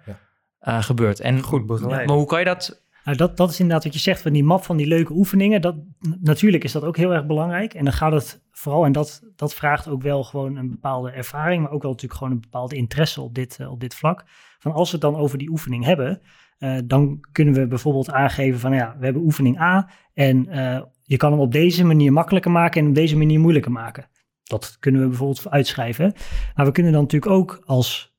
ja. 0.60 0.82
gebeurt. 0.82 1.20
En 1.20 1.42
goed 1.42 1.66
begeleid. 1.66 2.08
Maar 2.08 2.16
hoe 2.16 2.26
kan 2.26 2.39
je 2.39 2.46
dat 2.46 2.84
nou, 3.04 3.18
dat, 3.18 3.38
dat 3.38 3.50
is 3.50 3.60
inderdaad 3.60 3.84
wat 3.84 3.94
je 3.94 4.00
zegt 4.00 4.22
van 4.22 4.34
die 4.34 4.44
map 4.44 4.63
van 4.63 4.78
die 4.78 4.88
leuke 4.88 5.13
oefeningen. 5.13 5.62
Dat, 5.62 5.76
natuurlijk 6.20 6.63
is 6.63 6.72
dat 6.72 6.84
ook 6.84 6.98
heel 6.98 7.13
erg 7.13 7.26
belangrijk. 7.26 7.74
En 7.74 7.84
dan 7.84 7.94
gaat 7.94 8.12
het 8.12 8.44
vooral, 8.52 8.86
en 8.86 8.92
dat, 8.92 9.22
dat 9.36 9.54
vraagt 9.54 9.88
ook 9.88 10.02
wel 10.02 10.24
gewoon 10.24 10.56
een 10.56 10.70
bepaalde 10.70 11.12
ervaring, 11.12 11.62
maar 11.62 11.72
ook 11.72 11.82
wel 11.82 11.92
natuurlijk 11.92 12.20
gewoon 12.20 12.34
een 12.34 12.42
bepaalde 12.42 12.76
interesse 12.76 13.22
op 13.22 13.36
dit, 13.36 13.58
uh, 13.62 13.72
op 13.72 13.80
dit 13.80 13.96
vlak. 13.96 14.24
Van 14.60 14.72
als 14.72 14.92
we 14.92 14.98
het 14.98 15.06
dan 15.06 15.16
over 15.16 15.38
die 15.38 15.50
oefening 15.50 15.84
hebben, 15.84 16.22
uh, 16.60 16.78
dan 16.86 17.26
kunnen 17.32 17.54
we 17.54 17.68
bijvoorbeeld 17.68 18.12
aangeven 18.12 18.60
van 18.60 18.74
ja, 18.74 18.96
we 19.00 19.06
hebben 19.06 19.24
oefening 19.24 19.60
A 19.60 19.89
en 20.13 20.48
uh, 20.50 20.82
je 21.04 21.18
kan 21.18 21.32
hem 21.32 21.42
op 21.42 21.52
deze 21.52 21.86
manier 21.86 22.13
makkelijker 22.13 22.52
maken 22.52 22.82
en 22.82 22.88
op 22.88 22.96
deze 22.96 23.18
manier 23.18 23.39
moeilijker 23.39 23.72
maken. 23.72 24.10
Dat 24.44 24.78
kunnen 24.80 25.02
we 25.02 25.08
bijvoorbeeld 25.08 25.50
uitschrijven. 25.50 26.13
Maar 26.56 26.66
we 26.66 26.72
kunnen 26.72 26.92
dan 26.92 27.02
natuurlijk 27.02 27.32
ook 27.32 27.62
als 27.66 28.16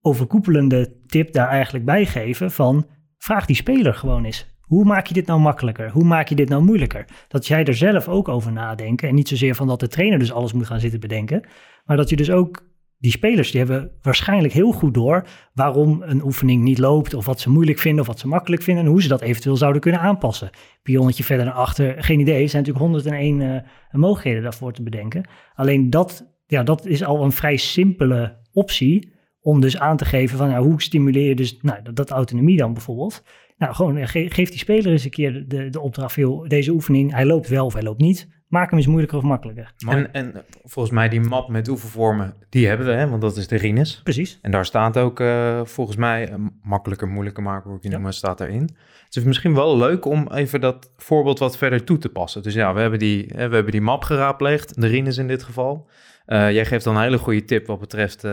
overkoepelende 0.00 1.00
tip 1.06 1.32
daar 1.32 1.48
eigenlijk 1.48 1.84
bij 1.84 2.06
geven 2.06 2.50
van 2.50 2.86
vraag 3.18 3.46
die 3.46 3.56
speler 3.56 3.94
gewoon 3.94 4.24
eens. 4.24 4.54
Hoe 4.60 4.84
maak 4.84 5.06
je 5.06 5.14
dit 5.14 5.26
nou 5.26 5.40
makkelijker? 5.40 5.90
Hoe 5.90 6.04
maak 6.04 6.28
je 6.28 6.34
dit 6.34 6.48
nou 6.48 6.62
moeilijker? 6.62 7.04
Dat 7.28 7.46
jij 7.46 7.64
er 7.64 7.74
zelf 7.74 8.08
ook 8.08 8.28
over 8.28 8.52
nadenkt 8.52 9.02
en 9.02 9.14
niet 9.14 9.28
zozeer 9.28 9.54
van 9.54 9.66
dat 9.66 9.80
de 9.80 9.88
trainer 9.88 10.18
dus 10.18 10.32
alles 10.32 10.52
moet 10.52 10.66
gaan 10.66 10.80
zitten 10.80 11.00
bedenken, 11.00 11.46
maar 11.84 11.96
dat 11.96 12.08
je 12.08 12.16
dus 12.16 12.30
ook 12.30 12.64
die 12.98 13.10
spelers 13.10 13.50
die 13.50 13.60
hebben 13.60 13.90
waarschijnlijk 14.02 14.52
heel 14.52 14.72
goed 14.72 14.94
door 14.94 15.26
waarom 15.52 16.02
een 16.02 16.24
oefening 16.24 16.62
niet 16.62 16.78
loopt, 16.78 17.14
of 17.14 17.26
wat 17.26 17.40
ze 17.40 17.50
moeilijk 17.50 17.78
vinden, 17.78 18.00
of 18.00 18.06
wat 18.06 18.18
ze 18.18 18.28
makkelijk 18.28 18.62
vinden, 18.62 18.84
en 18.84 18.90
hoe 18.90 19.02
ze 19.02 19.08
dat 19.08 19.20
eventueel 19.20 19.56
zouden 19.56 19.80
kunnen 19.80 20.00
aanpassen. 20.00 20.50
Pionnetje 20.82 21.24
verder 21.24 21.44
naar 21.44 21.54
achter, 21.54 22.02
geen 22.02 22.20
idee. 22.20 22.42
Er 22.42 22.48
zijn 22.48 22.62
natuurlijk 22.64 22.92
101 22.92 23.40
uh, 23.40 23.60
mogelijkheden 23.90 24.42
daarvoor 24.42 24.72
te 24.72 24.82
bedenken. 24.82 25.28
Alleen 25.54 25.90
dat, 25.90 26.34
ja, 26.46 26.62
dat 26.62 26.86
is 26.86 27.04
al 27.04 27.24
een 27.24 27.32
vrij 27.32 27.56
simpele 27.56 28.36
optie 28.52 29.14
om 29.40 29.60
dus 29.60 29.78
aan 29.78 29.96
te 29.96 30.04
geven 30.04 30.38
van 30.38 30.50
ja, 30.50 30.62
hoe 30.62 30.82
stimuleer 30.82 31.28
je 31.28 31.34
dus 31.34 31.58
nou, 31.60 31.92
dat, 31.92 32.10
autonomie 32.10 32.56
dan 32.56 32.72
bijvoorbeeld. 32.72 33.22
Nou, 33.56 33.74
gewoon 33.74 34.08
ge 34.08 34.26
geef 34.30 34.48
die 34.48 34.58
speler 34.58 34.92
eens 34.92 35.04
een 35.04 35.10
keer 35.10 35.44
de, 35.48 35.68
de 35.68 35.80
opdracht, 35.80 36.12
veel, 36.12 36.48
deze 36.48 36.70
oefening, 36.70 37.12
hij 37.12 37.26
loopt 37.26 37.48
wel 37.48 37.66
of 37.66 37.72
hij 37.72 37.82
loopt 37.82 38.00
niet. 38.00 38.28
Maak 38.46 38.70
hem 38.70 38.78
eens 38.78 38.88
moeilijker 38.88 39.18
of 39.18 39.24
makkelijker. 39.24 39.72
En, 39.88 40.12
en 40.12 40.44
volgens 40.64 40.94
mij 40.94 41.08
die 41.08 41.20
map 41.20 41.48
met 41.48 41.68
oefenvormen, 41.68 42.34
die 42.48 42.66
hebben 42.66 42.86
we, 42.86 42.92
hè? 42.92 43.08
want 43.08 43.20
dat 43.20 43.36
is 43.36 43.48
de 43.48 43.56
Rines. 43.56 44.00
Precies. 44.02 44.38
En 44.42 44.50
daar 44.50 44.64
staat 44.64 44.98
ook 44.98 45.20
uh, 45.20 45.64
volgens 45.64 45.96
mij, 45.96 46.30
uh, 46.30 46.34
makkelijker, 46.62 47.08
moeilijker 47.08 47.42
maken, 47.42 47.68
hoe 47.68 47.76
ik 47.76 47.82
je 47.82 47.88
ja. 47.88 47.94
noemen, 47.94 48.14
staat 48.14 48.40
erin. 48.40 48.62
Het 49.04 49.16
is 49.16 49.24
misschien 49.24 49.54
wel 49.54 49.76
leuk 49.76 50.04
om 50.04 50.28
even 50.32 50.60
dat 50.60 50.92
voorbeeld 50.96 51.38
wat 51.38 51.56
verder 51.56 51.84
toe 51.84 51.98
te 51.98 52.08
passen. 52.08 52.42
Dus 52.42 52.54
ja, 52.54 52.74
we 52.74 52.80
hebben 52.80 52.98
die, 52.98 53.32
hè, 53.34 53.48
we 53.48 53.54
hebben 53.54 53.72
die 53.72 53.80
map 53.80 54.02
geraadpleegd, 54.02 54.80
de 54.80 54.86
Rines 54.86 55.18
in 55.18 55.28
dit 55.28 55.42
geval. 55.42 55.88
Uh, 56.26 56.52
jij 56.52 56.64
geeft 56.64 56.84
dan 56.84 56.96
een 56.96 57.02
hele 57.02 57.18
goede 57.18 57.44
tip 57.44 57.66
wat 57.66 57.78
betreft 57.78 58.26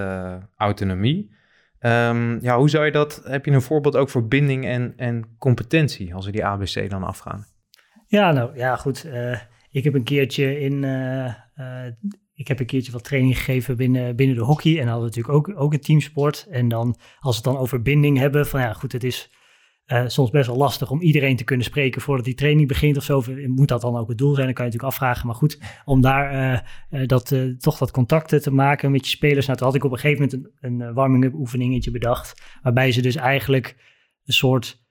autonomie. 0.57 1.31
Um, 1.79 2.41
ja, 2.41 2.57
hoe 2.57 2.69
zou 2.69 2.85
je 2.85 2.91
dat, 2.91 3.21
heb 3.23 3.45
je 3.45 3.51
een 3.51 3.61
voorbeeld 3.61 3.95
ook 3.95 4.09
voor 4.09 4.27
binding 4.27 4.65
en, 4.65 4.93
en 4.97 5.35
competentie, 5.37 6.15
als 6.15 6.25
we 6.25 6.31
die 6.31 6.45
ABC 6.45 6.89
dan 6.89 7.03
afgaan? 7.03 7.45
Ja, 8.07 8.31
nou 8.31 8.57
ja, 8.57 8.75
goed. 8.75 9.05
Uh, 9.05 9.37
ik 9.73 9.83
heb 9.83 9.93
een 9.93 10.03
keertje 10.03 10.59
in, 10.59 10.83
uh, 10.83 11.33
uh, 11.55 11.85
ik 12.33 12.47
heb 12.47 12.59
een 12.59 12.65
keertje 12.65 12.91
wat 12.91 13.03
training 13.03 13.37
gegeven 13.37 13.77
binnen, 13.77 14.15
binnen 14.15 14.35
de 14.35 14.43
hockey. 14.43 14.71
En 14.71 14.87
hadden 14.87 15.09
we 15.09 15.15
natuurlijk 15.15 15.35
ook, 15.35 15.59
ook 15.59 15.73
een 15.73 15.79
teamsport. 15.79 16.47
En 16.49 16.67
dan, 16.67 16.87
als 17.19 17.37
we 17.37 17.41
het 17.41 17.53
dan 17.53 17.57
over 17.63 17.81
binding 17.81 18.17
hebben, 18.17 18.47
van 18.47 18.59
ja, 18.59 18.73
goed, 18.73 18.91
het 18.91 19.03
is 19.03 19.31
uh, 19.85 20.03
soms 20.07 20.29
best 20.29 20.47
wel 20.47 20.57
lastig 20.57 20.91
om 20.91 21.01
iedereen 21.01 21.35
te 21.35 21.43
kunnen 21.43 21.65
spreken 21.65 22.01
voordat 22.01 22.25
die 22.25 22.33
training 22.33 22.67
begint 22.67 22.97
of 22.97 23.03
zo. 23.03 23.23
Moet 23.45 23.67
dat 23.67 23.81
dan 23.81 23.97
ook 23.97 24.09
het 24.09 24.17
doel 24.17 24.33
zijn? 24.33 24.45
Dan 24.45 24.55
kan 24.55 24.65
je 24.65 24.71
natuurlijk 24.71 24.99
afvragen. 24.99 25.27
Maar 25.27 25.35
goed, 25.35 25.59
om 25.85 26.01
daar 26.01 26.69
dat, 27.05 27.35
toch 27.57 27.77
dat 27.77 27.91
contacten 27.91 28.41
te 28.41 28.51
maken 28.51 28.91
met 28.91 29.05
je 29.05 29.11
spelers. 29.11 29.45
Nou, 29.45 29.57
toen 29.57 29.67
had 29.67 29.75
ik 29.75 29.83
op 29.83 29.91
een 29.91 29.99
gegeven 29.99 30.29
moment 30.29 30.53
een, 30.61 30.79
een 30.79 30.93
warming-up 30.93 31.33
oefeningetje 31.33 31.91
bedacht. 31.91 32.41
Waarbij 32.61 32.91
ze 32.91 33.01
dus 33.01 33.15
eigenlijk 33.15 33.75
een 34.25 34.33
soort 34.33 34.82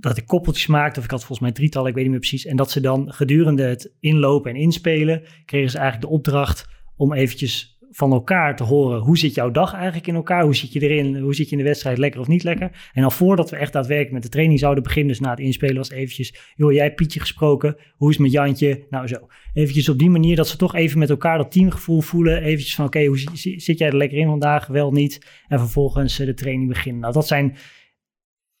dat 0.00 0.16
ik 0.16 0.26
koppeltjes 0.26 0.66
maakte, 0.66 0.98
of 0.98 1.04
ik 1.04 1.10
had 1.10 1.20
volgens 1.20 1.40
mij 1.40 1.52
drietallen, 1.52 1.88
ik 1.88 1.94
weet 1.94 2.02
niet 2.02 2.12
meer 2.12 2.20
precies. 2.20 2.46
En 2.46 2.56
dat 2.56 2.70
ze 2.70 2.80
dan 2.80 3.12
gedurende 3.12 3.62
het 3.62 3.94
inlopen 4.00 4.50
en 4.50 4.56
inspelen, 4.56 5.22
kregen 5.44 5.70
ze 5.70 5.78
eigenlijk 5.78 6.08
de 6.08 6.16
opdracht 6.16 6.68
om 6.96 7.12
eventjes 7.12 7.78
van 7.90 8.12
elkaar 8.12 8.56
te 8.56 8.64
horen, 8.64 9.00
hoe 9.00 9.18
zit 9.18 9.34
jouw 9.34 9.50
dag 9.50 9.74
eigenlijk 9.74 10.06
in 10.06 10.14
elkaar? 10.14 10.42
Hoe 10.42 10.56
zit 10.56 10.72
je 10.72 10.80
erin? 10.80 11.16
Hoe 11.16 11.34
zit 11.34 11.46
je 11.46 11.56
in 11.56 11.62
de 11.62 11.68
wedstrijd, 11.68 11.98
lekker 11.98 12.20
of 12.20 12.26
niet 12.26 12.42
lekker? 12.42 12.90
En 12.92 13.02
dan 13.02 13.12
voordat 13.12 13.50
we 13.50 13.56
echt 13.56 13.72
daadwerkelijk 13.72 14.12
met 14.12 14.22
de 14.22 14.28
training 14.28 14.58
zouden 14.58 14.82
beginnen, 14.82 15.12
dus 15.12 15.20
na 15.20 15.30
het 15.30 15.38
inspelen 15.38 15.76
was 15.76 15.90
eventjes, 15.90 16.34
joh, 16.54 16.72
jij 16.72 16.94
Pietje 16.94 17.20
gesproken, 17.20 17.76
hoe 17.96 18.10
is 18.10 18.14
het 18.14 18.24
met 18.24 18.32
Jantje? 18.32 18.86
Nou 18.90 19.06
zo, 19.06 19.16
eventjes 19.52 19.88
op 19.88 19.98
die 19.98 20.10
manier 20.10 20.36
dat 20.36 20.48
ze 20.48 20.56
toch 20.56 20.74
even 20.74 20.98
met 20.98 21.10
elkaar 21.10 21.38
dat 21.38 21.52
teamgevoel 21.52 22.00
voelen, 22.00 22.42
eventjes 22.42 22.74
van 22.74 22.84
oké, 22.84 23.04
hoe 23.04 23.18
zit 23.56 23.78
jij 23.78 23.88
er 23.88 23.96
lekker 23.96 24.18
in 24.18 24.26
vandaag? 24.26 24.66
Wel 24.66 24.92
niet. 24.92 25.26
En 25.48 25.58
vervolgens 25.58 26.16
de 26.16 26.34
training 26.34 26.68
beginnen. 26.68 27.00
Nou, 27.00 27.12
dat 27.12 27.26
zijn 27.26 27.56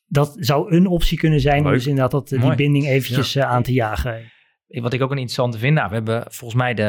dat 0.08 0.36
zou 0.38 0.74
een 0.74 0.86
optie 0.86 1.18
kunnen 1.18 1.40
zijn 1.40 1.66
om 1.66 1.72
dus 1.72 1.86
inderdaad 1.86 2.10
dat, 2.10 2.28
die 2.28 2.54
binding 2.54 2.86
eventjes 2.86 3.32
ja. 3.32 3.44
uh, 3.44 3.50
aan 3.50 3.62
te 3.62 3.72
jagen. 3.72 4.32
Wat 4.66 4.92
ik 4.92 5.02
ook 5.02 5.10
een 5.10 5.16
interessante 5.16 5.58
vind, 5.58 5.74
nou, 5.74 5.88
we 5.88 5.94
hebben 5.94 6.24
volgens 6.28 6.60
mij 6.60 6.74
de, 6.74 6.82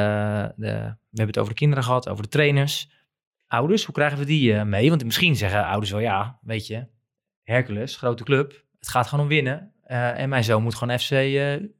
de, 0.55 0.67
we 1.09 1.17
hebben 1.17 1.27
het 1.27 1.37
over 1.37 1.53
de 1.53 1.59
kinderen 1.59 1.83
gehad, 1.83 2.09
over 2.09 2.23
de 2.23 2.29
trainers. 2.29 2.97
Ouders, 3.47 3.85
hoe 3.85 3.93
krijgen 3.93 4.17
we 4.17 4.25
die 4.25 4.53
uh, 4.53 4.63
mee? 4.63 4.89
Want 4.89 5.03
misschien 5.03 5.35
zeggen 5.35 5.65
ouders 5.65 5.91
wel, 5.91 5.99
ja, 5.99 6.39
weet 6.41 6.67
je, 6.67 6.87
Hercules, 7.43 7.95
grote 7.95 8.23
club, 8.23 8.65
het 8.79 8.89
gaat 8.89 9.07
gewoon 9.07 9.23
om 9.23 9.29
winnen. 9.31 9.73
Uh, 9.87 10.19
en 10.19 10.29
mijn 10.29 10.43
zoon 10.43 10.63
moet 10.63 10.75
gewoon 10.75 10.99
FC 10.99 11.11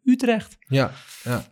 Utrecht. 0.03 0.57
Ja, 0.59 0.91
ja. 1.23 1.43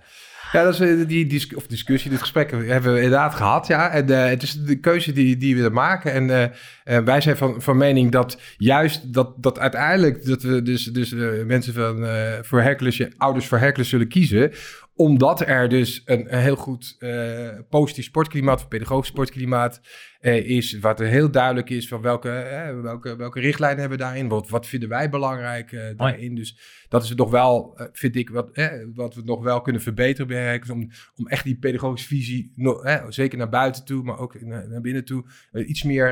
Ja, 0.51 0.63
dat 0.63 0.79
is 0.79 1.07
die, 1.07 1.25
die 1.25 1.47
discussie, 1.67 2.11
dit 2.11 2.19
gesprek 2.19 2.51
hebben 2.51 2.93
we 2.93 3.01
inderdaad 3.01 3.35
gehad. 3.35 3.67
Ja. 3.67 3.89
En 3.89 4.11
uh, 4.11 4.25
het 4.25 4.43
is 4.43 4.63
de 4.63 4.79
keuze 4.79 5.11
die, 5.11 5.37
die 5.37 5.63
we 5.63 5.69
maken. 5.69 6.11
En 6.11 6.53
uh, 6.83 6.99
wij 7.03 7.21
zijn 7.21 7.37
van, 7.37 7.61
van 7.61 7.77
mening 7.77 8.11
dat 8.11 8.41
juist 8.57 9.13
dat, 9.13 9.33
dat 9.37 9.59
uiteindelijk 9.59 10.25
dat 10.25 10.41
we 10.41 10.61
dus, 10.61 10.83
dus 10.83 11.13
mensen 11.45 11.73
van 11.73 12.07
voor 12.41 12.61
Hercules, 12.61 13.07
ouders 13.17 13.47
voor 13.47 13.57
Hercules 13.57 13.89
zullen 13.89 14.07
kiezen 14.07 14.51
omdat 14.95 15.41
er 15.41 15.69
dus 15.69 16.01
een, 16.05 16.33
een 16.33 16.41
heel 16.41 16.55
goed 16.55 16.97
positief 17.69 18.05
sportklimaat, 18.05 18.59
of 18.59 18.67
pedagogisch 18.67 19.07
sportklimaat 19.07 19.81
is, 20.21 20.79
wat 20.79 20.99
er 20.99 21.07
heel 21.07 21.31
duidelijk 21.31 21.69
is 21.69 21.87
van 21.87 22.01
welke, 22.01 22.29
uh, 22.29 22.81
welke, 22.81 23.15
welke 23.15 23.39
richtlijnen 23.39 23.79
hebben 23.79 23.97
we 23.97 24.03
daarin, 24.03 24.27
wat, 24.27 24.49
wat 24.49 24.67
vinden 24.67 24.89
wij 24.89 25.09
belangrijk 25.09 25.93
daarin. 25.97 26.35
Dus 26.35 26.59
dat 26.89 27.03
is 27.03 27.09
het 27.09 27.17
nog 27.17 27.29
wel, 27.29 27.79
vind 27.91 28.15
ik, 28.15 28.29
wat, 28.29 28.49
wat 28.93 29.15
we 29.15 29.21
nog 29.25 29.43
wel 29.43 29.61
kunnen 29.61 29.81
verbeteren 29.81 30.27
bij 30.27 30.43
Herkens, 30.43 30.69
om, 30.69 30.89
om 31.15 31.27
echt 31.27 31.43
die 31.43 31.57
pedagogische 31.57 32.07
visie, 32.07 32.51
zeker 33.07 33.37
naar 33.37 33.49
buiten 33.49 33.85
toe, 33.85 34.03
maar 34.03 34.19
ook 34.19 34.41
naar, 34.41 34.81
binnen 34.81 35.05
toe, 35.05 35.25
iets 35.53 35.83
meer 35.83 36.07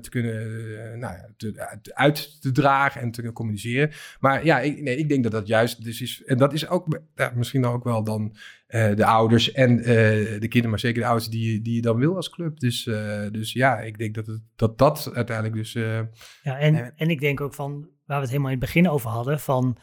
te 0.00 0.10
kunnen, 0.10 0.98
nou 0.98 1.16
te, 1.36 1.78
uit 1.94 2.40
te 2.40 2.52
dragen 2.52 3.00
en 3.00 3.06
te 3.06 3.14
kunnen 3.14 3.32
communiceren. 3.32 3.90
Maar 4.20 4.44
ja, 4.44 4.60
ik, 4.60 4.82
nee, 4.82 4.96
ik 4.96 5.08
denk 5.08 5.22
dat 5.22 5.32
dat 5.32 5.46
juist 5.46 5.84
dus 5.84 6.00
is, 6.00 6.22
en 6.24 6.38
dat 6.38 6.52
is 6.52 6.68
ook 6.68 7.00
misschien 7.34 7.64
ook 7.64 7.84
wel 7.84 8.04
dan 8.04 8.36
de 8.66 9.04
ouders 9.04 9.52
en 9.52 9.78
uh, 9.78 9.84
de 9.84 10.38
kinderen, 10.40 10.70
maar 10.70 10.78
zeker 10.78 11.00
de 11.00 11.06
ouders 11.06 11.28
die, 11.28 11.60
die 11.62 11.74
je 11.74 11.80
dan 11.80 11.96
wil 11.96 12.16
als 12.16 12.30
club. 12.30 12.58
Dus, 12.58 12.86
uh, 12.86 13.22
dus 13.30 13.52
ja, 13.52 13.78
ik 13.78 13.98
denk 13.98 14.14
dat 14.14 14.26
het, 14.26 14.40
dat, 14.56 14.78
dat 14.78 15.10
uiteindelijk 15.14 15.56
dus... 15.56 15.72
ja, 15.72 16.58
en, 16.58 16.92
en 16.96 17.10
ik 17.10 17.20
denk 17.20 17.40
ook 17.40 17.54
van, 17.54 17.88
waar 18.04 18.16
we 18.16 18.22
het 18.22 18.30
helemaal 18.30 18.50
in 18.50 18.58
het 18.58 18.66
begin 18.66 18.88
over 18.88 19.10
hadden, 19.10 19.40
van 19.40 19.76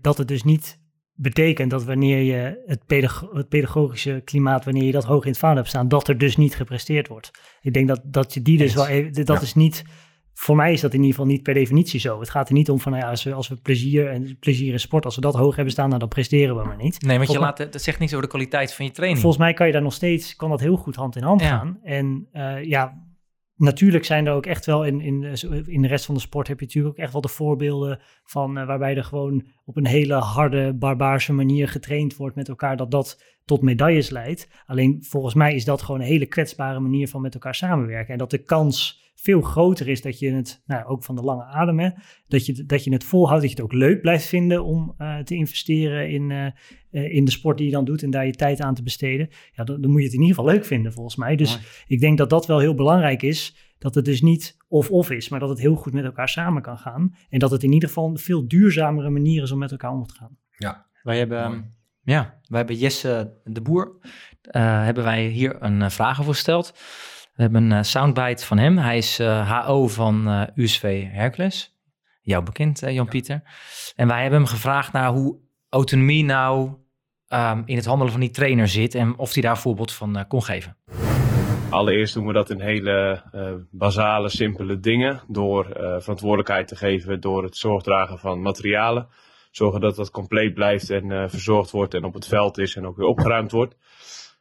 dat 0.00 0.18
het 0.18 0.28
dus 0.28 0.42
niet 0.42 0.84
betekent 1.18 1.70
dat 1.70 1.84
wanneer 1.84 2.22
je 2.22 2.62
het, 2.66 2.86
pedag 2.86 3.28
het, 3.32 3.48
pedagogische 3.48 4.22
klimaat, 4.24 4.64
wanneer 4.64 4.84
je 4.84 4.92
dat 4.92 5.04
hoog 5.04 5.24
in 5.24 5.30
het 5.30 5.38
vaandel 5.38 5.58
hebt 5.58 5.68
staan, 5.68 5.88
dat 5.88 6.08
er 6.08 6.18
dus 6.18 6.36
niet 6.36 6.56
gepresteerd 6.56 7.08
wordt. 7.08 7.30
Ik 7.60 7.72
denk 7.72 7.88
dat, 7.88 8.00
dat 8.04 8.34
je 8.34 8.42
die 8.42 8.58
dus 8.58 8.74
wel 8.74 8.86
even, 8.86 9.24
dat 9.24 9.36
ja. 9.36 9.42
is 9.42 9.54
niet 9.54 9.84
voor 10.38 10.56
mij 10.56 10.72
is 10.72 10.80
dat 10.80 10.92
in 10.92 10.98
ieder 10.98 11.14
geval 11.14 11.30
niet 11.30 11.42
per 11.42 11.54
definitie 11.54 12.00
zo. 12.00 12.20
Het 12.20 12.30
gaat 12.30 12.48
er 12.48 12.54
niet 12.54 12.70
om 12.70 12.80
van, 12.80 12.92
nou 12.92 13.04
ja, 13.04 13.10
als 13.10 13.22
we, 13.22 13.32
als 13.32 13.48
we 13.48 13.56
plezier 13.56 14.10
en 14.10 14.38
plezier 14.38 14.72
in 14.72 14.80
sport, 14.80 15.04
als 15.04 15.14
we 15.14 15.20
dat 15.20 15.34
hoog 15.34 15.54
hebben 15.54 15.72
staan, 15.72 15.88
nou, 15.88 16.00
dan 16.00 16.08
presteren 16.08 16.56
we 16.56 16.64
maar 16.64 16.76
niet. 16.76 17.02
Nee, 17.02 17.16
want 17.16 17.32
je 17.32 17.38
laat, 17.38 17.56
dat 17.56 17.82
zegt 17.82 17.98
niets 17.98 18.12
over 18.12 18.24
de 18.24 18.30
kwaliteit 18.30 18.74
van 18.74 18.84
je 18.84 18.90
training. 18.90 19.20
Volgens 19.20 19.42
mij 19.42 19.52
kan 19.52 19.66
je 19.66 19.72
daar 19.72 19.82
nog 19.82 19.92
steeds, 19.92 20.36
kan 20.36 20.50
dat 20.50 20.60
heel 20.60 20.76
goed 20.76 20.96
hand 20.96 21.16
in 21.16 21.22
hand 21.22 21.40
ja. 21.40 21.48
gaan. 21.48 21.78
En 21.82 22.28
uh, 22.32 22.64
ja, 22.64 23.02
natuurlijk 23.54 24.04
zijn 24.04 24.26
er 24.26 24.32
ook 24.32 24.46
echt 24.46 24.66
wel 24.66 24.84
in, 24.84 25.00
in, 25.00 25.24
in 25.66 25.82
de 25.82 25.88
rest 25.88 26.04
van 26.04 26.14
de 26.14 26.20
sport 26.20 26.48
heb 26.48 26.60
je 26.60 26.66
natuurlijk 26.66 26.94
ook 26.94 27.02
echt 27.02 27.12
wel 27.12 27.22
de 27.22 27.28
voorbeelden 27.28 28.00
van 28.24 28.58
uh, 28.58 28.66
waarbij 28.66 28.96
er 28.96 29.04
gewoon 29.04 29.46
op 29.64 29.76
een 29.76 29.86
hele 29.86 30.14
harde, 30.14 30.74
barbaarse 30.74 31.32
manier 31.32 31.68
getraind 31.68 32.16
wordt 32.16 32.36
met 32.36 32.48
elkaar, 32.48 32.76
dat 32.76 32.90
dat 32.90 33.22
tot 33.44 33.62
medailles 33.62 34.10
leidt. 34.10 34.48
Alleen 34.66 35.04
volgens 35.04 35.34
mij 35.34 35.54
is 35.54 35.64
dat 35.64 35.82
gewoon 35.82 36.00
een 36.00 36.06
hele 36.06 36.26
kwetsbare 36.26 36.80
manier 36.80 37.08
van 37.08 37.20
met 37.20 37.34
elkaar 37.34 37.54
samenwerken. 37.54 38.12
En 38.12 38.18
dat 38.18 38.30
de 38.30 38.42
kans 38.42 39.04
veel 39.16 39.40
groter 39.40 39.88
is 39.88 40.02
dat 40.02 40.18
je 40.18 40.32
het, 40.32 40.62
nou, 40.66 40.84
ook 40.84 41.04
van 41.04 41.14
de 41.14 41.22
lange 41.22 41.44
adem, 41.44 41.78
hè, 41.78 41.90
dat, 42.28 42.46
je, 42.46 42.64
dat 42.64 42.84
je 42.84 42.92
het 42.92 43.04
volhoudt, 43.04 43.40
dat 43.40 43.50
je 43.50 43.56
het 43.56 43.64
ook 43.64 43.72
leuk 43.72 44.00
blijft 44.00 44.26
vinden 44.26 44.64
om 44.64 44.94
uh, 44.98 45.18
te 45.18 45.34
investeren 45.34 46.10
in, 46.10 46.30
uh, 46.30 46.46
uh, 46.90 47.14
in 47.14 47.24
de 47.24 47.30
sport 47.30 47.56
die 47.56 47.66
je 47.66 47.72
dan 47.72 47.84
doet 47.84 48.02
en 48.02 48.10
daar 48.10 48.26
je 48.26 48.32
tijd 48.32 48.60
aan 48.60 48.74
te 48.74 48.82
besteden. 48.82 49.28
Ja, 49.52 49.64
dan, 49.64 49.80
dan 49.80 49.90
moet 49.90 50.00
je 50.00 50.06
het 50.06 50.14
in 50.14 50.20
ieder 50.20 50.36
geval 50.36 50.52
leuk 50.52 50.64
vinden 50.64 50.92
volgens 50.92 51.16
mij. 51.16 51.36
Dus 51.36 51.50
Mooi. 51.54 51.66
ik 51.86 52.00
denk 52.00 52.18
dat 52.18 52.30
dat 52.30 52.46
wel 52.46 52.58
heel 52.58 52.74
belangrijk 52.74 53.22
is, 53.22 53.56
dat 53.78 53.94
het 53.94 54.04
dus 54.04 54.22
niet 54.22 54.56
of-of 54.68 55.10
is, 55.10 55.28
maar 55.28 55.40
dat 55.40 55.48
het 55.48 55.60
heel 55.60 55.74
goed 55.74 55.92
met 55.92 56.04
elkaar 56.04 56.28
samen 56.28 56.62
kan 56.62 56.78
gaan. 56.78 57.16
En 57.28 57.38
dat 57.38 57.50
het 57.50 57.62
in 57.62 57.72
ieder 57.72 57.88
geval 57.88 58.08
een 58.08 58.18
veel 58.18 58.48
duurzamere 58.48 59.10
manier 59.10 59.42
is 59.42 59.50
om 59.50 59.58
met 59.58 59.70
elkaar 59.70 59.92
om 59.92 60.06
te 60.06 60.14
gaan. 60.14 60.38
Ja, 60.56 60.86
wij 61.02 61.18
hebben... 61.18 61.50
Mooi. 61.50 61.74
Ja, 62.02 62.40
wij 62.48 62.58
hebben 62.58 62.76
Jesse 62.76 63.40
de 63.44 63.60
Boer, 63.60 63.98
hebben 64.50 65.04
wij 65.04 65.26
hier 65.26 65.62
een 65.62 65.90
vraag 65.90 66.20
over 66.20 66.32
gesteld. 66.32 66.74
We 67.36 67.42
hebben 67.42 67.70
een 67.70 67.84
soundbite 67.84 68.46
van 68.46 68.58
hem. 68.58 68.78
Hij 68.78 68.96
is 68.96 69.18
HO 69.18 69.88
van 69.88 70.28
uh, 70.28 70.42
USV 70.54 71.04
Hercules. 71.10 71.74
Jou 72.22 72.44
bekend, 72.44 72.80
Jan-Pieter. 72.80 73.42
En 73.96 74.08
wij 74.08 74.20
hebben 74.20 74.38
hem 74.38 74.48
gevraagd 74.48 74.92
naar 74.92 75.10
hoe 75.10 75.38
autonomie 75.68 76.24
nou 76.24 76.68
um, 77.28 77.62
in 77.66 77.76
het 77.76 77.84
handelen 77.84 78.12
van 78.12 78.20
die 78.20 78.30
trainer 78.30 78.68
zit 78.68 78.94
en 78.94 79.18
of 79.18 79.32
hij 79.32 79.42
daar 79.42 79.50
een 79.50 79.56
voorbeeld 79.56 79.92
van 79.92 80.24
kon 80.28 80.42
geven. 80.42 80.76
Allereerst 81.70 82.14
doen 82.14 82.26
we 82.26 82.32
dat 82.32 82.50
in 82.50 82.60
hele 82.60 83.22
basale, 83.70 84.28
simpele 84.28 84.80
dingen. 84.80 85.22
Door 85.28 85.66
verantwoordelijkheid 86.00 86.68
te 86.68 86.76
geven, 86.76 87.20
door 87.20 87.42
het 87.42 87.56
zorgdragen 87.56 88.18
van 88.18 88.42
materialen. 88.42 89.08
Zorgen 89.50 89.80
dat 89.80 89.96
dat 89.96 90.10
compleet 90.10 90.54
blijft 90.54 90.90
en 90.90 91.30
verzorgd 91.30 91.70
wordt 91.70 91.94
en 91.94 92.04
op 92.04 92.14
het 92.14 92.26
veld 92.26 92.58
is 92.58 92.76
en 92.76 92.86
ook 92.86 92.96
weer 92.96 93.06
opgeruimd 93.06 93.52
wordt. 93.52 93.76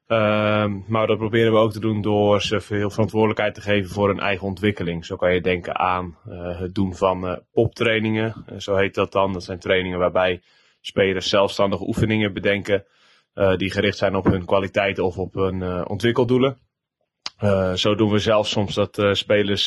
Ehm, 0.08 0.80
maar 0.88 1.08
dat 1.08 1.18
proberen 1.18 1.52
we 1.52 1.58
ook 1.58 1.72
te 1.72 1.80
doen 1.80 2.02
door 2.02 2.42
ze 2.42 2.62
veel 2.62 2.90
verantwoordelijkheid 2.90 3.54
te 3.54 3.62
geven 3.62 3.90
voor 3.90 4.08
hun 4.08 4.20
eigen 4.20 4.48
ontwikkeling. 4.48 5.06
Zo 5.06 5.16
kan 5.16 5.34
je 5.34 5.42
denken 5.42 5.78
aan 5.78 6.18
uh, 6.28 6.60
het 6.60 6.76
doen 6.76 6.96
van 6.96 7.26
uh, 7.26 7.38
poptrainingen. 7.52 8.46
Uh, 8.52 8.60
zo 8.60 8.76
heet 8.76 8.96
dat 8.96 9.12
dan. 9.12 9.34
Dat 9.34 9.44
zijn 9.44 9.60
trainingen 9.60 10.00
waarbij 10.00 10.42
spelers 10.82 11.30
zelfstandig 11.30 11.82
oefeningen 11.82 12.34
bedenken. 12.34 12.86
die 13.58 13.72
gericht 13.72 13.98
zijn 13.98 14.16
op 14.16 14.26
hun 14.26 14.46
kwaliteiten 14.46 15.04
of 15.04 15.18
op 15.18 15.34
hun 15.34 15.88
ontwikkeldoelen. 15.88 16.58
zo 17.74 17.96
doen 17.96 18.12
we 18.12 18.20
zelfs 18.20 18.50
soms 18.50 18.74
dat 18.74 19.08
spelers 19.12 19.66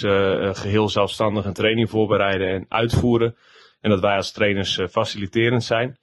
geheel 0.53 0.89
zelfstandig 0.89 1.45
een 1.45 1.53
training 1.53 1.91
voorbereiden 1.91 2.49
en 2.49 2.65
uitvoeren. 2.69 3.37
En 3.81 3.91
dat 3.91 4.01
wij 4.01 4.17
als 4.17 4.33
trainers 4.33 4.81
faciliterend 4.91 5.65
zijn. 5.65 5.99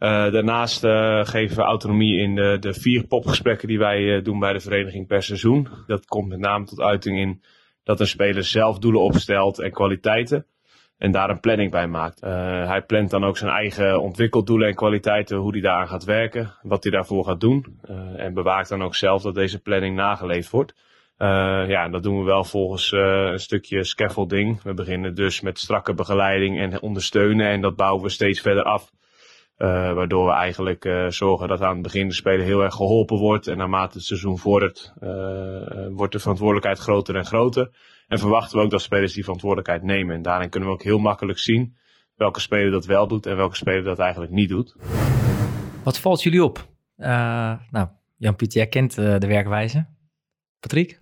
Uh, 0.00 0.32
daarnaast 0.32 0.84
uh, 0.84 1.24
geven 1.24 1.56
we 1.56 1.62
autonomie 1.62 2.18
in 2.18 2.34
de, 2.34 2.56
de 2.60 2.74
vier 2.74 3.06
popgesprekken 3.06 3.68
die 3.68 3.78
wij 3.78 4.00
uh, 4.00 4.24
doen 4.24 4.38
bij 4.38 4.52
de 4.52 4.60
vereniging 4.60 5.06
per 5.06 5.22
seizoen. 5.22 5.68
Dat 5.86 6.06
komt 6.06 6.28
met 6.28 6.38
name 6.38 6.64
tot 6.64 6.80
uiting 6.80 7.18
in 7.18 7.42
dat 7.84 8.00
een 8.00 8.06
speler 8.06 8.44
zelf 8.44 8.78
doelen 8.78 9.00
opstelt 9.00 9.58
en 9.58 9.70
kwaliteiten. 9.70 10.46
En 10.98 11.10
daar 11.10 11.30
een 11.30 11.40
planning 11.40 11.70
bij 11.70 11.86
maakt. 11.86 12.20
hij 12.20 12.82
plant 12.82 13.10
dan 13.10 13.24
ook 13.24 13.36
zijn 13.36 13.50
eigen 13.50 14.00
ontwikkeldoelen 14.00 14.68
en 14.68 14.74
kwaliteiten, 14.74 15.36
hoe 15.36 15.52
hij 15.52 15.60
daaraan 15.60 15.88
gaat 15.88 16.04
werken, 16.04 16.54
wat 16.62 16.82
hij 16.82 16.92
daarvoor 16.92 17.24
gaat 17.24 17.40
doen. 17.40 17.80
en 18.16 18.34
bewaakt 18.34 18.68
dan 18.68 18.82
ook 18.82 18.94
zelf 18.94 19.22
dat 19.22 19.34
deze 19.34 19.62
planning 19.62 19.96
nageleefd 19.96 20.50
wordt. 20.50 20.74
ja, 21.68 21.88
dat 21.88 22.02
doen 22.02 22.18
we 22.18 22.24
wel 22.24 22.44
volgens 22.44 22.92
een 22.92 23.40
stukje 23.40 23.84
scaffolding. 23.84 24.62
We 24.62 24.74
beginnen 24.74 25.14
dus 25.14 25.40
met 25.40 25.58
strakke 25.58 25.94
begeleiding 25.94 26.58
en 26.58 26.82
ondersteunen 26.82 27.46
en 27.46 27.60
dat 27.60 27.76
bouwen 27.76 28.02
we 28.02 28.08
steeds 28.08 28.40
verder 28.40 28.62
af. 28.62 28.90
Uh, 29.62 29.92
waardoor 29.92 30.26
we 30.26 30.32
eigenlijk 30.32 30.84
uh, 30.84 31.08
zorgen 31.08 31.48
dat 31.48 31.60
aan 31.60 31.72
het 31.72 31.82
begin 31.82 32.08
de 32.08 32.14
speler 32.14 32.44
heel 32.44 32.62
erg 32.62 32.74
geholpen 32.74 33.18
wordt. 33.18 33.46
En 33.46 33.56
naarmate 33.56 33.96
het 33.96 34.06
seizoen 34.06 34.38
vordert, 34.38 34.92
uh, 35.02 35.86
wordt 35.90 36.12
de 36.12 36.18
verantwoordelijkheid 36.18 36.78
groter 36.78 37.16
en 37.16 37.24
groter. 37.24 37.70
En 38.08 38.18
verwachten 38.18 38.58
we 38.58 38.64
ook 38.64 38.70
dat 38.70 38.82
spelers 38.82 39.12
die 39.12 39.22
verantwoordelijkheid 39.22 39.82
nemen. 39.82 40.14
En 40.14 40.22
daarin 40.22 40.48
kunnen 40.48 40.68
we 40.68 40.74
ook 40.74 40.82
heel 40.82 40.98
makkelijk 40.98 41.38
zien 41.38 41.76
welke 42.14 42.40
speler 42.40 42.70
dat 42.70 42.86
wel 42.86 43.06
doet 43.06 43.26
en 43.26 43.36
welke 43.36 43.56
speler 43.56 43.84
dat 43.84 43.98
eigenlijk 43.98 44.32
niet 44.32 44.48
doet. 44.48 44.76
Wat 45.84 45.98
valt 45.98 46.22
jullie 46.22 46.44
op? 46.44 46.68
nou, 46.96 47.88
Jan-Piet, 48.16 48.52
jij 48.52 48.66
kent 48.66 48.94
de 48.94 49.26
werkwijze. 49.26 49.86
Patrick? 50.60 50.98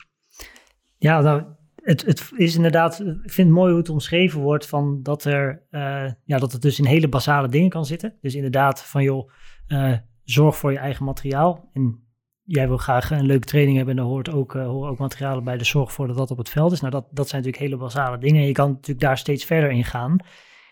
Ja, 0.97 1.21
nou, 1.21 1.43
het, 1.89 2.05
het, 2.05 2.31
is 2.37 2.57
inderdaad, 2.57 3.01
ik 3.01 3.33
vind 3.33 3.49
het 3.49 3.57
mooi 3.57 3.71
hoe 3.71 3.81
het 3.81 3.89
omschreven 3.89 4.41
wordt 4.41 4.67
van 4.67 5.03
dat 5.03 5.25
er, 5.25 5.67
uh, 5.71 6.11
ja, 6.25 6.39
dat 6.39 6.53
het 6.53 6.63
dus 6.63 6.79
in 6.79 6.85
hele 6.85 7.09
basale 7.09 7.49
dingen 7.49 7.69
kan 7.69 7.85
zitten. 7.85 8.15
Dus 8.21 8.35
inderdaad 8.35 8.83
van 8.83 9.03
joh, 9.03 9.31
uh, 9.69 9.97
zorg 10.25 10.57
voor 10.57 10.73
je 10.73 10.79
eigen 10.79 11.05
materiaal. 11.05 11.71
En 11.73 12.03
jij 12.43 12.69
wil 12.69 12.77
graag 12.77 13.11
een 13.11 13.27
leuke 13.27 13.47
training 13.47 13.77
hebben 13.77 13.97
en 13.97 14.03
daar 14.03 14.11
hoort 14.11 14.31
ook, 14.31 14.55
uh, 14.55 14.67
horen 14.67 14.91
ook 14.91 14.99
materialen 14.99 15.45
bij. 15.45 15.57
de 15.57 15.65
zorg 15.65 15.93
voor 15.93 16.07
dat 16.07 16.17
dat 16.17 16.31
op 16.31 16.39
het 16.39 16.49
veld 16.49 16.73
is. 16.73 16.81
Nou, 16.81 16.93
dat, 16.93 17.07
dat 17.11 17.29
zijn 17.29 17.43
natuurlijk 17.43 17.71
hele 17.71 17.83
basale 17.83 18.19
dingen. 18.19 18.41
En 18.41 18.47
je 18.47 18.53
kan 18.53 18.71
natuurlijk 18.71 19.01
daar 19.01 19.19
steeds 19.19 19.45
verder 19.45 19.71
in 19.71 19.85
gaan. 19.85 20.17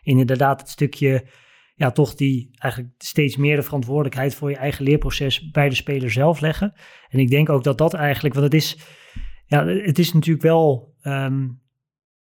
In 0.02 0.18
inderdaad 0.18 0.60
het 0.60 0.70
stukje, 0.70 1.26
ja, 1.74 1.90
toch 1.90 2.14
die 2.14 2.50
eigenlijk 2.58 2.94
steeds 2.98 3.36
meer 3.36 3.56
de 3.56 3.62
verantwoordelijkheid 3.62 4.34
voor 4.34 4.50
je 4.50 4.56
eigen 4.56 4.84
leerproces 4.84 5.50
bij 5.50 5.68
de 5.68 5.74
speler 5.74 6.10
zelf 6.10 6.40
leggen. 6.40 6.72
En 7.08 7.18
ik 7.18 7.30
denk 7.30 7.48
ook 7.48 7.64
dat 7.64 7.78
dat 7.78 7.94
eigenlijk, 7.94 8.34
want 8.34 8.46
het 8.46 8.62
is 8.62 8.78
ja, 9.46 9.66
het 9.66 9.98
is 9.98 10.12
natuurlijk 10.12 10.44
wel. 10.44 10.94
Um, 11.02 11.60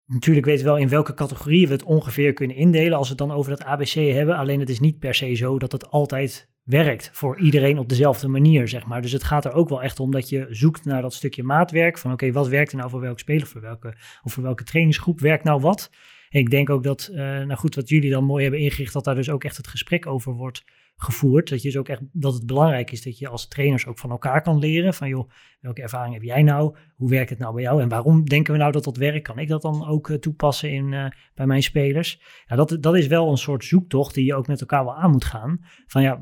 natuurlijk 0.06 0.46
weten 0.46 0.64
we 0.64 0.70
wel 0.70 0.80
in 0.80 0.88
welke 0.88 1.14
categorieën 1.14 1.66
we 1.66 1.72
het 1.72 1.82
ongeveer 1.82 2.32
kunnen 2.32 2.56
indelen. 2.56 2.98
Als 2.98 3.08
we 3.08 3.14
het 3.18 3.28
dan 3.28 3.36
over 3.36 3.50
dat 3.50 3.64
ABC 3.64 3.92
hebben. 3.92 4.36
Alleen 4.36 4.60
het 4.60 4.68
is 4.68 4.80
niet 4.80 4.98
per 4.98 5.14
se 5.14 5.34
zo 5.34 5.58
dat 5.58 5.72
het 5.72 5.90
altijd 5.90 6.48
werkt 6.62 7.10
voor 7.12 7.40
iedereen 7.40 7.78
op 7.78 7.88
dezelfde 7.88 8.28
manier, 8.28 8.68
zeg 8.68 8.86
maar. 8.86 9.02
Dus 9.02 9.12
het 9.12 9.24
gaat 9.24 9.44
er 9.44 9.52
ook 9.52 9.68
wel 9.68 9.82
echt 9.82 10.00
om 10.00 10.10
dat 10.10 10.28
je 10.28 10.46
zoekt 10.50 10.84
naar 10.84 11.02
dat 11.02 11.14
stukje 11.14 11.42
maatwerk. 11.42 11.98
Van 11.98 12.12
oké, 12.12 12.32
wat 12.32 12.48
werkt 12.48 12.70
er 12.72 12.78
nou 12.78 12.90
voor 12.90 13.00
welke 13.00 13.18
speler, 13.18 13.46
voor 13.46 13.60
welke, 13.60 13.94
of 14.22 14.32
voor 14.32 14.42
welke 14.42 14.64
trainingsgroep 14.64 15.20
werkt 15.20 15.44
nou 15.44 15.60
wat? 15.60 15.90
Ik 16.36 16.50
denk 16.50 16.70
ook 16.70 16.82
dat, 16.82 17.08
uh, 17.12 17.18
nou 17.18 17.54
goed, 17.54 17.74
wat 17.74 17.88
jullie 17.88 18.10
dan 18.10 18.24
mooi 18.24 18.42
hebben 18.42 18.60
ingericht, 18.60 18.92
dat 18.92 19.04
daar 19.04 19.14
dus 19.14 19.30
ook 19.30 19.44
echt 19.44 19.56
het 19.56 19.66
gesprek 19.66 20.06
over 20.06 20.32
wordt 20.32 20.64
gevoerd. 20.96 21.48
Dat, 21.48 21.62
je 21.62 21.68
dus 21.68 21.76
ook 21.76 21.88
echt, 21.88 22.02
dat 22.12 22.34
het 22.34 22.46
belangrijk 22.46 22.90
is 22.90 23.02
dat 23.02 23.18
je 23.18 23.28
als 23.28 23.48
trainers 23.48 23.86
ook 23.86 23.98
van 23.98 24.10
elkaar 24.10 24.42
kan 24.42 24.58
leren. 24.58 24.94
Van 24.94 25.08
joh, 25.08 25.30
welke 25.60 25.82
ervaring 25.82 26.14
heb 26.14 26.22
jij 26.22 26.42
nou? 26.42 26.76
Hoe 26.94 27.10
werkt 27.10 27.30
het 27.30 27.38
nou 27.38 27.54
bij 27.54 27.62
jou? 27.62 27.82
En 27.82 27.88
waarom 27.88 28.24
denken 28.24 28.52
we 28.52 28.58
nou 28.58 28.72
dat 28.72 28.84
dat 28.84 28.96
werkt? 28.96 29.26
Kan 29.26 29.38
ik 29.38 29.48
dat 29.48 29.62
dan 29.62 29.86
ook 29.86 30.08
uh, 30.08 30.16
toepassen 30.16 30.72
in, 30.72 30.92
uh, 30.92 31.06
bij 31.34 31.46
mijn 31.46 31.62
spelers? 31.62 32.20
Ja, 32.46 32.56
dat, 32.56 32.76
dat 32.80 32.96
is 32.96 33.06
wel 33.06 33.30
een 33.30 33.36
soort 33.36 33.64
zoektocht 33.64 34.14
die 34.14 34.24
je 34.24 34.34
ook 34.34 34.46
met 34.46 34.60
elkaar 34.60 34.84
wel 34.84 34.96
aan 34.96 35.10
moet 35.10 35.24
gaan. 35.24 35.60
Van 35.86 36.02
ja, 36.02 36.20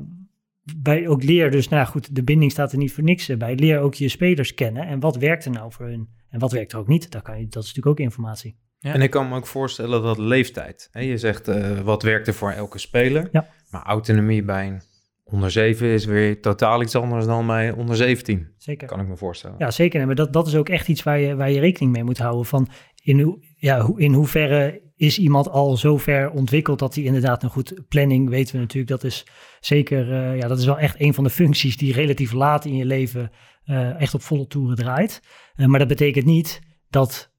bij 0.77 1.07
ook 1.07 1.23
leer 1.23 1.51
dus, 1.51 1.67
nou 1.67 1.85
goed, 1.85 2.15
de 2.15 2.23
binding 2.23 2.51
staat 2.51 2.71
er 2.71 2.77
niet 2.77 2.93
voor 2.93 3.03
niks 3.03 3.29
eh, 3.29 3.37
bij. 3.37 3.55
Leer 3.55 3.79
ook 3.79 3.93
je 3.93 4.09
spelers 4.09 4.53
kennen 4.53 4.87
en 4.87 4.99
wat 4.99 5.15
werkt 5.15 5.45
er 5.45 5.51
nou 5.51 5.71
voor 5.71 5.85
hun? 5.85 6.09
En 6.29 6.39
wat 6.39 6.51
werkt 6.51 6.71
er 6.71 6.79
ook 6.79 6.87
niet? 6.87 7.11
Daar 7.11 7.21
kan 7.21 7.39
je, 7.39 7.47
dat 7.47 7.63
is 7.63 7.73
natuurlijk 7.73 7.99
ook 7.99 8.05
informatie. 8.05 8.57
Ja. 8.85 8.93
En 8.93 9.01
ik 9.01 9.09
kan 9.09 9.29
me 9.29 9.35
ook 9.35 9.47
voorstellen 9.47 10.01
dat 10.01 10.17
leeftijd. 10.17 10.89
Hè? 10.91 10.99
Je 10.99 11.17
zegt 11.17 11.47
uh, 11.47 11.79
wat 11.79 12.03
werkt 12.03 12.27
er 12.27 12.33
voor 12.33 12.51
elke 12.51 12.79
speler. 12.79 13.29
Ja. 13.31 13.47
Maar 13.69 13.83
autonomie 13.83 14.43
bij 14.43 14.67
een 14.67 14.81
onder 15.23 15.51
7 15.51 15.87
is 15.87 16.05
weer 16.05 16.41
totaal 16.41 16.81
iets 16.81 16.95
anders 16.95 17.25
dan 17.25 17.47
bij 17.47 17.71
onder 17.71 17.95
17. 17.95 18.47
Zeker. 18.57 18.87
Kan 18.87 18.99
ik 18.99 19.07
me 19.07 19.17
voorstellen. 19.17 19.55
Ja, 19.59 19.71
zeker. 19.71 20.05
Maar 20.05 20.15
dat, 20.15 20.33
dat 20.33 20.47
is 20.47 20.55
ook 20.55 20.69
echt 20.69 20.87
iets 20.87 21.03
waar 21.03 21.19
je, 21.19 21.35
waar 21.35 21.51
je 21.51 21.59
rekening 21.59 21.91
mee 21.91 22.03
moet 22.03 22.17
houden. 22.17 22.45
Van 22.45 22.67
in, 23.03 23.21
ho 23.21 23.39
ja, 23.55 23.89
in 23.95 24.13
hoeverre 24.13 24.81
is 24.95 25.19
iemand 25.19 25.49
al 25.49 25.77
zo 25.77 25.97
ver 25.97 26.29
ontwikkeld 26.29 26.79
dat 26.79 26.95
hij 26.95 27.03
inderdaad 27.03 27.43
een 27.43 27.49
goed 27.49 27.73
planning, 27.87 28.29
weten 28.29 28.55
we 28.55 28.61
natuurlijk, 28.61 28.91
dat 28.91 29.03
is 29.03 29.25
zeker, 29.59 30.09
uh, 30.09 30.37
ja, 30.37 30.47
dat 30.47 30.59
is 30.59 30.65
wel 30.65 30.79
echt 30.79 30.99
een 30.99 31.13
van 31.13 31.23
de 31.23 31.29
functies 31.39 31.77
die 31.77 31.93
relatief 31.93 32.31
laat 32.31 32.65
in 32.65 32.75
je 32.75 32.85
leven 32.85 33.31
uh, 33.65 34.01
echt 34.01 34.13
op 34.13 34.21
volle 34.21 34.47
toeren 34.47 34.75
draait. 34.75 35.21
Maar 35.55 35.79
dat 35.79 35.87
betekent 35.87 36.25
niet 36.25 36.61
dat 36.89 37.33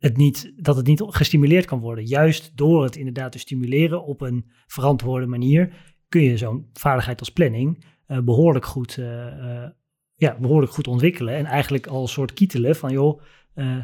het 0.00 0.16
niet, 0.16 0.52
dat 0.56 0.76
het 0.76 0.86
niet 0.86 1.02
gestimuleerd 1.06 1.64
kan 1.64 1.80
worden. 1.80 2.06
Juist 2.06 2.56
door 2.56 2.82
het 2.84 2.96
inderdaad 2.96 3.32
te 3.32 3.38
stimuleren 3.38 4.04
op 4.04 4.20
een 4.20 4.50
verantwoorde 4.66 5.26
manier, 5.26 5.72
kun 6.08 6.22
je 6.22 6.36
zo'n 6.36 6.68
vaardigheid 6.72 7.20
als 7.20 7.30
planning 7.30 7.84
uh, 8.08 8.18
behoorlijk, 8.18 8.66
goed, 8.66 8.96
uh, 8.96 9.06
uh, 9.06 9.68
ja, 10.14 10.38
behoorlijk 10.40 10.72
goed 10.72 10.86
ontwikkelen. 10.86 11.34
En 11.34 11.44
eigenlijk 11.44 11.86
al 11.86 12.02
een 12.02 12.08
soort 12.08 12.32
kietelen 12.32 12.76
van, 12.76 12.92
joh, 12.92 13.22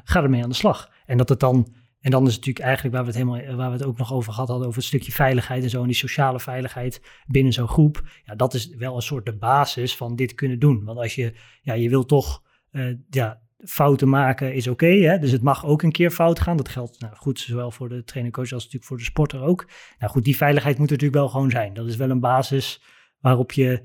ga 0.05 0.23
ermee 0.23 0.43
aan 0.43 0.49
de 0.49 0.55
slag. 0.55 0.91
En 1.07 1.17
dat 1.17 1.29
het 1.29 1.41
dan, 1.41 1.75
en 2.01 2.11
dan 2.11 2.27
is 2.27 2.35
het 2.35 2.47
natuurlijk 2.47 2.67
eigenlijk 2.67 2.95
waar 2.95 3.05
we 3.05 3.11
het, 3.11 3.19
helemaal, 3.19 3.57
waar 3.57 3.71
we 3.71 3.77
het 3.77 3.87
ook 3.87 3.99
nog 3.99 4.13
over 4.13 4.33
gehad 4.33 4.49
hadden, 4.49 4.67
over 4.67 4.79
het 4.79 4.89
stukje 4.89 5.13
veiligheid 5.13 5.63
en 5.63 5.71
zo, 5.71 5.81
en 5.81 5.87
die 5.87 5.97
sociale 5.97 6.41
veiligheid 6.41 7.03
binnen 7.27 7.53
zo'n 7.53 7.69
groep. 7.69 8.09
Ja, 8.25 8.35
dat 8.35 8.55
is 8.55 8.75
wel 8.75 8.95
een 8.97 9.03
soort 9.03 9.27
de 9.27 9.37
basis 9.37 9.97
van 9.97 10.17
dit 10.17 10.35
kunnen 10.35 10.59
doen. 10.59 10.85
Want 10.85 10.99
als 10.99 11.15
je, 11.15 11.35
ja, 11.63 11.75
je 11.75 11.89
wil 11.89 12.05
toch, 12.05 12.43
ja, 13.11 13.41
fouten 13.65 14.09
maken 14.09 14.55
is 14.55 14.69
oké. 14.69 14.87
Okay, 14.87 15.19
dus 15.19 15.31
het 15.31 15.43
mag 15.43 15.65
ook 15.65 15.83
een 15.83 15.93
keer 15.93 16.11
fout 16.11 16.41
gaan. 16.41 16.57
Dat 16.57 16.69
geldt 16.69 17.01
nou, 17.01 17.15
goed 17.17 17.41
zowel 17.41 17.71
voor 17.71 17.89
de 17.89 18.05
trainer-coach 18.05 18.53
als 18.53 18.63
natuurlijk 18.63 18.85
voor 18.85 18.97
de 18.97 19.05
sporter 19.05 19.43
ook. 19.43 19.69
Nou 19.99 20.13
goed, 20.13 20.25
die 20.25 20.37
veiligheid 20.37 20.79
moet 20.79 20.87
er 20.87 20.93
natuurlijk 20.93 21.21
wel 21.21 21.31
gewoon 21.31 21.51
zijn. 21.51 21.75
Dat 21.75 21.87
is 21.87 21.97
wel 21.97 22.11
een 22.11 22.21
basis 22.21 22.83
waarop 23.21 23.53
je 23.53 23.83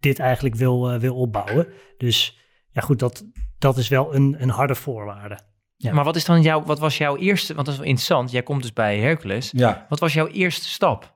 dit 0.00 0.18
eigenlijk 0.18 0.54
wil, 0.54 0.92
uh, 0.92 1.00
wil 1.00 1.16
opbouwen. 1.16 1.66
Dus 1.96 2.38
ja 2.70 2.80
goed, 2.80 2.98
dat, 2.98 3.24
dat 3.58 3.76
is 3.76 3.88
wel 3.88 4.14
een, 4.14 4.36
een 4.38 4.50
harde 4.50 4.74
voorwaarde. 4.74 5.38
Ja. 5.76 5.92
Maar 5.92 6.04
wat, 6.04 6.16
is 6.16 6.24
dan 6.24 6.42
jouw, 6.42 6.62
wat 6.62 6.78
was 6.78 6.98
jouw 6.98 7.16
eerste, 7.16 7.54
want 7.54 7.66
dat 7.66 7.74
is 7.74 7.80
wel 7.80 7.90
interessant, 7.90 8.30
jij 8.30 8.42
komt 8.42 8.62
dus 8.62 8.72
bij 8.72 8.98
Hercules. 8.98 9.50
Ja. 9.50 9.86
Wat 9.88 10.00
was 10.00 10.12
jouw 10.12 10.26
eerste 10.26 10.68
stap? 10.68 11.15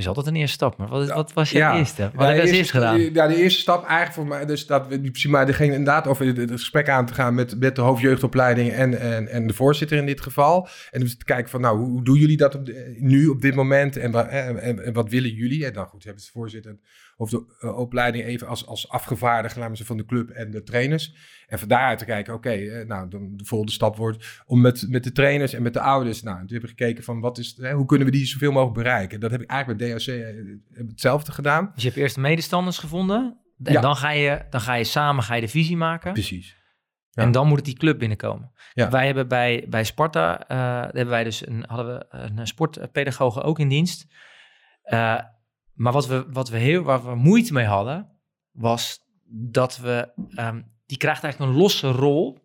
Is 0.00 0.08
altijd 0.08 0.26
een 0.26 0.36
eerste 0.36 0.54
stap. 0.54 0.76
Maar 0.76 0.88
wat, 0.88 1.08
wat 1.08 1.32
was 1.32 1.50
je 1.50 1.58
ja. 1.58 1.76
eerste? 1.76 2.10
Wat 2.14 2.28
ja, 2.28 2.34
heb 2.34 2.44
je 2.44 2.50
eerst 2.50 2.70
gedaan? 2.70 3.00
Ja, 3.00 3.26
de 3.26 3.36
eerste 3.36 3.60
stap 3.60 3.84
eigenlijk 3.84 4.12
voor 4.12 4.26
mij, 4.26 4.46
dus 4.46 4.66
dat 4.66 4.86
we 4.86 5.28
maar 5.28 5.46
degene 5.46 5.72
inderdaad 5.72 6.06
over 6.06 6.26
het 6.26 6.50
gesprek 6.50 6.88
aan 6.88 7.06
te 7.06 7.14
gaan 7.14 7.34
met, 7.34 7.60
met 7.60 7.76
de 7.76 7.82
hoofdjeugdopleiding 7.82 8.72
en, 8.72 9.00
en, 9.00 9.28
en 9.28 9.46
de 9.46 9.54
voorzitter 9.54 9.98
in 9.98 10.06
dit 10.06 10.20
geval. 10.20 10.68
En 10.90 11.00
dus 11.00 11.16
te 11.16 11.24
kijken 11.24 11.50
van, 11.50 11.60
nou, 11.60 11.78
hoe, 11.78 12.04
doen 12.04 12.18
jullie 12.18 12.36
dat 12.36 12.54
op 12.54 12.66
de, 12.66 12.96
nu 12.98 13.26
op 13.26 13.40
dit 13.40 13.54
moment 13.54 13.96
en, 13.96 14.30
en, 14.30 14.62
en, 14.62 14.84
en, 14.84 14.92
wat 14.92 15.10
willen 15.10 15.30
jullie? 15.30 15.66
En 15.66 15.72
dan 15.72 15.86
goed, 15.86 16.04
hebben 16.04 16.22
de 16.22 16.30
voorzitter 16.32 16.78
of 17.20 17.30
de 17.30 17.44
uh, 17.60 17.78
opleiding 17.78 18.24
even 18.24 18.46
als, 18.46 18.66
als 18.66 18.88
afgevaardigd, 18.88 19.56
we 19.56 19.84
van 19.84 19.96
de 19.96 20.04
club 20.04 20.30
en 20.30 20.50
de 20.50 20.62
trainers. 20.62 21.14
En 21.46 21.58
van 21.58 21.68
daaruit 21.68 21.98
te 21.98 22.04
kijken, 22.04 22.34
oké, 22.34 22.48
okay, 22.48 22.82
nou, 22.82 23.08
dan 23.08 23.36
de 23.36 23.44
volgende 23.44 23.72
stap 23.72 23.96
wordt 23.96 24.42
om 24.46 24.60
met, 24.60 24.86
met 24.88 25.04
de 25.04 25.12
trainers 25.12 25.52
en 25.52 25.62
met 25.62 25.72
de 25.72 25.80
ouders, 25.80 26.22
nou, 26.22 26.38
toen 26.38 26.48
hebben 26.48 26.70
we 26.70 26.76
gekeken 26.76 27.04
van, 27.04 27.20
wat 27.20 27.38
is, 27.38 27.56
hè, 27.56 27.72
hoe 27.72 27.86
kunnen 27.86 28.06
we 28.06 28.12
die 28.12 28.26
zoveel 28.26 28.52
mogelijk 28.52 28.76
bereiken? 28.76 29.20
Dat 29.20 29.30
heb 29.30 29.42
ik 29.42 29.50
eigenlijk 29.50 29.80
met 29.80 30.04
DHC 30.04 30.24
hetzelfde 30.88 31.32
gedaan. 31.32 31.70
Dus 31.74 31.82
je 31.82 31.88
hebt 31.88 32.00
eerst 32.00 32.14
de 32.14 32.20
medestanders 32.20 32.78
gevonden 32.78 33.38
en 33.62 33.72
ja. 33.72 33.80
dan, 33.80 33.96
ga 33.96 34.10
je, 34.10 34.42
dan 34.50 34.60
ga 34.60 34.74
je 34.74 34.84
samen 34.84 35.22
ga 35.22 35.34
je 35.34 35.40
de 35.40 35.48
visie 35.48 35.76
maken. 35.76 36.12
Precies. 36.12 36.56
Ja. 37.10 37.22
En 37.22 37.32
dan 37.32 37.46
moet 37.46 37.56
het 37.56 37.66
die 37.66 37.76
club 37.76 37.98
binnenkomen. 37.98 38.52
Ja. 38.72 38.90
Wij 38.90 39.06
hebben 39.06 39.28
bij, 39.28 39.66
bij 39.68 39.84
Sparta, 39.84 40.50
uh, 40.50 40.82
hebben 40.82 41.08
wij 41.08 41.24
dus 41.24 41.46
een, 41.46 41.64
hadden 41.66 41.86
we 41.86 42.06
een 42.10 42.46
sportpedagoge 42.46 43.42
ook 43.42 43.58
in 43.58 43.68
dienst. 43.68 44.06
Uh, 44.84 45.20
maar 45.80 45.92
wat 45.92 46.06
we, 46.06 46.26
wat 46.30 46.48
we 46.48 46.58
heel, 46.58 46.82
waar 46.82 47.04
we 47.04 47.14
moeite 47.14 47.52
mee 47.52 47.64
hadden, 47.64 48.08
was 48.50 48.98
dat 49.26 49.76
we, 49.76 50.12
um, 50.36 50.72
die 50.86 50.96
krijgt 50.96 51.22
eigenlijk 51.22 51.52
een 51.52 51.58
losse 51.58 51.90
rol 51.90 52.38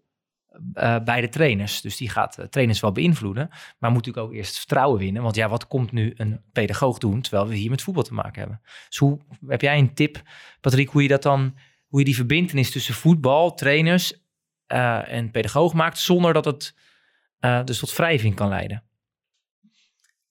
uh, 0.73 0.99
bij 0.99 1.21
de 1.21 1.29
trainers. 1.29 1.81
Dus 1.81 1.97
die 1.97 2.09
gaat 2.09 2.39
uh, 2.39 2.45
trainers 2.45 2.79
wel 2.79 2.91
beïnvloeden, 2.91 3.47
maar 3.49 3.91
moet 3.91 4.05
natuurlijk 4.05 4.27
ook 4.27 4.33
eerst 4.33 4.57
vertrouwen 4.57 4.99
winnen. 4.99 5.21
Want 5.23 5.35
ja, 5.35 5.49
wat 5.49 5.67
komt 5.67 5.91
nu 5.91 6.13
een 6.15 6.41
pedagoog 6.51 6.97
doen, 6.97 7.21
terwijl 7.21 7.47
we 7.47 7.55
hier 7.55 7.69
met 7.69 7.81
voetbal 7.81 8.03
te 8.03 8.13
maken 8.13 8.39
hebben? 8.39 8.61
Dus 8.87 8.97
hoe, 8.97 9.19
heb 9.47 9.61
jij 9.61 9.77
een 9.77 9.93
tip, 9.93 10.21
Patrick, 10.61 10.89
hoe 10.89 11.01
je 11.01 11.07
dat 11.07 11.23
dan, 11.23 11.55
hoe 11.87 11.99
je 11.99 12.05
die 12.05 12.15
verbindenis 12.15 12.71
tussen 12.71 12.93
voetbal, 12.93 13.53
trainers 13.53 14.23
eh, 14.67 15.11
en 15.11 15.31
pedagoog 15.31 15.73
maakt, 15.73 15.97
zonder 15.97 16.33
dat 16.33 16.45
het 16.45 16.75
eh, 17.39 17.63
dus 17.63 17.79
tot 17.79 17.95
wrijving 17.95 18.35
kan 18.35 18.49
leiden. 18.49 18.83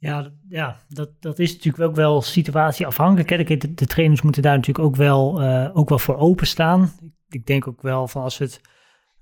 Ja, 0.05 0.31
ja 0.49 0.77
dat, 0.89 1.11
dat 1.21 1.39
is 1.39 1.53
natuurlijk 1.53 1.85
ook 1.85 1.97
wel 1.97 2.23
situatieafhankelijk. 2.23 3.31
Hè. 3.31 3.57
De, 3.57 3.75
de, 3.75 3.87
trainers 3.87 4.23
moeten 4.23 4.43
daar 4.43 4.57
natuurlijk 4.57 4.87
ook 4.87 4.97
wel, 4.97 5.43
eh, 5.43 5.71
ook 5.77 5.89
wel 5.89 5.99
voor 5.99 6.17
openstaan. 6.17 6.93
Ik, 7.29 7.47
denk 7.47 7.69
ook 7.69 7.83
wel 7.83 8.09
van 8.09 8.23
als 8.23 8.39
het 8.39 8.61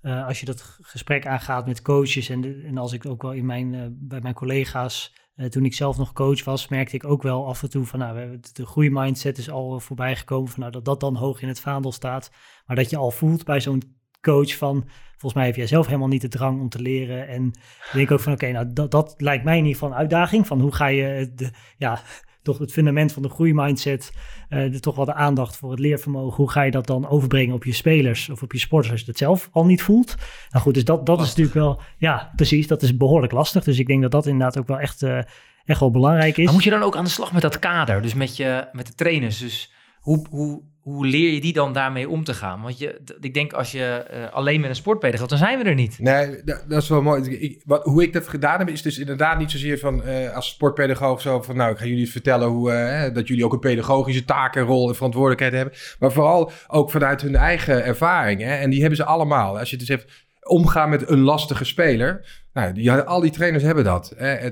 eh, 0.00 0.26
als 0.26 0.40
je 0.40 0.46
dat 0.46 0.78
gesprek 0.80 1.26
aangaat 1.26 1.66
met 1.66 1.82
coaches 1.82 2.28
en, 2.28 2.64
en 2.64 2.78
als 2.78 2.92
ik 2.92 3.06
ook 3.06 3.22
wel 3.22 3.32
in 3.32 3.46
mijn, 3.46 3.72
uh, 3.72 3.82
bij 3.90 4.20
mijn 4.20 4.34
collega's, 4.34 5.14
toen 5.48 5.64
ik 5.64 5.74
zelf 5.74 5.96
nog 5.96 6.12
coach 6.12 6.44
was, 6.44 6.68
merkte 6.68 6.96
ik 6.96 7.04
ook 7.04 7.22
wel 7.22 7.46
af 7.46 7.62
en 7.62 7.70
toe 7.70 7.84
van 7.84 7.98
nou, 7.98 8.14
we 8.14 8.20
hebben 8.20 8.40
de 8.52 8.66
groeimindset 8.66 9.38
is 9.38 9.50
al 9.50 9.80
voorbij 9.80 10.16
gekomen 10.16 10.50
van 10.50 10.60
nou, 10.60 10.72
dat 10.72 10.84
dat 10.84 11.00
dan 11.00 11.16
hoog 11.16 11.42
in 11.42 11.48
het 11.48 11.60
vaandel 11.60 11.92
staat. 11.92 12.30
Maar 12.66 12.76
dat 12.76 12.90
je 12.90 12.96
al 12.96 13.10
voelt 13.10 13.44
bij 13.44 13.60
zo'n 13.60 13.82
coach 14.22 14.56
van, 14.56 14.84
volgens 15.10 15.34
mij 15.34 15.46
heb 15.46 15.56
jij 15.56 15.66
zelf 15.66 15.86
helemaal 15.86 16.08
niet 16.08 16.20
de 16.20 16.28
drang 16.28 16.60
om 16.60 16.68
te 16.68 16.82
leren. 16.82 17.28
En 17.28 17.46
ik 17.46 17.90
denk 17.92 18.10
ook 18.10 18.20
van 18.20 18.32
oké, 18.32 18.44
okay, 18.44 18.54
nou 18.54 18.72
dat, 18.72 18.90
dat 18.90 19.14
lijkt 19.16 19.44
mij 19.44 19.56
in 19.56 19.64
ieder 19.64 19.78
geval 19.78 19.90
een 19.90 20.00
uitdaging 20.00 20.46
van 20.46 20.60
hoe 20.60 20.74
ga 20.74 20.86
je 20.86 21.32
de, 21.34 21.50
ja, 21.76 22.00
toch 22.42 22.58
het 22.58 22.72
fundament 22.72 23.12
van 23.12 23.22
de 23.22 23.28
groeimindset, 23.28 24.12
uh, 24.48 24.72
de, 24.72 24.80
toch 24.80 24.96
wel 24.96 25.04
de 25.04 25.14
aandacht 25.14 25.56
voor 25.56 25.70
het 25.70 25.78
leervermogen. 25.78 26.36
Hoe 26.36 26.50
ga 26.50 26.62
je 26.62 26.70
dat 26.70 26.86
dan 26.86 27.08
overbrengen 27.08 27.54
op 27.54 27.64
je 27.64 27.72
spelers 27.72 28.28
of 28.28 28.42
op 28.42 28.52
je 28.52 28.58
sporters 28.58 28.92
als 28.92 29.00
je 29.00 29.06
het 29.06 29.18
zelf 29.18 29.48
al 29.52 29.64
niet 29.64 29.82
voelt? 29.82 30.14
Nou 30.50 30.64
goed, 30.64 30.74
dus 30.74 30.84
dat, 30.84 31.06
dat 31.06 31.20
is 31.20 31.26
natuurlijk 31.26 31.54
wel, 31.54 31.80
ja 31.98 32.32
precies, 32.36 32.66
dat 32.66 32.82
is 32.82 32.96
behoorlijk 32.96 33.32
lastig. 33.32 33.64
Dus 33.64 33.78
ik 33.78 33.86
denk 33.86 34.02
dat 34.02 34.10
dat 34.10 34.26
inderdaad 34.26 34.58
ook 34.58 34.66
wel 34.66 34.78
echt, 34.78 35.02
uh, 35.02 35.18
echt 35.64 35.80
wel 35.80 35.90
belangrijk 35.90 36.36
is. 36.36 36.44
Maar 36.44 36.54
moet 36.54 36.64
je 36.64 36.70
dan 36.70 36.82
ook 36.82 36.96
aan 36.96 37.04
de 37.04 37.10
slag 37.10 37.32
met 37.32 37.42
dat 37.42 37.58
kader, 37.58 38.02
dus 38.02 38.14
met, 38.14 38.36
je, 38.36 38.68
met 38.72 38.86
de 38.86 38.94
trainers? 38.94 39.38
Dus 39.38 39.72
hoe, 40.02 40.26
hoe, 40.30 40.62
hoe 40.80 41.06
leer 41.06 41.32
je 41.32 41.40
die 41.40 41.52
dan 41.52 41.72
daarmee 41.72 42.08
om 42.08 42.24
te 42.24 42.34
gaan? 42.34 42.62
Want 42.62 42.78
je, 42.78 43.00
ik 43.20 43.34
denk 43.34 43.52
als 43.52 43.72
je 43.72 44.06
uh, 44.12 44.32
alleen 44.32 44.60
met 44.60 44.70
een 44.70 44.76
sportpedagoog, 44.76 45.28
dan 45.28 45.38
zijn 45.38 45.58
we 45.58 45.64
er 45.64 45.74
niet. 45.74 45.98
Nee, 45.98 46.42
dat, 46.44 46.64
dat 46.68 46.82
is 46.82 46.88
wel 46.88 47.02
mooi. 47.02 47.60
Wat, 47.64 47.84
hoe 47.84 48.02
ik 48.02 48.12
dat 48.12 48.28
gedaan 48.28 48.58
heb, 48.58 48.68
is 48.68 48.82
dus 48.82 48.98
inderdaad 48.98 49.38
niet 49.38 49.50
zozeer 49.50 49.78
van 49.78 50.02
uh, 50.06 50.34
als 50.34 50.48
sportpedagoog 50.48 51.20
zo 51.20 51.42
van, 51.42 51.56
nou, 51.56 51.72
ik 51.72 51.78
ga 51.78 51.84
jullie 51.84 52.10
vertellen 52.10 52.48
hoe 52.48 52.72
uh, 52.72 53.14
dat 53.14 53.28
jullie 53.28 53.44
ook 53.44 53.52
een 53.52 53.58
pedagogische 53.58 54.24
taak 54.24 54.56
en 54.56 54.62
rol 54.62 54.88
en 54.88 54.94
verantwoordelijkheid 54.94 55.52
hebben. 55.52 55.74
Maar 55.98 56.12
vooral 56.12 56.52
ook 56.66 56.90
vanuit 56.90 57.22
hun 57.22 57.36
eigen 57.36 57.84
ervaring. 57.84 58.40
Hè? 58.40 58.54
En 58.54 58.70
die 58.70 58.80
hebben 58.80 58.96
ze 58.96 59.04
allemaal. 59.04 59.58
Als 59.58 59.70
je 59.70 59.76
dus 59.76 59.88
hebt 59.88 60.26
omgaan 60.42 60.90
met 60.90 61.10
een 61.10 61.20
lastige 61.20 61.64
speler. 61.64 62.40
Nou, 62.52 62.72
die, 62.72 62.92
al 62.92 63.20
die 63.20 63.30
trainers 63.30 63.62
hebben 63.62 63.84
dat. 63.84 64.12
Hè? 64.16 64.50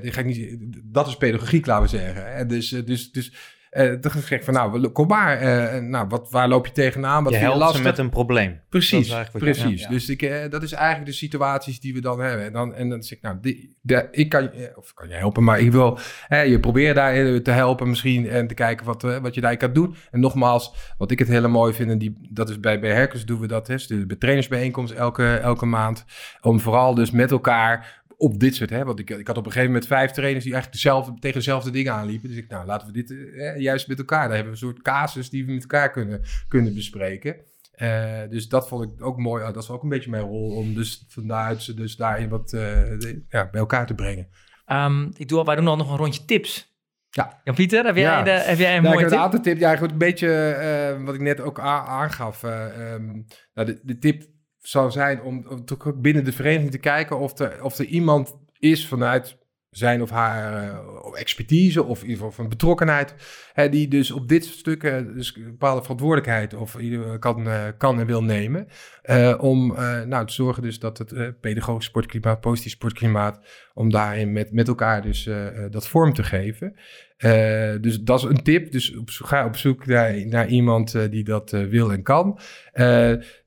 Dat 0.83 1.07
is 1.07 1.17
pedagogiek, 1.17 1.65
laten 1.65 1.83
we 1.83 1.97
zeggen. 1.97 2.35
Hè? 2.35 2.45
Dus, 2.45 2.69
dus, 2.69 3.11
dus 3.11 3.33
uh, 3.71 4.01
dan 4.01 4.11
zeg 4.21 4.43
van, 4.43 4.53
nou, 4.53 4.87
kom 4.87 5.07
maar. 5.07 5.43
Uh, 5.43 5.81
nou, 5.81 6.07
wat, 6.07 6.31
waar 6.31 6.47
loop 6.47 6.65
je 6.65 6.71
tegenaan? 6.71 7.23
Wat 7.23 7.33
je 7.33 7.39
helpt 7.39 7.57
lastig? 7.57 7.77
ze 7.77 7.83
met 7.83 7.97
een 7.97 8.09
probleem. 8.09 8.59
Precies, 8.69 9.15
precies. 9.31 9.81
Ja. 9.81 9.89
Dus 9.89 10.09
ik, 10.09 10.21
uh, 10.21 10.49
dat 10.49 10.63
is 10.63 10.71
eigenlijk 10.71 11.05
de 11.05 11.15
situaties 11.17 11.79
die 11.79 11.93
we 11.93 12.01
dan 12.01 12.19
hebben. 12.19 12.45
En 12.45 12.53
dan, 12.53 12.73
en 12.73 12.89
dan 12.89 13.03
zeg 13.03 13.17
ik, 13.17 13.23
nou, 13.23 13.37
die, 13.41 13.77
de, 13.81 14.07
ik 14.11 14.29
kan, 14.29 14.49
of 14.75 14.93
kan 14.93 15.07
je 15.07 15.13
helpen, 15.13 15.43
maar 15.43 15.59
ik 15.59 15.71
wil 15.71 15.99
je 16.27 16.57
proberen 16.61 16.95
daar 16.95 17.41
te 17.41 17.51
helpen 17.51 17.89
misschien 17.89 18.29
en 18.29 18.47
te 18.47 18.53
kijken 18.53 18.85
wat, 18.85 19.01
wat 19.01 19.35
je 19.35 19.41
daar 19.41 19.57
kan 19.57 19.73
doen. 19.73 19.95
En 20.11 20.19
nogmaals, 20.19 20.75
wat 20.97 21.11
ik 21.11 21.19
het 21.19 21.27
hele 21.27 21.47
mooi 21.47 21.73
vind, 21.73 21.89
en 21.89 21.97
die, 21.97 22.17
dat 22.29 22.49
is 22.49 22.59
bij, 22.59 22.79
bij 22.79 22.91
Herkens 22.91 23.25
doen 23.25 23.39
we 23.39 23.47
dat, 23.47 23.67
hè, 23.67 23.75
dus 23.75 24.05
bij 24.05 24.17
trainersbijeenkomst 24.17 24.93
elke, 24.93 25.33
elke 25.35 25.65
maand, 25.65 26.05
om 26.41 26.59
vooral 26.59 26.95
dus 26.95 27.11
met 27.11 27.31
elkaar 27.31 28.00
op 28.21 28.39
dit 28.39 28.55
soort, 28.55 28.69
hè, 28.69 28.83
want 28.83 28.99
ik, 28.99 29.09
ik 29.09 29.27
had 29.27 29.37
op 29.37 29.45
een 29.45 29.51
gegeven 29.51 29.73
moment 29.73 29.89
vijf 29.89 30.11
trainers 30.11 30.43
die 30.43 30.53
eigenlijk 30.53 30.83
dezelfde, 30.83 31.19
tegen 31.19 31.37
dezelfde 31.37 31.71
dingen 31.71 31.93
aanliepen. 31.93 32.29
Dus 32.29 32.37
ik, 32.37 32.49
nou, 32.49 32.65
laten 32.65 32.87
we 32.87 32.93
dit 32.93 33.11
eh, 33.11 33.57
juist 33.57 33.87
met 33.87 33.97
elkaar, 33.97 34.27
daar 34.27 34.35
hebben 34.35 34.53
we 34.53 34.59
een 34.59 34.67
soort 34.67 34.81
casus 34.81 35.29
die 35.29 35.45
we 35.45 35.51
met 35.51 35.61
elkaar 35.61 35.91
kunnen, 35.91 36.21
kunnen 36.47 36.73
bespreken. 36.73 37.35
Uh, 37.75 38.19
dus 38.29 38.47
dat 38.47 38.67
vond 38.67 38.83
ik 38.83 39.05
ook 39.05 39.17
mooi. 39.17 39.43
dat 39.43 39.63
is 39.63 39.69
ook 39.69 39.83
een 39.83 39.89
beetje 39.89 40.09
mijn 40.09 40.23
rol 40.23 40.55
om 40.55 40.73
dus 40.73 41.05
vanuit 41.07 41.61
ze 41.61 41.73
dus 41.73 41.95
daarin 41.95 42.29
wat 42.29 42.53
uh, 42.53 42.99
ja, 43.29 43.49
bij 43.49 43.59
elkaar 43.59 43.85
te 43.85 43.95
brengen. 43.95 44.27
Um, 44.67 45.11
ik 45.17 45.27
doe, 45.27 45.43
wij 45.43 45.55
doen 45.55 45.67
al 45.67 45.75
nog 45.75 45.91
een 45.91 45.97
rondje 45.97 46.25
tips. 46.25 46.75
Ja. 47.09 47.41
Jan-Pieter, 47.43 47.85
heb, 47.85 47.95
jij 47.95 48.03
ja. 48.03 48.23
de, 48.23 48.29
heb 48.29 48.57
jij 48.57 48.75
een 48.75 48.83
nou, 48.83 48.95
mooie 48.95 49.07
tip? 49.07 49.17
Een 49.17 49.23
aantal 49.23 49.41
tips. 49.41 49.59
Ja, 49.59 49.75
goed, 49.75 49.91
een 49.91 49.97
beetje 49.97 50.57
uh, 50.97 51.05
wat 51.05 51.15
ik 51.15 51.21
net 51.21 51.41
ook 51.41 51.59
aangaf. 51.59 52.43
Um, 52.43 53.25
nou, 53.53 53.67
de, 53.67 53.79
de 53.83 53.97
tip 53.97 54.23
zou 54.61 54.91
zijn 54.91 55.21
om, 55.21 55.45
binnen 55.95 56.23
de 56.23 56.31
vereniging 56.31 56.71
te 56.71 56.77
kijken 56.77 57.19
of 57.19 57.39
er, 57.39 57.63
of 57.63 57.77
er 57.77 57.85
iemand 57.85 58.37
is 58.59 58.87
vanuit 58.87 59.39
zijn 59.71 60.01
of 60.01 60.09
haar 60.09 60.63
uh, 60.63 61.19
expertise 61.19 61.83
of 61.83 61.97
in 61.97 62.03
ieder 62.03 62.17
geval 62.17 62.31
van 62.31 62.49
betrokkenheid, 62.49 63.15
hè, 63.53 63.69
die 63.69 63.87
dus 63.87 64.11
op 64.11 64.27
dit 64.27 64.45
stuk 64.45 64.83
uh, 64.83 64.97
dus 65.13 65.35
een 65.35 65.43
bepaalde 65.43 65.81
verantwoordelijkheid 65.81 66.53
of 66.53 66.77
kan, 67.19 67.47
uh, 67.47 67.67
kan 67.77 67.99
en 67.99 68.05
wil 68.05 68.23
nemen, 68.23 68.67
om 69.39 69.67
nou, 70.07 70.25
te 70.25 70.33
zorgen 70.33 70.63
dus 70.63 70.79
dat 70.79 70.97
het 70.97 71.39
pedagogisch 71.39 71.85
sportklimaat, 71.85 72.41
positief 72.41 72.71
sportklimaat, 72.71 73.39
om 73.73 73.91
daarin 73.91 74.31
met, 74.31 74.51
met 74.51 74.67
elkaar 74.67 75.01
dus 75.01 75.29
dat 75.69 75.87
vorm 75.87 76.13
te 76.13 76.23
geven. 76.23 76.75
Uh, 77.25 77.73
dus 77.81 78.01
dat 78.01 78.19
is 78.19 78.29
een 78.29 78.43
tip. 78.43 78.71
Dus 78.71 78.95
ga 79.05 79.45
op 79.45 79.57
zoek 79.57 79.85
naar, 79.85 80.27
naar 80.27 80.47
iemand 80.47 81.11
die 81.11 81.23
dat 81.23 81.51
wil 81.51 81.91
en 81.91 82.03
kan. 82.03 82.39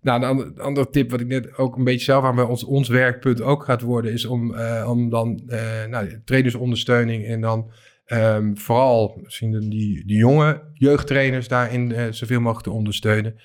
nou, 0.01 0.25
een 0.25 0.59
andere, 0.59 0.91
tip, 0.91 1.11
wat 1.11 1.21
ik 1.21 1.27
net 1.27 1.57
ook 1.57 1.77
een 1.77 1.85
beetje 1.85 2.05
zelf 2.05 2.25
aan 2.25 2.35
bij 2.35 2.45
ons, 2.45 2.65
ons 2.65 2.89
werkpunt 2.89 3.43
ook 3.43 3.65
gaat 3.65 3.81
worden, 3.81 4.13
is 4.13 4.25
om, 4.25 4.57
om 4.87 5.11
dan 5.11 5.41
nou, 5.91 6.21
trainersondersteuning 6.25 7.27
en 7.27 7.41
dan 7.41 7.71
um, 8.07 8.59
vooral 8.59 9.21
misschien 9.23 9.71
die, 9.71 10.07
die 10.07 10.17
jonge 10.17 10.63
jeugdtrainers 10.73 11.49
daarin 11.49 12.15
zoveel 12.15 12.41
mogelijk 12.41 12.67
te 12.67 12.73
ondersteunen. 12.73 13.37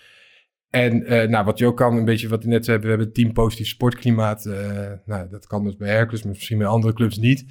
En 0.69 1.03
nou, 1.29 1.45
wat 1.45 1.57
je 1.57 1.65
ook 1.65 1.77
kan, 1.77 1.97
een 1.97 2.05
beetje 2.05 2.27
wat 2.27 2.43
we 2.43 2.49
net 2.49 2.65
zei, 2.65 2.79
we 2.79 2.87
hebben 2.87 3.05
het 3.05 3.15
team 3.15 3.33
positief 3.33 3.67
sportklimaat. 3.67 4.43
nou, 5.05 5.29
dat 5.29 5.47
kan 5.47 5.63
dus 5.63 5.75
bij 5.75 5.89
Hercules, 5.89 6.23
maar 6.23 6.31
misschien 6.31 6.57
bij 6.57 6.67
andere 6.67 6.93
clubs 6.93 7.17
niet. 7.17 7.45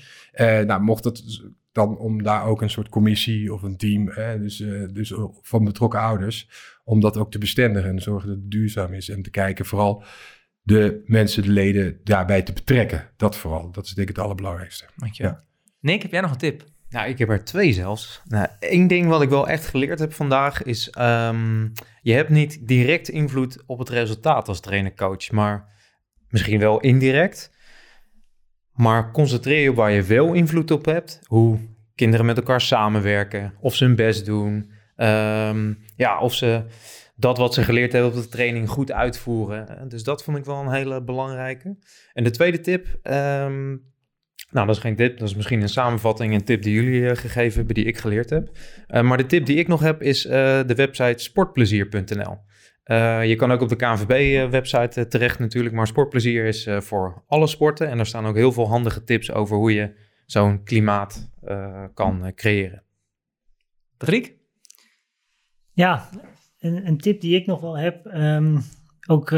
nou, 0.67 0.81
mocht 0.81 1.03
dat 1.03 1.43
dan 1.73 1.99
om 1.99 2.23
daar 2.23 2.45
ook 2.45 2.63
een 2.63 2.71
soort 2.71 2.89
commissie 2.89 3.53
of 3.53 3.63
een 3.63 3.77
team, 3.77 4.09
hè, 4.09 4.41
dus, 4.41 4.57
dus 4.93 5.15
van 5.43 5.65
betrokken 5.65 6.01
ouders, 6.01 6.49
om 6.85 7.01
dat 7.01 7.17
ook 7.17 7.31
te 7.31 7.39
bestendigen 7.39 7.91
en 7.91 8.03
zorgen 8.03 8.29
dat 8.29 8.39
het 8.39 8.51
duurzaam 8.51 8.93
is. 8.93 9.09
En 9.09 9.23
te 9.23 9.31
kijken 9.31 9.65
vooral 9.65 10.05
de 10.63 11.03
mensen, 11.05 11.43
de 11.43 11.51
leden 11.51 12.01
daarbij 12.05 12.43
te 12.43 12.53
betrekken. 12.53 13.11
Dat 13.17 13.37
vooral. 13.37 13.71
Dat 13.71 13.85
is 13.85 13.95
denk 13.95 14.09
ik 14.09 14.17
het 14.17 14.25
allerbelangrijkste. 14.25 14.85
Dank 14.97 15.13
je. 15.15 15.23
Ja. 15.23 15.45
Nick, 15.81 16.03
heb 16.03 16.11
jij 16.11 16.21
nog 16.21 16.31
een 16.31 16.39
tip? 16.39 16.65
Nou, 16.91 17.09
ik 17.09 17.19
heb 17.19 17.29
er 17.29 17.45
twee 17.45 17.73
zelfs. 17.73 18.23
Nou, 18.25 18.47
één 18.59 18.87
ding 18.87 19.07
wat 19.07 19.23
ik 19.23 19.29
wel 19.29 19.49
echt 19.49 19.67
geleerd 19.67 19.99
heb 19.99 20.13
vandaag 20.13 20.63
is... 20.63 20.95
Um, 20.99 21.73
je 22.03 22.13
hebt 22.13 22.29
niet 22.29 22.69
direct 22.69 23.09
invloed 23.09 23.63
op 23.67 23.79
het 23.79 23.89
resultaat 23.89 24.49
als 24.49 24.61
trainer-coach, 24.61 25.31
maar 25.31 25.69
misschien 26.29 26.59
wel 26.59 26.81
indirect. 26.81 27.57
Maar 28.73 29.13
concentreer 29.13 29.63
je 29.63 29.71
op 29.71 29.77
waar 29.77 29.91
je 29.91 30.03
wel 30.03 30.33
invloed 30.33 30.71
op 30.71 30.85
hebt. 30.85 31.21
Hoe 31.27 31.59
kinderen 31.95 32.27
met 32.27 32.37
elkaar 32.37 32.61
samenwerken. 32.61 33.55
Of 33.61 33.75
ze 33.75 33.85
hun 33.85 33.97
best 33.97 34.25
doen. 34.25 34.71
Um, 34.97 35.79
ja, 35.97 36.21
of 36.21 36.35
ze 36.35 36.65
dat 37.17 37.39
wat 37.39 37.55
ze 37.55 37.63
geleerd 37.63 37.93
hebben 37.93 38.11
op 38.11 38.17
de 38.17 38.29
training 38.29 38.69
goed 38.69 38.93
uitvoeren. 38.93 39.89
Dus 39.89 40.03
dat 40.03 40.23
vond 40.23 40.39
ik 40.39 40.45
wel 40.45 40.61
een 40.61 40.73
hele 40.73 41.03
belangrijke. 41.03 41.77
En 42.13 42.25
de 42.25 42.31
tweede 42.31 42.61
tip. 42.61 42.99
Um, 43.03 43.83
nou, 44.51 44.67
dat 44.67 44.77
is 44.77 44.83
geen 44.83 44.97
tip. 44.97 45.19
Dat 45.19 45.29
is 45.29 45.35
misschien 45.35 45.63
een 45.63 45.69
samenvatting, 45.69 46.35
een 46.35 46.45
tip 46.45 46.63
die 46.63 46.75
jullie 46.75 47.01
uh, 47.01 47.11
gegeven 47.11 47.57
hebben, 47.57 47.75
die 47.75 47.85
ik 47.85 47.99
geleerd 47.99 48.31
heb. 48.31 48.51
Uh, 48.89 49.03
maar 49.03 49.17
de 49.17 49.27
tip 49.27 49.47
die 49.47 49.57
ik 49.57 49.69
nog 49.69 49.81
heb 49.81 50.03
is 50.03 50.27
uh, 50.27 50.33
de 50.67 50.75
website 50.75 51.23
sportplezier.nl. 51.23 52.39
Je 53.25 53.35
kan 53.37 53.53
ook 53.53 53.61
op 53.61 53.69
de 53.69 53.77
KNVB-website 53.77 55.07
terecht 55.09 55.39
natuurlijk, 55.39 55.75
maar 55.75 55.87
sportplezier 55.87 56.45
is 56.45 56.69
voor 56.79 57.23
alle 57.27 57.47
sporten. 57.47 57.89
En 57.89 57.97
daar 57.97 58.07
staan 58.07 58.27
ook 58.27 58.37
heel 58.37 58.53
veel 58.53 58.69
handige 58.69 59.05
tips 59.05 59.33
over 59.33 59.57
hoe 59.57 59.75
je 59.75 59.95
zo'n 60.27 60.63
klimaat 60.65 61.31
kan 61.95 62.33
creëren. 62.35 62.83
Patrick? 63.97 64.35
Ja, 65.73 66.09
een, 66.59 66.87
een, 66.87 66.99
tip 66.99 67.21
die 67.21 67.37
ik 67.37 67.47
nog 67.47 67.61
wel 67.61 67.79
heb, 67.79 68.07
um, 68.07 68.63
ook 69.11 69.31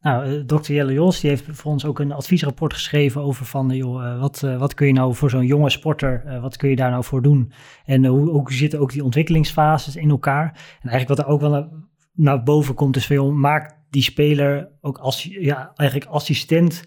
nou, 0.00 0.44
dokter 0.44 0.74
Jelle 0.74 0.92
Jos, 0.92 1.20
die 1.20 1.30
heeft 1.30 1.44
voor 1.48 1.72
ons 1.72 1.84
ook 1.84 1.98
een 1.98 2.12
adviesrapport 2.12 2.72
geschreven 2.72 3.22
over 3.22 3.46
van, 3.46 3.68
joh, 3.68 4.20
wat, 4.20 4.40
wat 4.40 4.74
kun 4.74 4.86
je 4.86 4.92
nou 4.92 5.14
voor 5.14 5.30
zo'n 5.30 5.46
jonge 5.46 5.70
sporter, 5.70 6.40
wat 6.40 6.56
kun 6.56 6.68
je 6.68 6.76
daar 6.76 6.90
nou 6.90 7.04
voor 7.04 7.22
doen? 7.22 7.52
En 7.84 8.06
hoe, 8.06 8.28
hoe 8.30 8.52
zitten 8.52 8.80
ook 8.80 8.92
die 8.92 9.04
ontwikkelingsfases 9.04 9.96
in 9.96 10.10
elkaar? 10.10 10.46
En 10.82 10.88
eigenlijk 10.88 11.08
wat 11.08 11.18
er 11.18 11.32
ook 11.32 11.40
wel 11.40 11.86
naar 12.12 12.42
boven 12.42 12.74
komt 12.74 12.96
is 12.96 13.06
veel, 13.06 13.32
maakt 13.32 13.78
die 13.90 14.02
speler 14.02 14.70
ook 14.80 14.98
als, 14.98 15.22
ja, 15.22 15.72
eigenlijk 15.74 16.10
assistent 16.10 16.84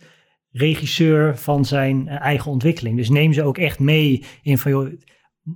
regisseur 0.52 1.38
van 1.38 1.66
zijn 1.66 2.08
eh, 2.08 2.22
eigen 2.22 2.52
ontwikkeling. 2.52 2.98
Dus 2.98 3.10
neem 3.10 3.34
ze 3.34 3.44
ook 3.44 3.58
echt 3.58 3.80
mee 3.80 4.26
in 4.42 4.58
van, 4.58 4.72
joh, 4.72 4.92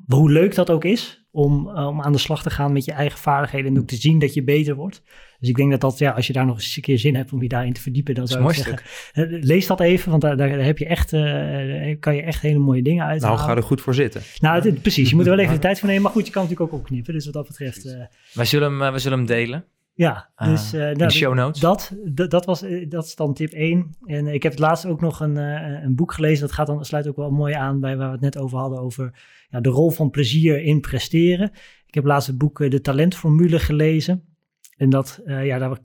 hoe 0.05 0.31
leuk 0.31 0.55
dat 0.55 0.69
ook 0.69 0.83
is 0.83 1.24
om, 1.35 1.67
uh, 1.67 1.87
om 1.87 2.01
aan 2.01 2.11
de 2.11 2.17
slag 2.17 2.43
te 2.43 2.49
gaan 2.49 2.73
met 2.73 2.85
je 2.85 2.91
eigen 2.91 3.19
vaardigheden 3.19 3.71
en 3.71 3.79
ook 3.79 3.87
te 3.87 3.95
zien 3.95 4.19
dat 4.19 4.33
je 4.33 4.43
beter 4.43 4.75
wordt. 4.75 5.03
Dus 5.39 5.49
ik 5.49 5.55
denk 5.55 5.71
dat 5.71 5.81
dat, 5.81 5.97
ja, 5.97 6.11
als 6.11 6.27
je 6.27 6.33
daar 6.33 6.45
nog 6.45 6.55
eens 6.55 6.75
een 6.75 6.81
keer 6.81 6.99
zin 6.99 7.15
hebt 7.15 7.33
om 7.33 7.41
je 7.41 7.47
daarin 7.47 7.73
te 7.73 7.81
verdiepen, 7.81 8.15
dan 8.15 8.27
zou 8.27 8.49
ik 8.49 8.55
zeggen, 8.55 8.79
uh, 9.13 9.43
lees 9.43 9.67
dat 9.67 9.79
even, 9.79 10.09
want 10.09 10.21
daar, 10.21 10.37
daar 10.37 10.49
heb 10.49 10.77
je 10.77 10.85
echt, 10.85 11.13
uh, 11.13 11.95
kan 11.99 12.15
je 12.15 12.21
echt 12.21 12.41
hele 12.41 12.59
mooie 12.59 12.81
dingen 12.81 13.05
uit. 13.05 13.21
Nou, 13.21 13.37
ga 13.37 13.55
er 13.55 13.63
goed 13.63 13.81
voor 13.81 13.93
zitten. 13.93 14.21
Nou, 14.39 14.61
het, 14.61 14.81
precies, 14.81 15.09
je 15.09 15.15
moet 15.15 15.25
er 15.25 15.31
wel 15.31 15.39
even 15.39 15.53
de 15.53 15.59
tijd 15.59 15.79
voor 15.79 15.87
nemen, 15.87 16.03
maar 16.03 16.11
goed, 16.11 16.25
je 16.25 16.31
kan 16.31 16.43
natuurlijk 16.43 16.73
ook 16.73 16.79
opknippen, 16.79 17.13
dus 17.13 17.25
wat 17.25 17.33
dat 17.33 17.47
betreft. 17.47 17.97
wij, 18.33 18.45
zullen 18.45 18.69
hem, 18.69 18.79
wij 18.79 18.99
zullen 18.99 19.17
hem 19.17 19.27
delen. 19.27 19.65
Ja, 19.97 20.29
Ah, 20.35 20.49
dus 20.49 20.71
nou, 20.71 20.95
de 20.95 21.09
show 21.09 21.33
notes. 21.33 21.61
Dat, 21.61 21.95
dat, 22.05 22.31
dat, 22.31 22.45
was, 22.45 22.61
eh, 22.61 22.89
dat 22.89 23.05
is 23.05 23.15
dan 23.15 23.33
tip 23.33 23.51
1. 23.51 23.95
En 24.05 24.27
ik 24.27 24.43
heb 24.43 24.51
het 24.51 24.61
laatst 24.61 24.85
ook 24.85 25.01
nog 25.01 25.19
een, 25.19 25.37
eh, 25.37 25.83
een 25.83 25.95
boek 25.95 26.13
gelezen. 26.13 26.41
Dat 26.41 26.55
gaat 26.55 26.67
dan, 26.67 26.85
sluit 26.85 27.07
ook 27.07 27.15
wel 27.15 27.31
mooi 27.31 27.53
aan 27.53 27.79
bij 27.79 27.97
waar 27.97 28.07
we 28.07 28.11
het 28.11 28.21
net 28.21 28.37
over 28.37 28.57
hadden. 28.57 28.79
Over 28.79 29.19
ja, 29.49 29.59
de 29.59 29.69
rol 29.69 29.89
van 29.89 30.09
plezier 30.09 30.61
in 30.61 30.79
presteren. 30.79 31.51
Ik 31.85 31.93
heb 31.93 32.05
laatst 32.05 32.27
het 32.27 32.37
boek 32.37 32.57
De 32.57 32.81
Talentformule 32.81 33.59
gelezen. 33.59 34.23
En 34.77 34.89
dat, 34.89 35.21
ja, 35.25 35.57
daar 35.57 35.77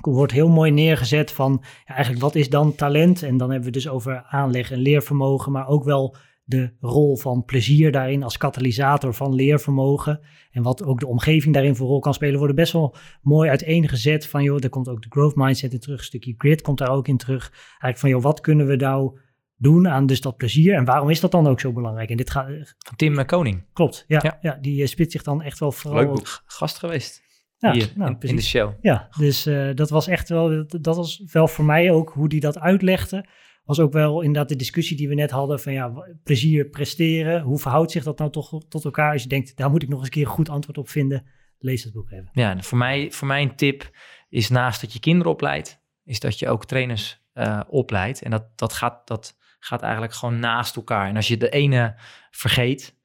wordt 0.00 0.32
heel 0.32 0.48
mooi 0.48 0.70
neergezet 0.70 1.32
van 1.32 1.62
ja, 1.86 1.94
eigenlijk 1.94 2.24
wat 2.24 2.34
is 2.34 2.48
dan 2.48 2.74
talent? 2.74 3.22
En 3.22 3.36
dan 3.36 3.48
hebben 3.50 3.66
we 3.66 3.74
dus 3.74 3.88
over 3.88 4.22
aanleg 4.22 4.70
en 4.70 4.78
leervermogen. 4.78 5.52
Maar 5.52 5.66
ook 5.66 5.84
wel 5.84 6.16
de 6.44 6.72
rol 6.80 7.16
van 7.16 7.44
plezier 7.44 7.92
daarin 7.92 8.22
als 8.22 8.36
katalysator 8.36 9.14
van 9.14 9.34
leervermogen. 9.34 10.20
En 10.50 10.62
wat 10.62 10.84
ook 10.84 11.00
de 11.00 11.06
omgeving 11.06 11.54
daarin 11.54 11.76
voor 11.76 11.86
rol 11.86 12.00
kan 12.00 12.14
spelen. 12.14 12.38
Worden 12.38 12.56
best 12.56 12.72
wel 12.72 12.96
mooi 13.22 13.48
uiteengezet 13.48 14.26
van, 14.26 14.42
joh, 14.42 14.58
daar 14.58 14.70
komt 14.70 14.88
ook 14.88 15.02
de 15.02 15.08
growth 15.08 15.36
mindset 15.36 15.72
in 15.72 15.80
terug, 15.80 15.98
een 15.98 16.04
stukje 16.04 16.34
grit 16.38 16.62
komt 16.62 16.78
daar 16.78 16.90
ook 16.90 17.08
in 17.08 17.16
terug. 17.16 17.50
Eigenlijk 17.50 17.98
van, 17.98 18.10
joh, 18.10 18.22
wat 18.22 18.40
kunnen 18.40 18.66
we 18.66 18.76
nou 18.76 19.18
doen 19.56 19.88
aan 19.88 20.06
dus 20.06 20.20
dat 20.20 20.36
plezier 20.36 20.74
en 20.74 20.84
waarom 20.84 21.10
is 21.10 21.20
dat 21.20 21.30
dan 21.30 21.46
ook 21.46 21.60
zo 21.60 21.72
belangrijk? 21.72 22.10
En 22.10 22.16
dit 22.16 22.30
gaat, 22.30 22.46
Van 22.78 22.96
Tim 22.96 23.18
eh, 23.18 23.26
Koning. 23.26 23.64
klopt, 23.72 24.04
ja, 24.06 24.20
Ja. 24.22 24.38
ja. 24.40 24.58
die 24.60 24.82
eh, 24.82 24.88
spit 24.88 25.12
zich 25.12 25.22
dan 25.22 25.42
echt 25.42 25.58
wel 25.58 25.72
vooral... 25.72 26.00
Leuk 26.00 26.14
boek. 26.14 26.42
Gast 26.46 26.78
geweest. 26.78 27.22
Ja, 27.58 27.72
hier 27.72 27.92
nou, 27.94 28.16
in, 28.20 28.36
de 28.36 28.42
show. 28.42 28.72
Ja, 28.80 29.08
dus 29.18 29.46
eh, 29.46 29.70
dat 29.74 29.90
was 29.90 30.06
echt 30.08 30.28
wel, 30.28 30.48
dat, 30.66 30.82
dat 30.84 30.96
was 30.96 31.22
wel 31.32 31.48
voor 31.48 31.64
mij 31.64 31.90
ook 31.90 32.10
hoe 32.10 32.28
die 32.28 32.40
dat 32.40 32.58
uitlegde. 32.58 33.26
Was 33.64 33.80
ook 33.80 33.92
wel 33.92 34.20
inderdaad 34.20 34.48
de 34.48 34.56
discussie 34.56 34.96
die 34.96 35.08
we 35.08 35.14
net 35.14 35.30
hadden 35.30 35.60
van 35.60 35.72
ja, 35.72 35.92
plezier 36.22 36.64
presteren. 36.64 37.42
Hoe 37.42 37.58
verhoudt 37.58 37.90
zich 37.90 38.04
dat 38.04 38.18
nou 38.18 38.30
toch 38.30 38.64
tot 38.68 38.84
elkaar? 38.84 39.12
Als 39.12 39.22
je 39.22 39.28
denkt, 39.28 39.56
daar 39.56 39.70
moet 39.70 39.82
ik 39.82 39.88
nog 39.88 39.98
eens 39.98 40.06
een 40.06 40.12
keer 40.12 40.26
een 40.26 40.32
goed 40.32 40.48
antwoord 40.48 40.78
op 40.78 40.88
vinden, 40.88 41.26
lees 41.58 41.84
het 41.84 41.92
boek 41.92 42.10
even. 42.10 42.28
Ja, 42.32 42.62
voor 42.62 42.78
mij, 42.78 43.10
voor 43.12 43.26
mij 43.26 43.42
een 43.42 43.56
tip 43.56 43.90
is 44.28 44.48
naast 44.48 44.80
dat 44.80 44.92
je 44.92 45.00
kinderen 45.00 45.32
opleidt, 45.32 45.80
is 46.04 46.20
dat 46.20 46.38
je 46.38 46.48
ook 46.48 46.64
trainers 46.64 47.22
eh, 47.32 47.60
opleidt. 47.68 48.22
En 48.22 48.30
dat, 48.30 48.58
dat, 48.58 48.72
gaat, 48.72 49.06
dat 49.06 49.36
gaat 49.58 49.82
eigenlijk 49.82 50.12
gewoon 50.12 50.38
naast 50.38 50.76
elkaar. 50.76 51.08
En 51.08 51.16
als 51.16 51.28
je 51.28 51.36
de 51.36 51.48
ene 51.48 51.94
vergeet, 52.30 52.96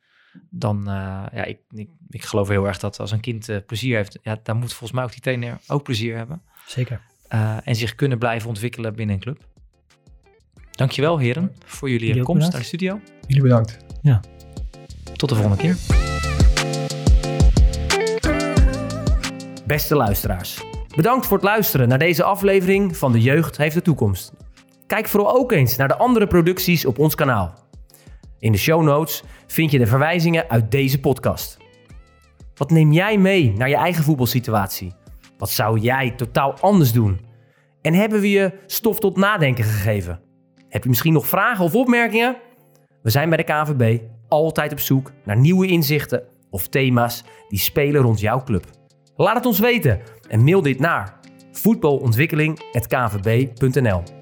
dan, 0.50 0.80
eh, 0.80 1.26
ja, 1.32 1.44
ik, 1.44 1.60
ik, 1.70 1.90
ik 2.10 2.24
geloof 2.24 2.48
heel 2.48 2.66
erg 2.66 2.80
dat 2.80 3.00
als 3.00 3.12
een 3.12 3.20
kind 3.20 3.50
eh, 3.50 3.58
plezier 3.66 3.96
heeft, 3.96 4.20
ja, 4.22 4.40
dan 4.44 4.58
moet 4.58 4.70
volgens 4.70 4.92
mij 4.92 5.04
ook 5.04 5.12
die 5.12 5.22
trainer 5.22 5.58
ook 5.68 5.84
plezier 5.84 6.18
hebben. 6.18 6.42
Zeker. 6.66 7.02
En 7.64 7.76
zich 7.76 7.96
kunnen 7.96 8.18
blijven 8.18 8.50
ontwikkelen 8.50 8.96
binnen 8.96 9.16
een 9.16 9.22
club. 9.22 9.49
Dankjewel 10.80 11.18
heren 11.18 11.52
voor 11.66 11.90
jullie 11.90 12.08
Jullie 12.08 12.24
komst 12.24 12.52
naar 12.52 12.60
de 12.60 12.66
studio. 12.66 13.00
Jullie 13.28 13.44
bedankt. 13.44 13.78
Tot 15.16 15.30
de 15.30 15.36
volgende 15.36 15.58
keer. 15.58 15.76
Beste 19.66 19.96
luisteraars, 19.96 20.64
bedankt 20.96 21.26
voor 21.26 21.38
het 21.38 21.46
luisteren 21.46 21.88
naar 21.88 21.98
deze 21.98 22.24
aflevering 22.24 22.98
van 22.98 23.12
De 23.12 23.22
Jeugd 23.22 23.58
heeft 23.58 23.76
de 23.76 23.82
toekomst. 23.82 24.34
Kijk 24.88 25.08
vooral 25.08 25.36
ook 25.36 25.52
eens 25.52 25.76
naar 25.76 25.88
de 25.88 25.98
andere 25.98 26.28
producties 26.28 26.86
op 26.86 27.00
ons 27.00 27.16
kanaal. 27.16 27.54
In 28.38 28.52
de 28.52 28.58
show 28.58 28.84
notes 28.84 29.24
vind 29.48 29.72
je 29.72 29.78
de 29.78 29.88
verwijzingen 29.88 30.50
uit 30.50 30.72
deze 30.72 31.00
podcast. 31.00 31.58
Wat 32.56 32.70
neem 32.70 32.92
jij 32.92 33.18
mee 33.18 33.54
naar 33.58 33.70
je 33.70 33.76
eigen 33.76 34.04
voetbalsituatie? 34.04 34.94
Wat 35.38 35.50
zou 35.50 35.80
jij 35.80 36.12
totaal 36.12 36.54
anders 36.60 36.92
doen? 36.92 37.20
En 37.82 37.94
hebben 37.94 38.22
we 38.22 38.30
je 38.30 38.54
stof 38.66 39.00
tot 39.00 39.18
nadenken 39.18 39.64
gegeven? 39.64 40.28
Heb 40.70 40.84
je 40.84 40.90
misschien 40.90 41.14
nog 41.14 41.28
vragen 41.28 41.66
of 41.66 41.76
opmerkingen? 41.76 42.38
We 43.02 43.10
zijn 43.10 43.30
bij 43.30 43.38
de 43.38 43.44
KNVB 43.44 44.02
altijd 44.28 44.72
op 44.72 44.80
zoek 44.80 45.12
naar 45.24 45.38
nieuwe 45.38 45.68
inzichten 45.68 46.24
of 46.50 46.68
thema's 46.68 47.24
die 47.48 47.60
spelen 47.60 48.02
rond 48.02 48.20
jouw 48.20 48.44
club. 48.44 48.66
Laat 49.16 49.36
het 49.36 49.46
ons 49.46 49.60
weten 49.60 50.02
en 50.28 50.44
mail 50.44 50.62
dit 50.62 50.80
naar 50.80 51.20
voetbalontwikkeling.kvb.nl 51.52 54.19